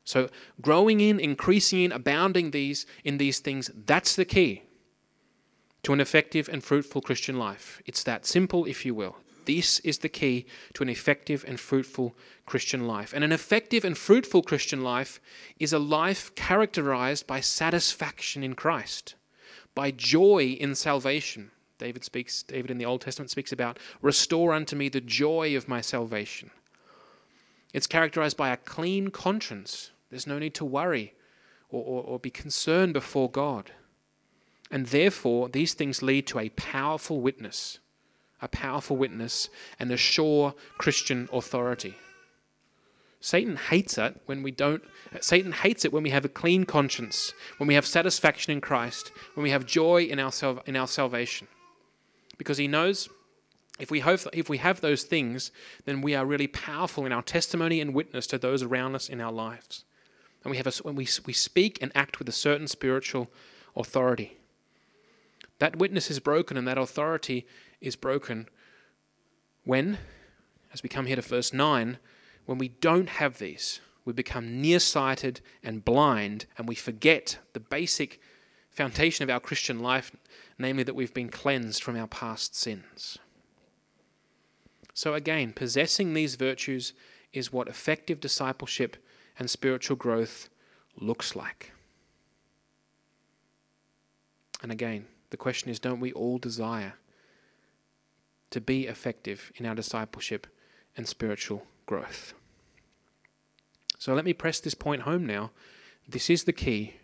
So 0.04 0.30
growing 0.62 1.00
in, 1.00 1.20
increasing 1.20 1.82
in, 1.82 1.92
abounding 1.92 2.52
these 2.52 2.86
in 3.04 3.18
these 3.18 3.40
things, 3.40 3.72
that's 3.86 4.16
the 4.16 4.26
key 4.26 4.62
to 5.82 5.94
an 5.94 6.00
effective 6.00 6.48
and 6.48 6.64
fruitful 6.64 7.02
Christian 7.02 7.38
life. 7.38 7.82
It's 7.86 8.04
that 8.04 8.26
simple, 8.26 8.66
if 8.66 8.86
you 8.86 8.94
will. 8.94 9.18
This 9.46 9.80
is 9.80 10.00
the 10.00 10.10
key 10.10 10.46
to 10.74 10.84
an 10.84 10.90
effective 10.90 11.46
and 11.48 11.60
fruitful 11.60 12.16
Christian 12.46 12.88
life. 12.88 13.14
And 13.14 13.24
an 13.24 13.32
effective 13.32 13.86
and 13.86 13.98
fruitful 13.98 14.44
Christian 14.44 14.84
life 14.84 15.20
is 15.60 15.74
a 15.74 15.80
life 15.80 16.34
characterized 16.36 17.28
by 17.28 17.40
satisfaction 17.40 18.44
in 18.44 18.56
Christ, 18.56 19.16
by 19.74 19.92
joy 19.92 20.58
in 20.60 20.76
salvation. 20.76 21.52
David 21.78 22.04
speaks 22.04 22.44
David 22.44 22.72
in 22.72 22.78
the 22.78 22.86
Old 22.86 23.02
Testament 23.02 23.30
speaks 23.30 23.52
about 23.52 23.80
restore 24.02 24.54
unto 24.54 24.76
me 24.76 24.90
the 24.90 25.02
joy 25.02 25.56
of 25.56 25.68
my 25.68 25.82
salvation. 25.82 26.52
It's 27.74 27.88
characterized 27.88 28.38
by 28.38 28.52
a 28.52 28.58
clean 28.58 29.10
conscience. 29.10 29.92
There's 30.10 30.28
no 30.28 30.40
need 30.40 30.54
to 30.56 30.66
worry 30.66 31.14
or, 31.70 31.84
or, 31.84 32.04
or 32.04 32.20
be 32.20 32.30
concerned 32.30 32.94
before 32.94 33.30
God. 33.30 33.72
And 34.72 34.88
therefore, 34.88 35.50
these 35.50 35.74
things 35.74 36.02
lead 36.02 36.26
to 36.28 36.40
a 36.40 36.50
powerful 36.50 37.20
witness 37.20 37.80
a 38.46 38.48
powerful 38.50 38.96
witness, 38.96 39.50
and 39.80 39.92
a 39.92 39.98
sure 39.98 40.54
Christian 40.78 41.28
authority. 41.34 41.96
Satan 43.20 43.56
hates 43.56 43.98
it 43.98 44.22
when 44.28 44.44
we 44.44 44.52
don't 44.52 44.84
Satan 45.20 45.52
hates 45.52 45.84
it 45.84 45.92
when 45.92 46.04
we 46.04 46.12
have 46.12 46.26
a 46.26 46.30
clean 46.30 46.64
conscience, 46.64 47.34
when 47.58 47.68
we 47.68 47.74
have 47.74 47.88
satisfaction 47.88 48.54
in 48.54 48.62
Christ, 48.62 49.12
when 49.34 49.44
we 49.44 49.50
have 49.50 49.66
joy 49.66 50.04
in 50.04 50.20
our 50.20 50.32
in 50.68 50.76
our 50.76 50.88
salvation. 50.88 51.48
Because 52.38 52.60
he 52.60 52.68
knows 52.68 53.10
if 53.80 53.90
we 53.90 54.02
have, 54.02 54.28
if 54.32 54.48
we 54.48 54.60
have 54.60 54.80
those 54.80 55.04
things, 55.04 55.52
then 55.86 56.02
we 56.02 56.14
are 56.14 56.26
really 56.26 56.48
powerful 56.48 57.06
in 57.06 57.12
our 57.12 57.24
testimony 57.24 57.82
and 57.82 57.96
witness 57.96 58.28
to 58.28 58.38
those 58.38 58.62
around 58.62 58.94
us 58.94 59.10
in 59.10 59.20
our 59.20 59.32
lives. 59.32 59.86
And 60.44 60.52
we 60.52 60.58
have 60.58 60.68
a, 60.68 60.72
when 60.84 60.96
we, 60.96 61.08
we 61.26 61.34
speak 61.34 61.80
and 61.82 61.92
act 61.96 62.20
with 62.20 62.30
a 62.30 62.32
certain 62.32 62.68
spiritual 62.68 63.32
authority. 63.76 64.38
That 65.58 65.78
witness 65.78 66.12
is 66.12 66.20
broken 66.20 66.58
and 66.58 66.68
that 66.68 66.78
authority 66.78 67.48
is 67.86 67.96
broken 67.96 68.48
when, 69.66 69.98
as 70.74 70.84
we 70.84 70.90
come 70.90 71.08
here 71.08 71.16
to 71.16 71.22
verse 71.22 71.52
9, 71.52 71.98
when 72.46 72.58
we 72.58 72.70
don't 72.70 73.10
have 73.10 73.40
these, 73.40 73.82
we 74.06 74.14
become 74.14 74.62
nearsighted 74.62 75.42
and 75.64 75.84
blind, 75.84 76.46
and 76.58 76.68
we 76.68 76.76
forget 76.76 77.40
the 77.54 77.60
basic 77.60 78.22
foundation 78.70 79.24
of 79.24 79.30
our 79.30 79.40
Christian 79.40 79.80
life, 79.80 80.16
namely 80.60 80.84
that 80.84 80.94
we've 80.96 81.14
been 81.14 81.30
cleansed 81.30 81.84
from 81.84 81.98
our 81.98 82.08
past 82.08 82.56
sins. 82.56 83.18
So, 84.94 85.16
again, 85.16 85.54
possessing 85.54 86.14
these 86.14 86.36
virtues 86.36 86.94
is 87.34 87.52
what 87.52 87.68
effective 87.68 88.20
discipleship 88.20 88.96
and 89.40 89.50
spiritual 89.50 89.98
growth 89.98 90.50
looks 90.98 91.36
like. 91.36 91.72
And 94.62 94.72
again, 94.72 95.08
the 95.32 95.38
question 95.38 95.70
is 95.70 95.80
don't 95.80 96.00
we 96.00 96.14
all 96.14 96.38
desire 96.38 96.94
to 98.52 98.62
be 98.62 98.88
effective 98.88 99.52
in 99.56 99.66
our 99.66 99.76
discipleship 99.76 100.48
and 100.96 101.08
spiritual 101.08 101.66
growth. 101.86 102.34
So 103.98 104.14
let 104.14 104.26
me 104.26 104.34
press 104.34 104.60
this 104.60 104.76
point 104.76 105.04
home 105.04 105.26
now. 105.26 105.52
This 106.08 106.30
is 106.30 106.44
the 106.44 106.54
key 106.54 106.96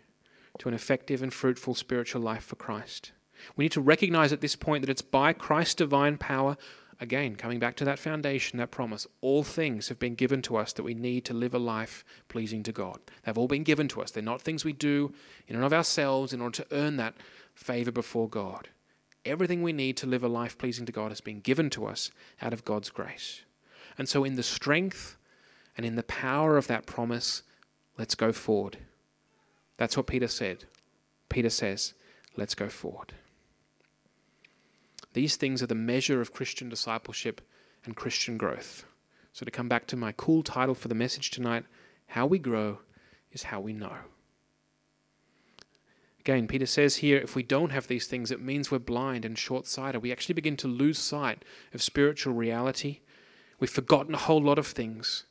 to 0.58 0.68
an 0.68 0.74
effective 0.74 1.22
and 1.22 1.32
fruitful 1.32 1.74
spiritual 1.74 2.22
life 2.22 2.44
for 2.44 2.56
Christ. 2.56 3.12
We 3.56 3.64
need 3.64 3.72
to 3.72 3.80
recognize 3.80 4.32
at 4.32 4.40
this 4.40 4.56
point 4.56 4.82
that 4.82 4.90
it's 4.90 5.02
by 5.02 5.32
Christ's 5.32 5.74
divine 5.74 6.16
power, 6.16 6.56
again, 7.00 7.34
coming 7.34 7.58
back 7.58 7.74
to 7.76 7.84
that 7.84 7.98
foundation, 7.98 8.58
that 8.58 8.70
promise, 8.70 9.06
all 9.20 9.42
things 9.42 9.88
have 9.88 9.98
been 9.98 10.14
given 10.14 10.42
to 10.42 10.56
us 10.56 10.72
that 10.74 10.84
we 10.84 10.94
need 10.94 11.24
to 11.24 11.34
live 11.34 11.54
a 11.54 11.58
life 11.58 12.04
pleasing 12.28 12.62
to 12.62 12.72
God. 12.72 13.00
They've 13.24 13.36
all 13.36 13.48
been 13.48 13.64
given 13.64 13.88
to 13.88 14.02
us. 14.02 14.12
They're 14.12 14.22
not 14.22 14.40
things 14.40 14.64
we 14.64 14.72
do 14.72 15.12
in 15.48 15.56
and 15.56 15.64
of 15.64 15.72
ourselves 15.72 16.32
in 16.32 16.40
order 16.40 16.62
to 16.62 16.66
earn 16.70 16.96
that 16.98 17.14
favor 17.54 17.90
before 17.90 18.28
God. 18.28 18.68
Everything 19.24 19.62
we 19.62 19.72
need 19.72 19.96
to 19.98 20.06
live 20.06 20.24
a 20.24 20.28
life 20.28 20.58
pleasing 20.58 20.86
to 20.86 20.92
God 20.92 21.10
has 21.10 21.20
been 21.20 21.40
given 21.40 21.70
to 21.70 21.86
us 21.86 22.10
out 22.40 22.52
of 22.52 22.64
God's 22.64 22.90
grace. 22.90 23.42
And 23.96 24.08
so, 24.08 24.24
in 24.24 24.34
the 24.34 24.42
strength 24.42 25.16
and 25.76 25.86
in 25.86 25.96
the 25.96 26.02
power 26.02 26.56
of 26.56 26.66
that 26.66 26.86
promise, 26.86 27.42
let's 27.98 28.14
go 28.14 28.32
forward. 28.32 28.78
That's 29.76 29.96
what 29.96 30.06
Peter 30.06 30.28
said. 30.28 30.64
Peter 31.28 31.50
says, 31.50 31.94
let's 32.36 32.54
go 32.54 32.68
forward. 32.68 33.14
These 35.12 35.36
things 35.36 35.62
are 35.62 35.66
the 35.66 35.74
measure 35.74 36.20
of 36.20 36.32
Christian 36.32 36.68
discipleship 36.68 37.40
and 37.84 37.96
Christian 37.96 38.38
growth. 38.38 38.84
So, 39.32 39.44
to 39.44 39.50
come 39.50 39.68
back 39.68 39.86
to 39.88 39.96
my 39.96 40.12
cool 40.12 40.42
title 40.42 40.74
for 40.74 40.88
the 40.88 40.94
message 40.94 41.30
tonight, 41.30 41.64
How 42.06 42.26
We 42.26 42.38
Grow 42.38 42.80
is 43.30 43.44
How 43.44 43.60
We 43.60 43.72
Know. 43.72 43.96
Again, 46.22 46.46
Peter 46.46 46.66
says 46.66 46.96
here 46.96 47.18
if 47.18 47.34
we 47.34 47.42
don't 47.42 47.72
have 47.72 47.88
these 47.88 48.06
things, 48.06 48.30
it 48.30 48.40
means 48.40 48.70
we're 48.70 48.78
blind 48.78 49.24
and 49.24 49.36
short 49.36 49.66
sighted. 49.66 50.02
We 50.02 50.12
actually 50.12 50.34
begin 50.34 50.56
to 50.58 50.68
lose 50.68 50.98
sight 50.98 51.44
of 51.74 51.82
spiritual 51.82 52.32
reality. 52.32 53.00
We've 53.58 53.68
forgotten 53.68 54.14
a 54.14 54.18
whole 54.18 54.40
lot 54.40 54.56
of 54.56 54.68
things, 54.68 55.24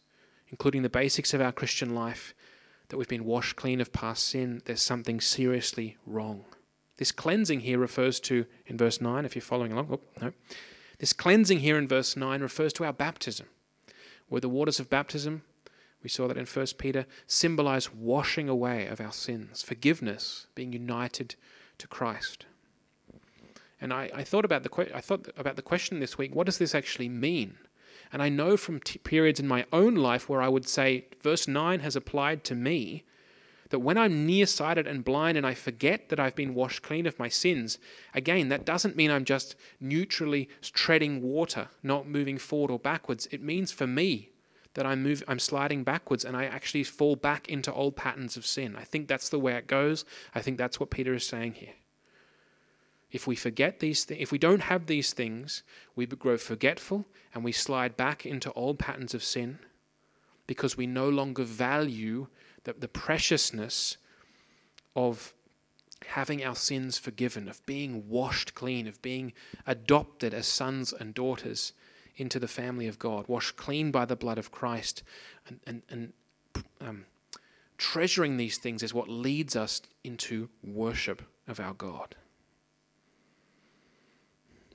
including 0.50 0.82
the 0.82 0.90
basics 0.90 1.34
of 1.34 1.40
our 1.40 1.54
Christian 1.54 1.96
life, 1.96 2.34
that 2.90 2.98
we've 2.98 3.08
been 3.08 3.24
washed 3.24 3.56
clean 3.56 3.80
of 3.80 3.94
past 3.94 4.28
sin. 4.28 4.62
There's 4.66 4.82
something 4.82 5.22
seriously 5.22 5.96
wrong. 6.06 6.44
This 6.98 7.14
cleansing 7.14 7.62
here 7.62 7.80
refers 7.80 8.20
to, 8.22 8.46
in 8.68 8.78
verse 8.78 9.00
9, 9.00 9.24
if 9.24 9.34
you're 9.34 9.42
following 9.42 9.72
along, 9.72 9.88
oh, 9.94 10.02
no. 10.22 10.34
This 11.00 11.14
cleansing 11.14 11.60
here 11.60 11.78
in 11.78 11.88
verse 11.88 12.18
9 12.18 12.42
refers 12.42 12.74
to 12.74 12.84
our 12.84 12.92
baptism, 12.92 13.48
where 14.28 14.42
the 14.42 14.50
waters 14.50 14.80
of 14.80 14.90
baptism 14.90 15.44
we 16.04 16.10
saw 16.10 16.28
that 16.28 16.38
in 16.38 16.46
1 16.46 16.66
Peter, 16.78 17.06
symbolize 17.28 17.94
washing 17.94 18.50
away 18.50 18.88
of 18.88 19.00
our 19.00 19.12
sins, 19.12 19.62
forgiveness, 19.62 20.48
being 20.56 20.74
united 20.74 21.36
to 21.78 21.88
Christ. 21.88 22.46
And 23.80 23.92
I, 23.94 24.10
I 24.14 24.24
thought 24.24 24.46
about 24.46 24.64
the 24.64 24.70
que- 24.70 24.94
I 24.94 25.02
thought 25.02 25.28
about 25.38 25.56
the 25.56 25.62
question 25.62 26.00
this 26.00 26.18
week. 26.18 26.36
What 26.36 26.46
does 26.46 26.60
this 26.60 26.76
actually 26.76 27.10
mean? 27.10 27.58
And 28.14 28.22
I 28.22 28.30
know 28.30 28.58
from 28.58 28.80
t- 28.80 29.00
periods 29.00 29.40
in 29.40 29.48
my 29.48 29.66
own 29.72 29.96
life 29.96 30.30
where 30.30 30.42
I 30.42 30.48
would 30.48 30.68
say, 30.68 31.06
verse 31.22 31.48
nine 31.48 31.80
has 31.80 31.96
applied 31.96 32.44
to 32.46 32.56
me, 32.56 33.04
that 33.70 33.80
when 33.80 33.98
I'm 33.98 34.26
nearsighted 34.26 34.86
and 34.86 35.04
blind 35.04 35.38
and 35.38 35.48
I 35.48 35.54
forget 35.54 36.10
that 36.10 36.20
I've 36.20 36.36
been 36.36 36.54
washed 36.54 36.84
clean 36.84 37.06
of 37.06 37.18
my 37.18 37.30
sins, 37.30 37.80
again, 38.14 38.50
that 38.50 38.66
doesn't 38.66 38.98
mean 38.98 39.10
I'm 39.10 39.26
just 39.26 39.56
neutrally 39.80 40.50
treading 40.62 41.22
water, 41.22 41.70
not 41.82 42.08
moving 42.08 42.38
forward 42.38 42.70
or 42.70 42.80
backwards. 42.80 43.28
It 43.32 43.42
means 43.42 43.72
for 43.72 43.88
me 43.88 44.31
that 44.74 44.86
I'm 44.86 45.04
move, 45.04 45.24
I'm 45.28 45.40
sliding 45.40 45.84
backwards 45.84 46.24
and 46.24 46.36
I 46.36 46.46
actually 46.46 46.84
fall 46.84 47.16
back 47.16 47.50
into 47.50 47.74
old 47.74 47.96
patterns 47.96 48.38
of 48.38 48.46
sin. 48.46 48.76
I 48.76 48.84
think 48.84 49.08
that's 49.08 49.30
the 49.30 49.40
way 49.40 49.54
it 49.54 49.68
goes. 49.68 50.06
I 50.34 50.42
think 50.42 50.58
that's 50.58 50.80
what 50.80 50.90
Peter 50.92 51.14
is 51.14 51.26
saying 51.26 51.54
here. 51.54 51.74
If 53.12 53.28
we 53.28 53.36
forget 53.36 53.80
these 53.80 54.06
things, 54.06 54.22
if 54.22 54.32
we 54.32 54.38
don't 54.38 54.62
have 54.62 54.86
these 54.86 55.12
things, 55.12 55.64
we 55.96 56.06
grow 56.06 56.38
forgetful 56.38 57.06
and 57.34 57.44
we 57.44 57.52
slide 57.52 57.98
back 57.98 58.26
into 58.26 58.54
old 58.54 58.80
patterns 58.80 59.14
of 59.14 59.24
sin 59.24 59.60
because 60.48 60.78
we 60.78 60.88
no 60.88 61.10
longer 61.10 61.44
value 61.44 62.28
the, 62.64 62.74
the 62.74 62.88
preciousness 62.88 63.98
of 64.96 65.34
having 66.08 66.44
our 66.44 66.56
sins 66.56 66.98
forgiven, 66.98 67.48
of 67.48 67.66
being 67.66 68.08
washed 68.10 68.56
clean, 68.56 68.88
of 68.88 69.02
being 69.02 69.34
adopted 69.68 70.34
as 70.34 70.48
sons 70.48 70.94
and 70.94 71.14
daughters 71.14 71.74
into 72.18 72.40
the 72.40 72.48
family 72.48 72.88
of 72.88 73.00
God, 73.00 73.28
washed 73.28 73.56
clean 73.56 73.92
by 73.92 74.06
the 74.06 74.16
blood 74.16 74.38
of 74.38 74.52
Christ, 74.52 75.04
and, 75.48 75.60
and, 75.66 75.82
and 75.90 76.14
um, 76.80 77.06
treasuring 77.78 78.38
these 78.38 78.58
things 78.58 78.84
is 78.84 78.94
what 78.94 79.10
leads 79.10 79.56
us 79.56 79.82
into 80.04 80.50
worship 80.64 81.22
of 81.48 81.60
our 81.60 81.74
God. 81.74 82.16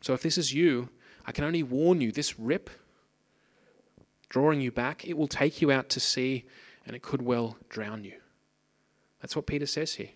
So 0.00 0.12
if 0.12 0.22
this 0.22 0.38
is 0.38 0.52
you, 0.52 0.88
I 1.26 1.32
can 1.32 1.44
only 1.44 1.62
warn 1.62 2.00
you 2.00 2.12
this 2.12 2.38
rip, 2.38 2.70
drawing 4.28 4.60
you 4.60 4.70
back, 4.70 5.04
it 5.06 5.16
will 5.16 5.28
take 5.28 5.60
you 5.60 5.70
out 5.70 5.88
to 5.90 6.00
sea 6.00 6.44
and 6.86 6.94
it 6.94 7.02
could 7.02 7.22
well 7.22 7.56
drown 7.68 8.04
you. 8.04 8.14
That's 9.20 9.34
what 9.34 9.46
Peter 9.46 9.66
says 9.66 9.94
here. 9.94 10.10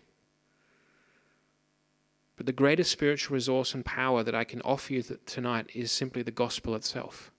But 2.41 2.47
the 2.47 2.53
greatest 2.53 2.91
spiritual 2.91 3.35
resource 3.35 3.75
and 3.75 3.85
power 3.85 4.23
that 4.23 4.35
I 4.35 4.45
can 4.45 4.63
offer 4.63 4.95
you 4.95 5.03
tonight 5.27 5.69
is 5.75 5.93
simply 5.93 6.23
the 6.23 6.31
gospel 6.31 6.75
itself. 6.75 7.31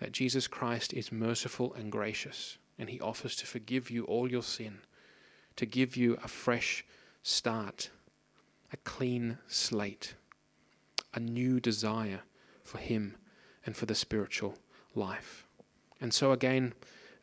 That 0.00 0.10
Jesus 0.10 0.48
Christ 0.48 0.92
is 0.92 1.12
merciful 1.12 1.72
and 1.74 1.92
gracious, 1.92 2.58
and 2.76 2.90
he 2.90 2.98
offers 3.00 3.36
to 3.36 3.46
forgive 3.46 3.92
you 3.92 4.02
all 4.06 4.28
your 4.28 4.42
sin, 4.42 4.78
to 5.54 5.64
give 5.64 5.96
you 5.96 6.18
a 6.24 6.26
fresh 6.26 6.84
start, 7.22 7.90
a 8.72 8.78
clean 8.78 9.38
slate, 9.46 10.16
a 11.14 11.20
new 11.20 11.60
desire 11.60 12.22
for 12.64 12.78
him 12.78 13.14
and 13.64 13.76
for 13.76 13.86
the 13.86 13.94
spiritual 13.94 14.58
life. 14.96 15.46
And 16.00 16.12
so, 16.12 16.32
again, 16.32 16.74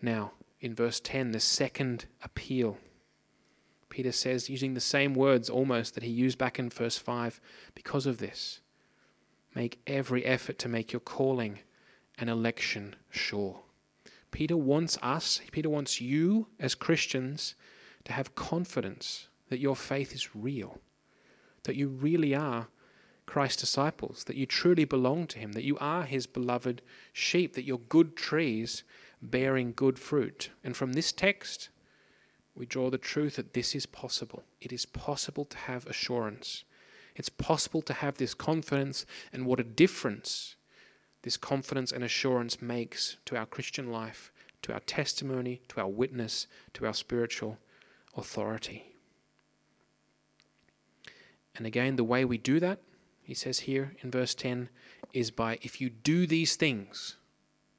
now 0.01 0.31
in 0.61 0.73
verse 0.73 1.01
10, 1.01 1.33
the 1.33 1.41
second 1.41 2.05
appeal 2.23 2.77
Peter 3.91 4.11
says, 4.11 4.49
using 4.49 4.73
the 4.73 4.79
same 4.79 5.13
words 5.13 5.49
almost 5.49 5.93
that 5.93 6.03
he 6.03 6.09
used 6.09 6.37
back 6.37 6.57
in 6.57 6.69
verse 6.69 6.97
5, 6.97 7.39
because 7.75 8.07
of 8.07 8.17
this, 8.17 8.61
make 9.53 9.79
every 9.85 10.25
effort 10.25 10.57
to 10.57 10.69
make 10.69 10.91
your 10.91 11.01
calling 11.01 11.59
and 12.17 12.29
election 12.29 12.95
sure. 13.09 13.59
Peter 14.31 14.55
wants 14.55 14.97
us, 15.01 15.41
Peter 15.51 15.69
wants 15.69 15.99
you 15.99 16.47
as 16.57 16.73
Christians 16.73 17.53
to 18.05 18.13
have 18.13 18.33
confidence 18.33 19.27
that 19.49 19.59
your 19.59 19.75
faith 19.75 20.15
is 20.15 20.35
real, 20.35 20.79
that 21.63 21.75
you 21.75 21.89
really 21.89 22.33
are 22.33 22.69
Christ's 23.25 23.61
disciples, 23.61 24.23
that 24.23 24.37
you 24.37 24.45
truly 24.45 24.85
belong 24.85 25.27
to 25.27 25.39
Him, 25.39 25.51
that 25.51 25.65
you 25.65 25.77
are 25.79 26.03
His 26.03 26.27
beloved 26.27 26.81
sheep, 27.11 27.53
that 27.55 27.65
you're 27.65 27.77
good 27.77 28.15
trees 28.15 28.83
bearing 29.21 29.73
good 29.75 29.99
fruit. 29.99 30.49
And 30.63 30.77
from 30.77 30.93
this 30.93 31.11
text, 31.11 31.69
we 32.55 32.65
draw 32.65 32.89
the 32.89 32.97
truth 32.97 33.37
that 33.37 33.53
this 33.53 33.75
is 33.75 33.85
possible. 33.85 34.43
It 34.59 34.71
is 34.71 34.85
possible 34.85 35.45
to 35.45 35.57
have 35.57 35.85
assurance. 35.87 36.63
It's 37.15 37.29
possible 37.29 37.81
to 37.83 37.93
have 37.93 38.17
this 38.17 38.33
confidence, 38.33 39.05
and 39.31 39.45
what 39.45 39.59
a 39.59 39.63
difference 39.63 40.55
this 41.23 41.37
confidence 41.37 41.91
and 41.91 42.03
assurance 42.03 42.61
makes 42.61 43.17
to 43.25 43.37
our 43.37 43.45
Christian 43.45 43.91
life, 43.91 44.31
to 44.63 44.73
our 44.73 44.79
testimony, 44.81 45.61
to 45.69 45.79
our 45.79 45.87
witness, 45.87 46.47
to 46.73 46.85
our 46.85 46.93
spiritual 46.93 47.57
authority. 48.15 48.95
And 51.55 51.65
again, 51.65 51.95
the 51.95 52.03
way 52.03 52.25
we 52.25 52.37
do 52.37 52.59
that, 52.59 52.79
he 53.21 53.33
says 53.33 53.59
here 53.59 53.95
in 54.01 54.09
verse 54.09 54.33
10, 54.33 54.69
is 55.13 55.31
by 55.31 55.59
if 55.61 55.79
you 55.79 55.89
do 55.89 56.25
these 56.25 56.55
things, 56.55 57.17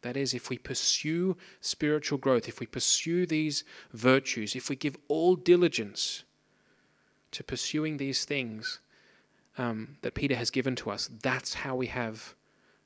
that 0.02 0.16
is, 0.16 0.34
if 0.34 0.50
we 0.50 0.58
pursue 0.58 1.36
spiritual 1.60 2.18
growth, 2.18 2.48
if 2.48 2.60
we 2.60 2.66
pursue 2.66 3.26
these 3.26 3.64
virtues, 3.92 4.54
if 4.54 4.68
we 4.68 4.76
give 4.76 4.96
all 5.08 5.36
diligence 5.36 6.24
to 7.30 7.42
pursuing 7.42 7.96
these 7.96 8.24
things 8.24 8.80
um, 9.58 9.96
that 10.02 10.14
Peter 10.14 10.36
has 10.36 10.50
given 10.50 10.76
to 10.76 10.90
us, 10.90 11.08
that's 11.22 11.54
how 11.54 11.74
we 11.74 11.86
have 11.86 12.34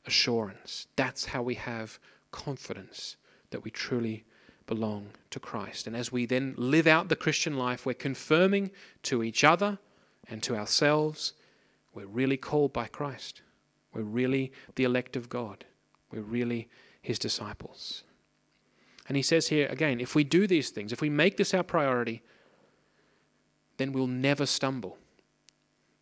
assurance. 0.07 0.87
That's 0.97 1.27
how 1.27 1.43
we 1.43 1.55
have 1.55 1.99
confidence 2.31 3.17
that 3.51 3.65
we 3.65 3.71
truly 3.71 4.25
belong 4.67 5.09
to 5.31 5.41
Christ. 5.41 5.87
And 5.87 5.97
as 5.97 6.13
we 6.13 6.27
then 6.27 6.55
live 6.57 6.87
out 6.87 7.09
the 7.09 7.17
Christian 7.17 7.57
life, 7.57 7.87
we're 7.87 7.95
confirming 7.95 8.71
to 9.05 9.23
each 9.23 9.45
other 9.45 9.79
and 10.29 10.43
to 10.43 10.57
ourselves 10.57 11.33
we're 11.97 12.07
really 12.07 12.37
called 12.37 12.75
by 12.75 12.89
Christ. 12.89 13.41
We're 13.95 14.03
really 14.03 14.53
the 14.75 14.85
elect 14.85 15.17
of 15.17 15.31
God. 15.31 15.65
We're 16.13 16.21
really 16.21 16.69
his 17.07 17.21
disciples. 17.21 18.03
And 19.07 19.17
he 19.17 19.23
says 19.23 19.47
here 19.47 19.69
again 19.69 20.01
if 20.01 20.17
we 20.17 20.25
do 20.25 20.49
these 20.49 20.71
things, 20.71 20.93
if 20.93 21.01
we 21.01 21.09
make 21.09 21.37
this 21.37 21.55
our 21.55 21.63
priority, 21.63 22.23
then 23.77 23.93
we'll 23.93 24.09
never 24.09 24.45
stumble. 24.45 24.99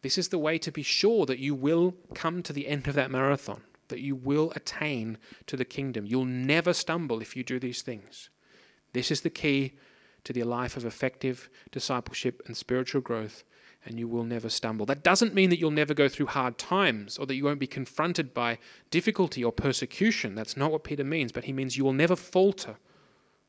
This 0.01 0.17
is 0.17 0.29
the 0.29 0.39
way 0.39 0.57
to 0.59 0.73
be 0.73 0.83
sure 0.83 1.27
that 1.27 1.39
you 1.39 1.55
will 1.55 1.95
come 2.15 2.43
to 2.43 2.55
the 2.55 2.69
end 2.69 2.89
of 2.89 2.95
that 2.95 3.11
marathon, 3.11 3.61
that 3.89 4.01
you 4.01 4.17
will 4.17 4.51
attain 4.57 5.19
to 5.47 5.59
the 5.59 5.65
kingdom. 5.67 6.07
You'll 6.07 6.25
never 6.25 6.73
stumble 6.73 7.21
if 7.21 7.37
you 7.37 7.45
do 7.45 7.59
these 7.61 7.83
things. 7.83 8.31
This 8.95 9.11
is 9.11 9.21
the 9.21 9.31
key 9.31 9.75
to 10.25 10.33
the 10.33 10.45
life 10.45 10.79
of 10.79 10.87
effective 10.87 11.51
discipleship 11.71 12.43
and 12.47 12.57
spiritual 12.57 13.03
growth 13.03 13.45
and 13.85 13.99
you 13.99 14.09
will 14.09 14.25
never 14.25 14.49
stumble. 14.49 14.87
That 14.87 15.03
doesn't 15.03 15.35
mean 15.35 15.51
that 15.51 15.59
you'll 15.59 15.71
never 15.71 15.95
go 15.95 16.09
through 16.09 16.27
hard 16.27 16.57
times 16.57 17.19
or 17.19 17.27
that 17.27 17.35
you 17.35 17.45
won't 17.45 17.59
be 17.59 17.67
confronted 17.67 18.33
by 18.33 18.59
difficulty 18.91 19.45
or 19.45 19.53
persecution. 19.53 20.35
That's 20.35 20.57
not 20.57 20.73
what 20.73 20.85
Peter 20.85 21.05
means, 21.05 21.33
but 21.33 21.45
he 21.45 21.53
means 21.53 21.77
you 21.77 21.85
will 21.85 21.93
never 21.93 22.17
falter 22.17 22.77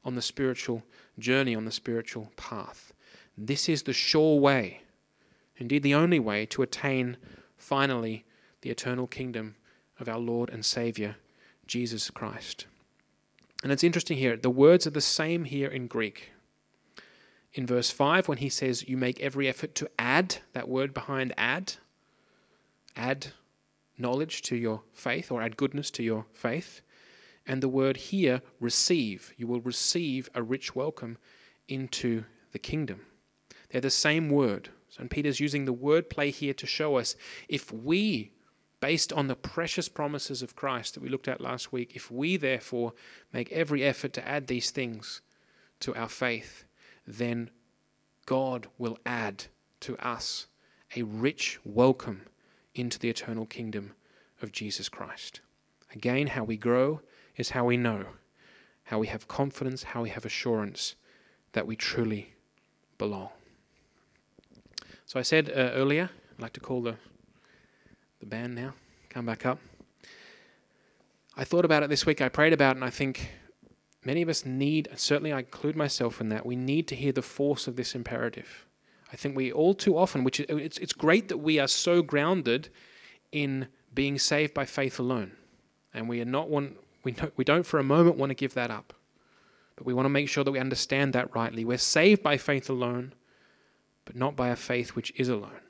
on 0.03 0.15
the 0.15 0.21
spiritual 0.21 0.83
journey, 1.17 1.55
on 1.55 1.65
the 1.65 1.71
spiritual 1.71 2.31
path. 2.35 2.93
this 3.37 3.67
is 3.67 3.83
the 3.83 3.93
sure 3.93 4.39
way, 4.39 4.81
indeed 5.57 5.83
the 5.83 5.93
only 5.93 6.19
way, 6.19 6.45
to 6.45 6.61
attain 6.61 7.17
finally 7.57 8.23
the 8.61 8.69
eternal 8.69 9.07
kingdom 9.07 9.55
of 9.99 10.07
our 10.07 10.19
Lord 10.19 10.49
and 10.49 10.63
Saviour, 10.63 11.15
Jesus 11.67 12.09
Christ. 12.09 12.65
And 13.63 13.71
it's 13.71 13.83
interesting 13.83 14.17
here, 14.17 14.37
the 14.37 14.49
words 14.49 14.85
are 14.85 14.91
the 14.91 15.01
same 15.01 15.45
here 15.45 15.67
in 15.67 15.87
Greek. 15.87 16.31
In 17.55 17.65
verse 17.65 17.89
5, 17.89 18.27
when 18.27 18.39
he 18.39 18.49
says, 18.49 18.87
You 18.87 18.97
make 18.97 19.21
every 19.21 19.47
effort 19.47 19.75
to 19.75 19.89
add, 19.97 20.37
that 20.51 20.67
word 20.67 20.93
behind 20.93 21.33
add, 21.37 21.75
add 22.97 23.27
knowledge 23.97 24.41
to 24.43 24.57
your 24.57 24.81
faith 24.91 25.31
or 25.31 25.41
add 25.41 25.55
goodness 25.55 25.89
to 25.91 26.03
your 26.03 26.25
faith. 26.33 26.81
And 27.47 27.63
the 27.63 27.69
word 27.69 27.95
here, 27.95 28.41
receive. 28.59 29.33
You 29.37 29.47
will 29.47 29.61
receive 29.61 30.29
a 30.35 30.43
rich 30.43 30.75
welcome 30.75 31.17
into 31.69 32.25
the 32.51 32.59
kingdom. 32.59 33.05
They're 33.69 33.79
the 33.79 33.89
same 33.89 34.29
word. 34.29 34.69
And 34.99 35.09
Peter's 35.09 35.39
using 35.39 35.63
the 35.63 35.73
word 35.73 36.09
play 36.09 36.31
here 36.31 36.53
to 36.55 36.67
show 36.67 36.97
us 36.97 37.15
if 37.47 37.71
we, 37.71 38.33
based 38.81 39.13
on 39.13 39.27
the 39.27 39.35
precious 39.35 39.87
promises 39.87 40.41
of 40.41 40.57
Christ 40.57 40.93
that 40.93 41.03
we 41.03 41.09
looked 41.09 41.29
at 41.29 41.39
last 41.39 41.71
week, 41.71 41.95
if 41.95 42.11
we 42.11 42.35
therefore 42.35 42.91
make 43.31 43.49
every 43.53 43.81
effort 43.81 44.11
to 44.13 44.27
add 44.27 44.47
these 44.47 44.71
things 44.71 45.21
to 45.79 45.95
our 45.95 46.09
faith, 46.09 46.64
then 47.05 47.49
God 48.25 48.67
will 48.77 48.97
add 49.05 49.45
to 49.81 49.97
us 49.97 50.47
a 50.95 51.03
rich 51.03 51.59
welcome 51.63 52.23
into 52.73 52.99
the 52.99 53.09
eternal 53.09 53.45
kingdom 53.45 53.93
of 54.41 54.51
Jesus 54.51 54.89
Christ. 54.89 55.41
Again, 55.93 56.27
how 56.27 56.43
we 56.43 56.57
grow 56.57 57.01
is 57.35 57.51
how 57.51 57.65
we 57.65 57.77
know, 57.77 58.05
how 58.83 58.99
we 58.99 59.07
have 59.07 59.27
confidence, 59.27 59.83
how 59.83 60.01
we 60.03 60.09
have 60.09 60.25
assurance 60.25 60.95
that 61.53 61.67
we 61.67 61.75
truly 61.75 62.33
belong. 62.97 63.29
So 65.05 65.19
I 65.19 65.23
said 65.23 65.49
uh, 65.49 65.71
earlier, 65.73 66.09
I'd 66.33 66.41
like 66.41 66.53
to 66.53 66.59
call 66.59 66.81
the, 66.81 66.95
the 68.19 68.25
band 68.25 68.55
now, 68.55 68.73
come 69.09 69.25
back 69.25 69.45
up. 69.45 69.59
I 71.37 71.43
thought 71.43 71.65
about 71.65 71.83
it 71.83 71.89
this 71.89 72.05
week, 72.05 72.21
I 72.21 72.29
prayed 72.29 72.53
about 72.53 72.75
it, 72.75 72.77
and 72.77 72.85
I 72.85 72.89
think 72.89 73.29
many 74.05 74.21
of 74.21 74.29
us 74.29 74.45
need, 74.45 74.87
and 74.87 74.99
certainly 74.99 75.33
I 75.33 75.39
include 75.39 75.75
myself 75.75 76.21
in 76.21 76.29
that, 76.29 76.45
we 76.45 76.55
need 76.55 76.87
to 76.89 76.95
hear 76.95 77.11
the 77.11 77.21
force 77.21 77.67
of 77.67 77.75
this 77.75 77.95
imperative. 77.95 78.65
I 79.11 79.15
think 79.15 79.35
we 79.35 79.51
all 79.51 79.73
too 79.73 79.97
often, 79.97 80.23
which 80.23 80.39
is, 80.39 80.45
it's, 80.49 80.77
it's 80.77 80.93
great 80.93 81.29
that 81.29 81.37
we 81.37 81.59
are 81.59 81.67
so 81.67 82.01
grounded 82.01 82.69
in 83.31 83.67
being 83.93 84.19
saved 84.19 84.53
by 84.53 84.65
faith 84.65 84.99
alone. 84.99 85.31
And 85.93 86.09
we 86.09 86.21
are 86.21 86.25
not 86.25 86.49
we 86.49 87.15
we 87.37 87.43
don't 87.43 87.65
for 87.65 87.79
a 87.79 87.83
moment 87.83 88.17
want 88.17 88.31
to 88.31 88.35
give 88.35 88.53
that 88.55 88.71
up. 88.71 88.93
But 89.75 89.85
we 89.85 89.93
want 89.93 90.05
to 90.05 90.09
make 90.09 90.29
sure 90.29 90.43
that 90.43 90.51
we 90.51 90.59
understand 90.59 91.13
that 91.13 91.33
rightly. 91.35 91.65
We're 91.65 91.77
saved 91.77 92.23
by 92.23 92.37
faith 92.37 92.69
alone, 92.69 93.13
but 94.05 94.15
not 94.15 94.35
by 94.35 94.49
a 94.49 94.55
faith 94.55 94.95
which 94.95 95.13
is 95.15 95.29
alone. 95.29 95.61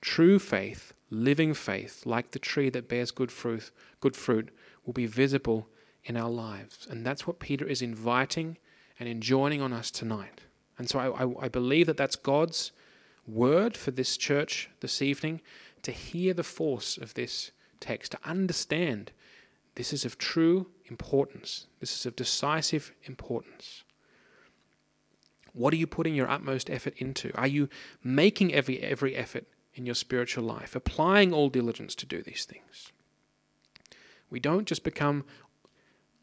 True 0.00 0.38
faith, 0.38 0.92
living 1.10 1.54
faith, 1.54 2.06
like 2.06 2.30
the 2.30 2.38
tree 2.38 2.70
that 2.70 2.88
bears 2.88 3.10
good 3.10 3.30
fruit, 3.30 3.70
good 4.00 4.16
fruit, 4.16 4.50
will 4.84 4.92
be 4.92 5.06
visible 5.06 5.68
in 6.04 6.16
our 6.16 6.30
lives. 6.30 6.86
And 6.90 7.04
that's 7.04 7.26
what 7.26 7.40
Peter 7.40 7.66
is 7.66 7.82
inviting 7.82 8.58
and 8.98 9.08
enjoining 9.08 9.60
on 9.60 9.72
us 9.72 9.90
tonight. 9.90 10.42
And 10.78 10.88
so 10.88 10.98
I, 10.98 11.24
I, 11.24 11.44
I 11.44 11.48
believe 11.48 11.86
that 11.86 11.96
that's 11.96 12.16
God's 12.16 12.72
word 13.26 13.76
for 13.76 13.90
this 13.90 14.16
church 14.16 14.70
this 14.80 15.02
evening 15.02 15.40
to 15.82 15.92
hear 15.92 16.34
the 16.34 16.42
force 16.42 16.96
of 16.96 17.14
this 17.14 17.52
text, 17.80 18.12
to 18.12 18.18
understand 18.24 19.12
this 19.74 19.92
is 19.92 20.04
of 20.04 20.18
true 20.18 20.66
importance, 20.86 21.66
this 21.80 21.94
is 21.94 22.06
of 22.06 22.16
decisive 22.16 22.92
importance. 23.04 23.84
What 25.52 25.72
are 25.72 25.78
you 25.78 25.86
putting 25.86 26.14
your 26.14 26.30
utmost 26.30 26.70
effort 26.70 26.94
into? 26.98 27.34
Are 27.36 27.46
you 27.46 27.68
making 28.04 28.54
every, 28.54 28.80
every 28.80 29.16
effort 29.16 29.46
in 29.74 29.86
your 29.86 29.94
spiritual 29.94 30.44
life, 30.44 30.76
applying 30.76 31.32
all 31.32 31.48
diligence 31.48 31.94
to 31.96 32.06
do 32.06 32.22
these 32.22 32.44
things? 32.44 32.92
We 34.28 34.38
don't 34.38 34.66
just 34.66 34.84
become 34.84 35.24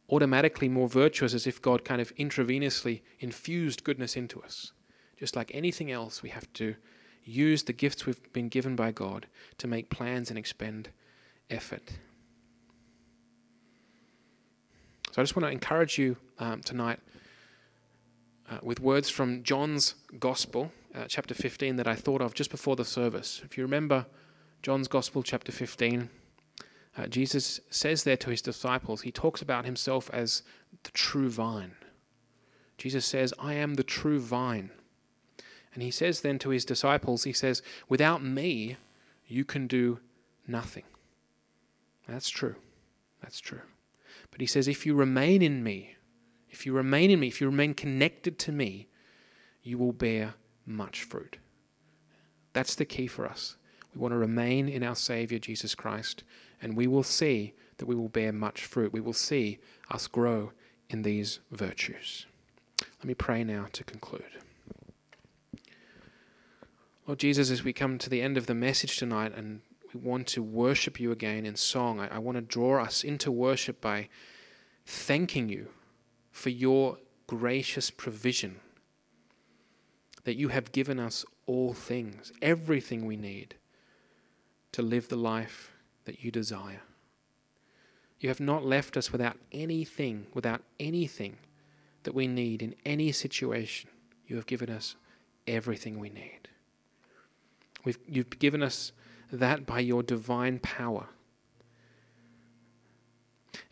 automatically 0.10 0.70
more 0.70 0.88
virtuous 0.88 1.34
as 1.34 1.46
if 1.48 1.62
God 1.62 1.84
kind 1.84 2.02
of 2.02 2.16
intravenously 2.16 3.02
infused 3.20 3.84
goodness 3.84 4.16
into 4.16 4.42
us. 4.42 4.72
Just 5.18 5.36
like 5.36 5.52
anything 5.54 5.92
else, 5.92 6.24
we 6.24 6.30
have 6.30 6.52
to 6.54 6.76
use 7.24 7.64
the 7.64 7.74
gifts 7.74 8.06
we've 8.06 8.32
been 8.32 8.48
given 8.48 8.76
by 8.76 8.92
God 8.92 9.28
to 9.58 9.68
make 9.68 9.90
plans 9.90 10.30
and 10.30 10.40
expend 10.40 10.90
effort. 11.50 11.92
So 15.12 15.22
I 15.22 15.24
just 15.24 15.36
want 15.36 15.46
to 15.46 15.52
encourage 15.52 15.98
you 15.98 16.16
um, 16.40 16.62
tonight 16.62 17.00
uh, 18.50 18.60
with 18.62 18.80
words 18.80 19.10
from 19.10 19.44
John's 19.44 19.96
Gospel, 20.20 20.72
uh, 20.96 21.06
chapter 21.08 21.34
15, 21.34 21.76
that 21.78 21.88
I 21.88 21.96
thought 21.96 22.22
of 22.22 22.34
just 22.34 22.52
before 22.52 22.76
the 22.76 22.86
service. 22.86 23.42
If 23.44 23.58
you 23.58 23.64
remember 23.64 24.06
John's 24.62 24.88
Gospel, 24.88 25.24
chapter 25.24 25.52
15, 25.52 26.10
uh, 26.98 27.08
Jesus 27.08 27.60
says 27.70 28.04
there 28.04 28.18
to 28.18 28.32
his 28.32 28.42
disciples, 28.42 29.02
he 29.02 29.12
talks 29.12 29.42
about 29.42 29.66
himself 29.66 30.10
as 30.12 30.42
the 30.84 30.92
true 30.92 31.30
vine. 31.30 31.76
Jesus 32.78 33.06
says, 33.06 33.34
I 33.40 33.54
am 33.54 33.76
the 33.76 33.84
true 33.84 34.20
vine. 34.20 34.72
And 35.74 35.84
he 35.84 35.92
says 35.92 36.22
then 36.22 36.40
to 36.40 36.50
his 36.50 36.66
disciples, 36.66 37.24
he 37.24 37.34
says, 37.34 37.62
Without 37.88 38.24
me, 38.24 38.78
you 39.28 39.46
can 39.46 39.68
do 39.68 40.00
nothing. 40.48 40.84
That's 42.08 42.30
true. 42.30 42.56
That's 43.22 43.40
true. 43.40 43.62
But 44.32 44.42
he 44.42 44.48
says, 44.48 44.68
If 44.68 44.86
you 44.86 44.96
remain 44.96 45.42
in 45.42 45.64
me, 45.64 45.96
if 46.50 46.66
you 46.66 46.74
remain 46.74 47.12
in 47.12 47.20
me, 47.20 47.28
if 47.28 47.42
you 47.42 47.48
remain 47.48 47.74
connected 47.74 48.40
to 48.40 48.52
me, 48.52 48.88
you 49.62 49.78
will 49.78 49.94
bear 49.94 50.34
much 50.66 51.04
fruit. 51.04 51.38
That's 52.54 52.76
the 52.76 52.86
key 52.86 53.08
for 53.08 53.28
us. 53.28 53.58
We 53.94 54.02
want 54.02 54.14
to 54.14 54.18
remain 54.18 54.68
in 54.68 54.82
our 54.82 54.96
Savior, 54.96 55.40
Jesus 55.40 55.76
Christ, 55.76 56.24
and 56.62 56.76
we 56.76 56.88
will 56.88 57.04
see 57.04 57.54
that 57.78 57.86
we 57.86 57.96
will 57.96 58.10
bear 58.10 58.32
much 58.32 58.66
fruit. 58.66 58.94
We 58.94 59.00
will 59.00 59.14
see 59.14 59.60
us 59.92 60.08
grow 60.08 60.52
in 60.90 61.04
these 61.04 61.40
virtues. 61.52 62.26
Let 63.00 63.06
me 63.06 63.14
pray 63.14 63.44
now 63.44 63.68
to 63.74 63.84
conclude. 63.84 64.24
Lord 67.06 67.20
Jesus, 67.20 67.50
as 67.50 67.64
we 67.64 67.74
come 67.74 67.98
to 68.00 68.10
the 68.10 68.22
end 68.22 68.38
of 68.38 68.48
the 68.48 68.56
message 68.56 68.98
tonight 68.98 69.34
and 69.36 69.62
we 69.94 70.00
want 70.00 70.28
to 70.28 70.44
worship 70.44 71.00
you 71.00 71.12
again 71.12 71.46
in 71.46 71.56
song, 71.56 72.00
I, 72.00 72.16
I 72.16 72.18
want 72.20 72.36
to 72.38 72.42
draw 72.42 72.84
us 72.84 73.04
into 73.04 73.32
worship 73.32 73.80
by 73.80 74.10
thanking 74.86 75.48
you 75.48 75.70
for 76.32 76.50
your 76.50 76.98
gracious 77.26 77.90
provision, 77.90 78.60
that 80.24 80.36
you 80.36 80.50
have 80.50 80.72
given 80.72 81.00
us 81.00 81.26
all 81.46 81.74
things, 81.74 82.32
everything 82.42 83.06
we 83.06 83.16
need 83.16 83.56
to 84.74 84.82
live 84.82 85.08
the 85.08 85.16
life 85.16 85.72
that 86.08 86.24
you 86.24 86.32
desire. 86.32 86.82
You 88.20 88.30
have 88.30 88.40
not 88.40 88.66
left 88.66 88.98
us 88.98 89.12
without 89.12 89.38
anything, 89.52 90.26
without 90.34 90.64
anything 90.80 91.38
that 92.04 92.16
we 92.16 92.26
need 92.26 92.64
in 92.64 92.74
any 92.86 93.12
situation. 93.12 93.92
You 94.26 94.38
have 94.38 94.48
given 94.48 94.70
us 94.70 94.96
everything 95.46 96.00
we 96.00 96.10
need. 96.10 96.48
We've, 97.84 98.00
you've 98.08 98.40
given 98.40 98.64
us 98.64 98.92
that 99.32 99.66
by 99.66 99.82
your 99.82 100.02
divine 100.02 100.60
power. 100.60 101.08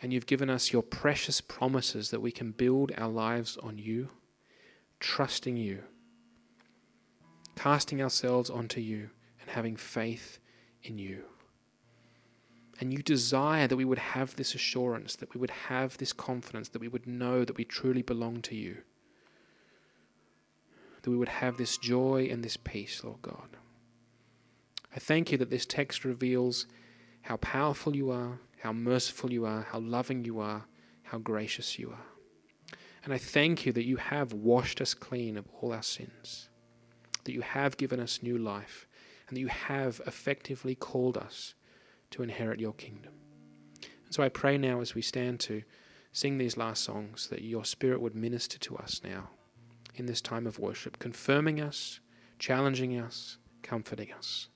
And 0.01 0.13
you've 0.13 0.27
given 0.27 0.49
us 0.49 0.71
your 0.71 0.83
precious 0.83 1.41
promises 1.41 2.11
that 2.11 2.21
we 2.21 2.31
can 2.31 2.51
build 2.51 2.91
our 2.97 3.09
lives 3.09 3.57
on 3.57 3.77
you, 3.77 4.09
trusting 4.99 5.57
you, 5.57 5.83
casting 7.55 8.01
ourselves 8.01 8.49
onto 8.49 8.81
you, 8.81 9.09
and 9.41 9.49
having 9.49 9.75
faith 9.75 10.39
in 10.83 10.97
you. 10.97 11.23
And 12.79 12.91
you 12.91 13.01
desire 13.01 13.67
that 13.67 13.77
we 13.77 13.85
would 13.85 13.99
have 13.99 14.35
this 14.35 14.53
assurance, 14.53 15.15
that 15.17 15.33
we 15.33 15.39
would 15.39 15.51
have 15.51 15.97
this 15.97 16.11
confidence, 16.11 16.69
that 16.69 16.81
we 16.81 16.89
would 16.89 17.07
know 17.07 17.45
that 17.45 17.57
we 17.57 17.63
truly 17.63 18.01
belong 18.01 18.41
to 18.43 18.55
you. 18.55 18.77
That 21.01 21.09
we 21.09 21.17
would 21.17 21.29
have 21.29 21.57
this 21.57 21.77
joy 21.77 22.27
and 22.29 22.43
this 22.43 22.57
peace, 22.57 23.03
Lord 23.03 23.21
God. 23.21 23.57
I 24.93 24.99
thank 24.99 25.31
you 25.31 25.37
that 25.37 25.49
this 25.49 25.65
text 25.65 26.03
reveals 26.03 26.65
how 27.21 27.37
powerful 27.37 27.95
you 27.95 28.11
are, 28.11 28.39
how 28.61 28.73
merciful 28.73 29.31
you 29.31 29.45
are, 29.45 29.67
how 29.71 29.79
loving 29.79 30.25
you 30.25 30.39
are, 30.39 30.65
how 31.03 31.17
gracious 31.17 31.79
you 31.79 31.91
are. 31.91 32.77
And 33.03 33.13
I 33.13 33.17
thank 33.17 33.65
you 33.65 33.71
that 33.73 33.85
you 33.85 33.97
have 33.97 34.33
washed 34.33 34.81
us 34.81 34.93
clean 34.93 35.37
of 35.37 35.45
all 35.61 35.71
our 35.71 35.83
sins, 35.83 36.49
that 37.23 37.33
you 37.33 37.41
have 37.41 37.77
given 37.77 37.99
us 37.99 38.23
new 38.23 38.37
life, 38.37 38.87
and 39.27 39.37
that 39.37 39.41
you 39.41 39.47
have 39.47 40.01
effectively 40.07 40.75
called 40.75 41.17
us 41.17 41.53
to 42.11 42.23
inherit 42.23 42.59
your 42.59 42.73
kingdom. 42.73 43.13
And 44.05 44.13
so 44.13 44.23
I 44.23 44.29
pray 44.29 44.57
now 44.57 44.81
as 44.81 44.95
we 44.95 45.01
stand 45.01 45.39
to 45.41 45.63
sing 46.11 46.37
these 46.37 46.57
last 46.57 46.83
songs 46.83 47.27
that 47.27 47.41
your 47.41 47.65
Spirit 47.65 48.01
would 48.01 48.15
minister 48.15 48.57
to 48.59 48.77
us 48.77 49.01
now 49.03 49.29
in 49.95 50.05
this 50.05 50.21
time 50.21 50.47
of 50.47 50.59
worship, 50.59 50.99
confirming 50.99 51.59
us, 51.59 51.99
challenging 52.39 52.97
us, 52.97 53.37
comforting 53.63 54.11
us 54.13 54.49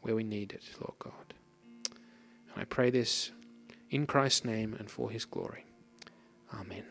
where 0.00 0.14
we 0.14 0.24
need 0.24 0.52
it, 0.52 0.64
Lord 0.80 0.98
God. 0.98 1.34
And 2.52 2.62
I 2.62 2.64
pray 2.64 2.90
this 2.90 3.30
in 3.90 4.06
Christ's 4.06 4.44
name 4.44 4.74
and 4.78 4.90
for 4.90 5.10
his 5.10 5.24
glory. 5.24 5.64
Amen. 6.54 6.84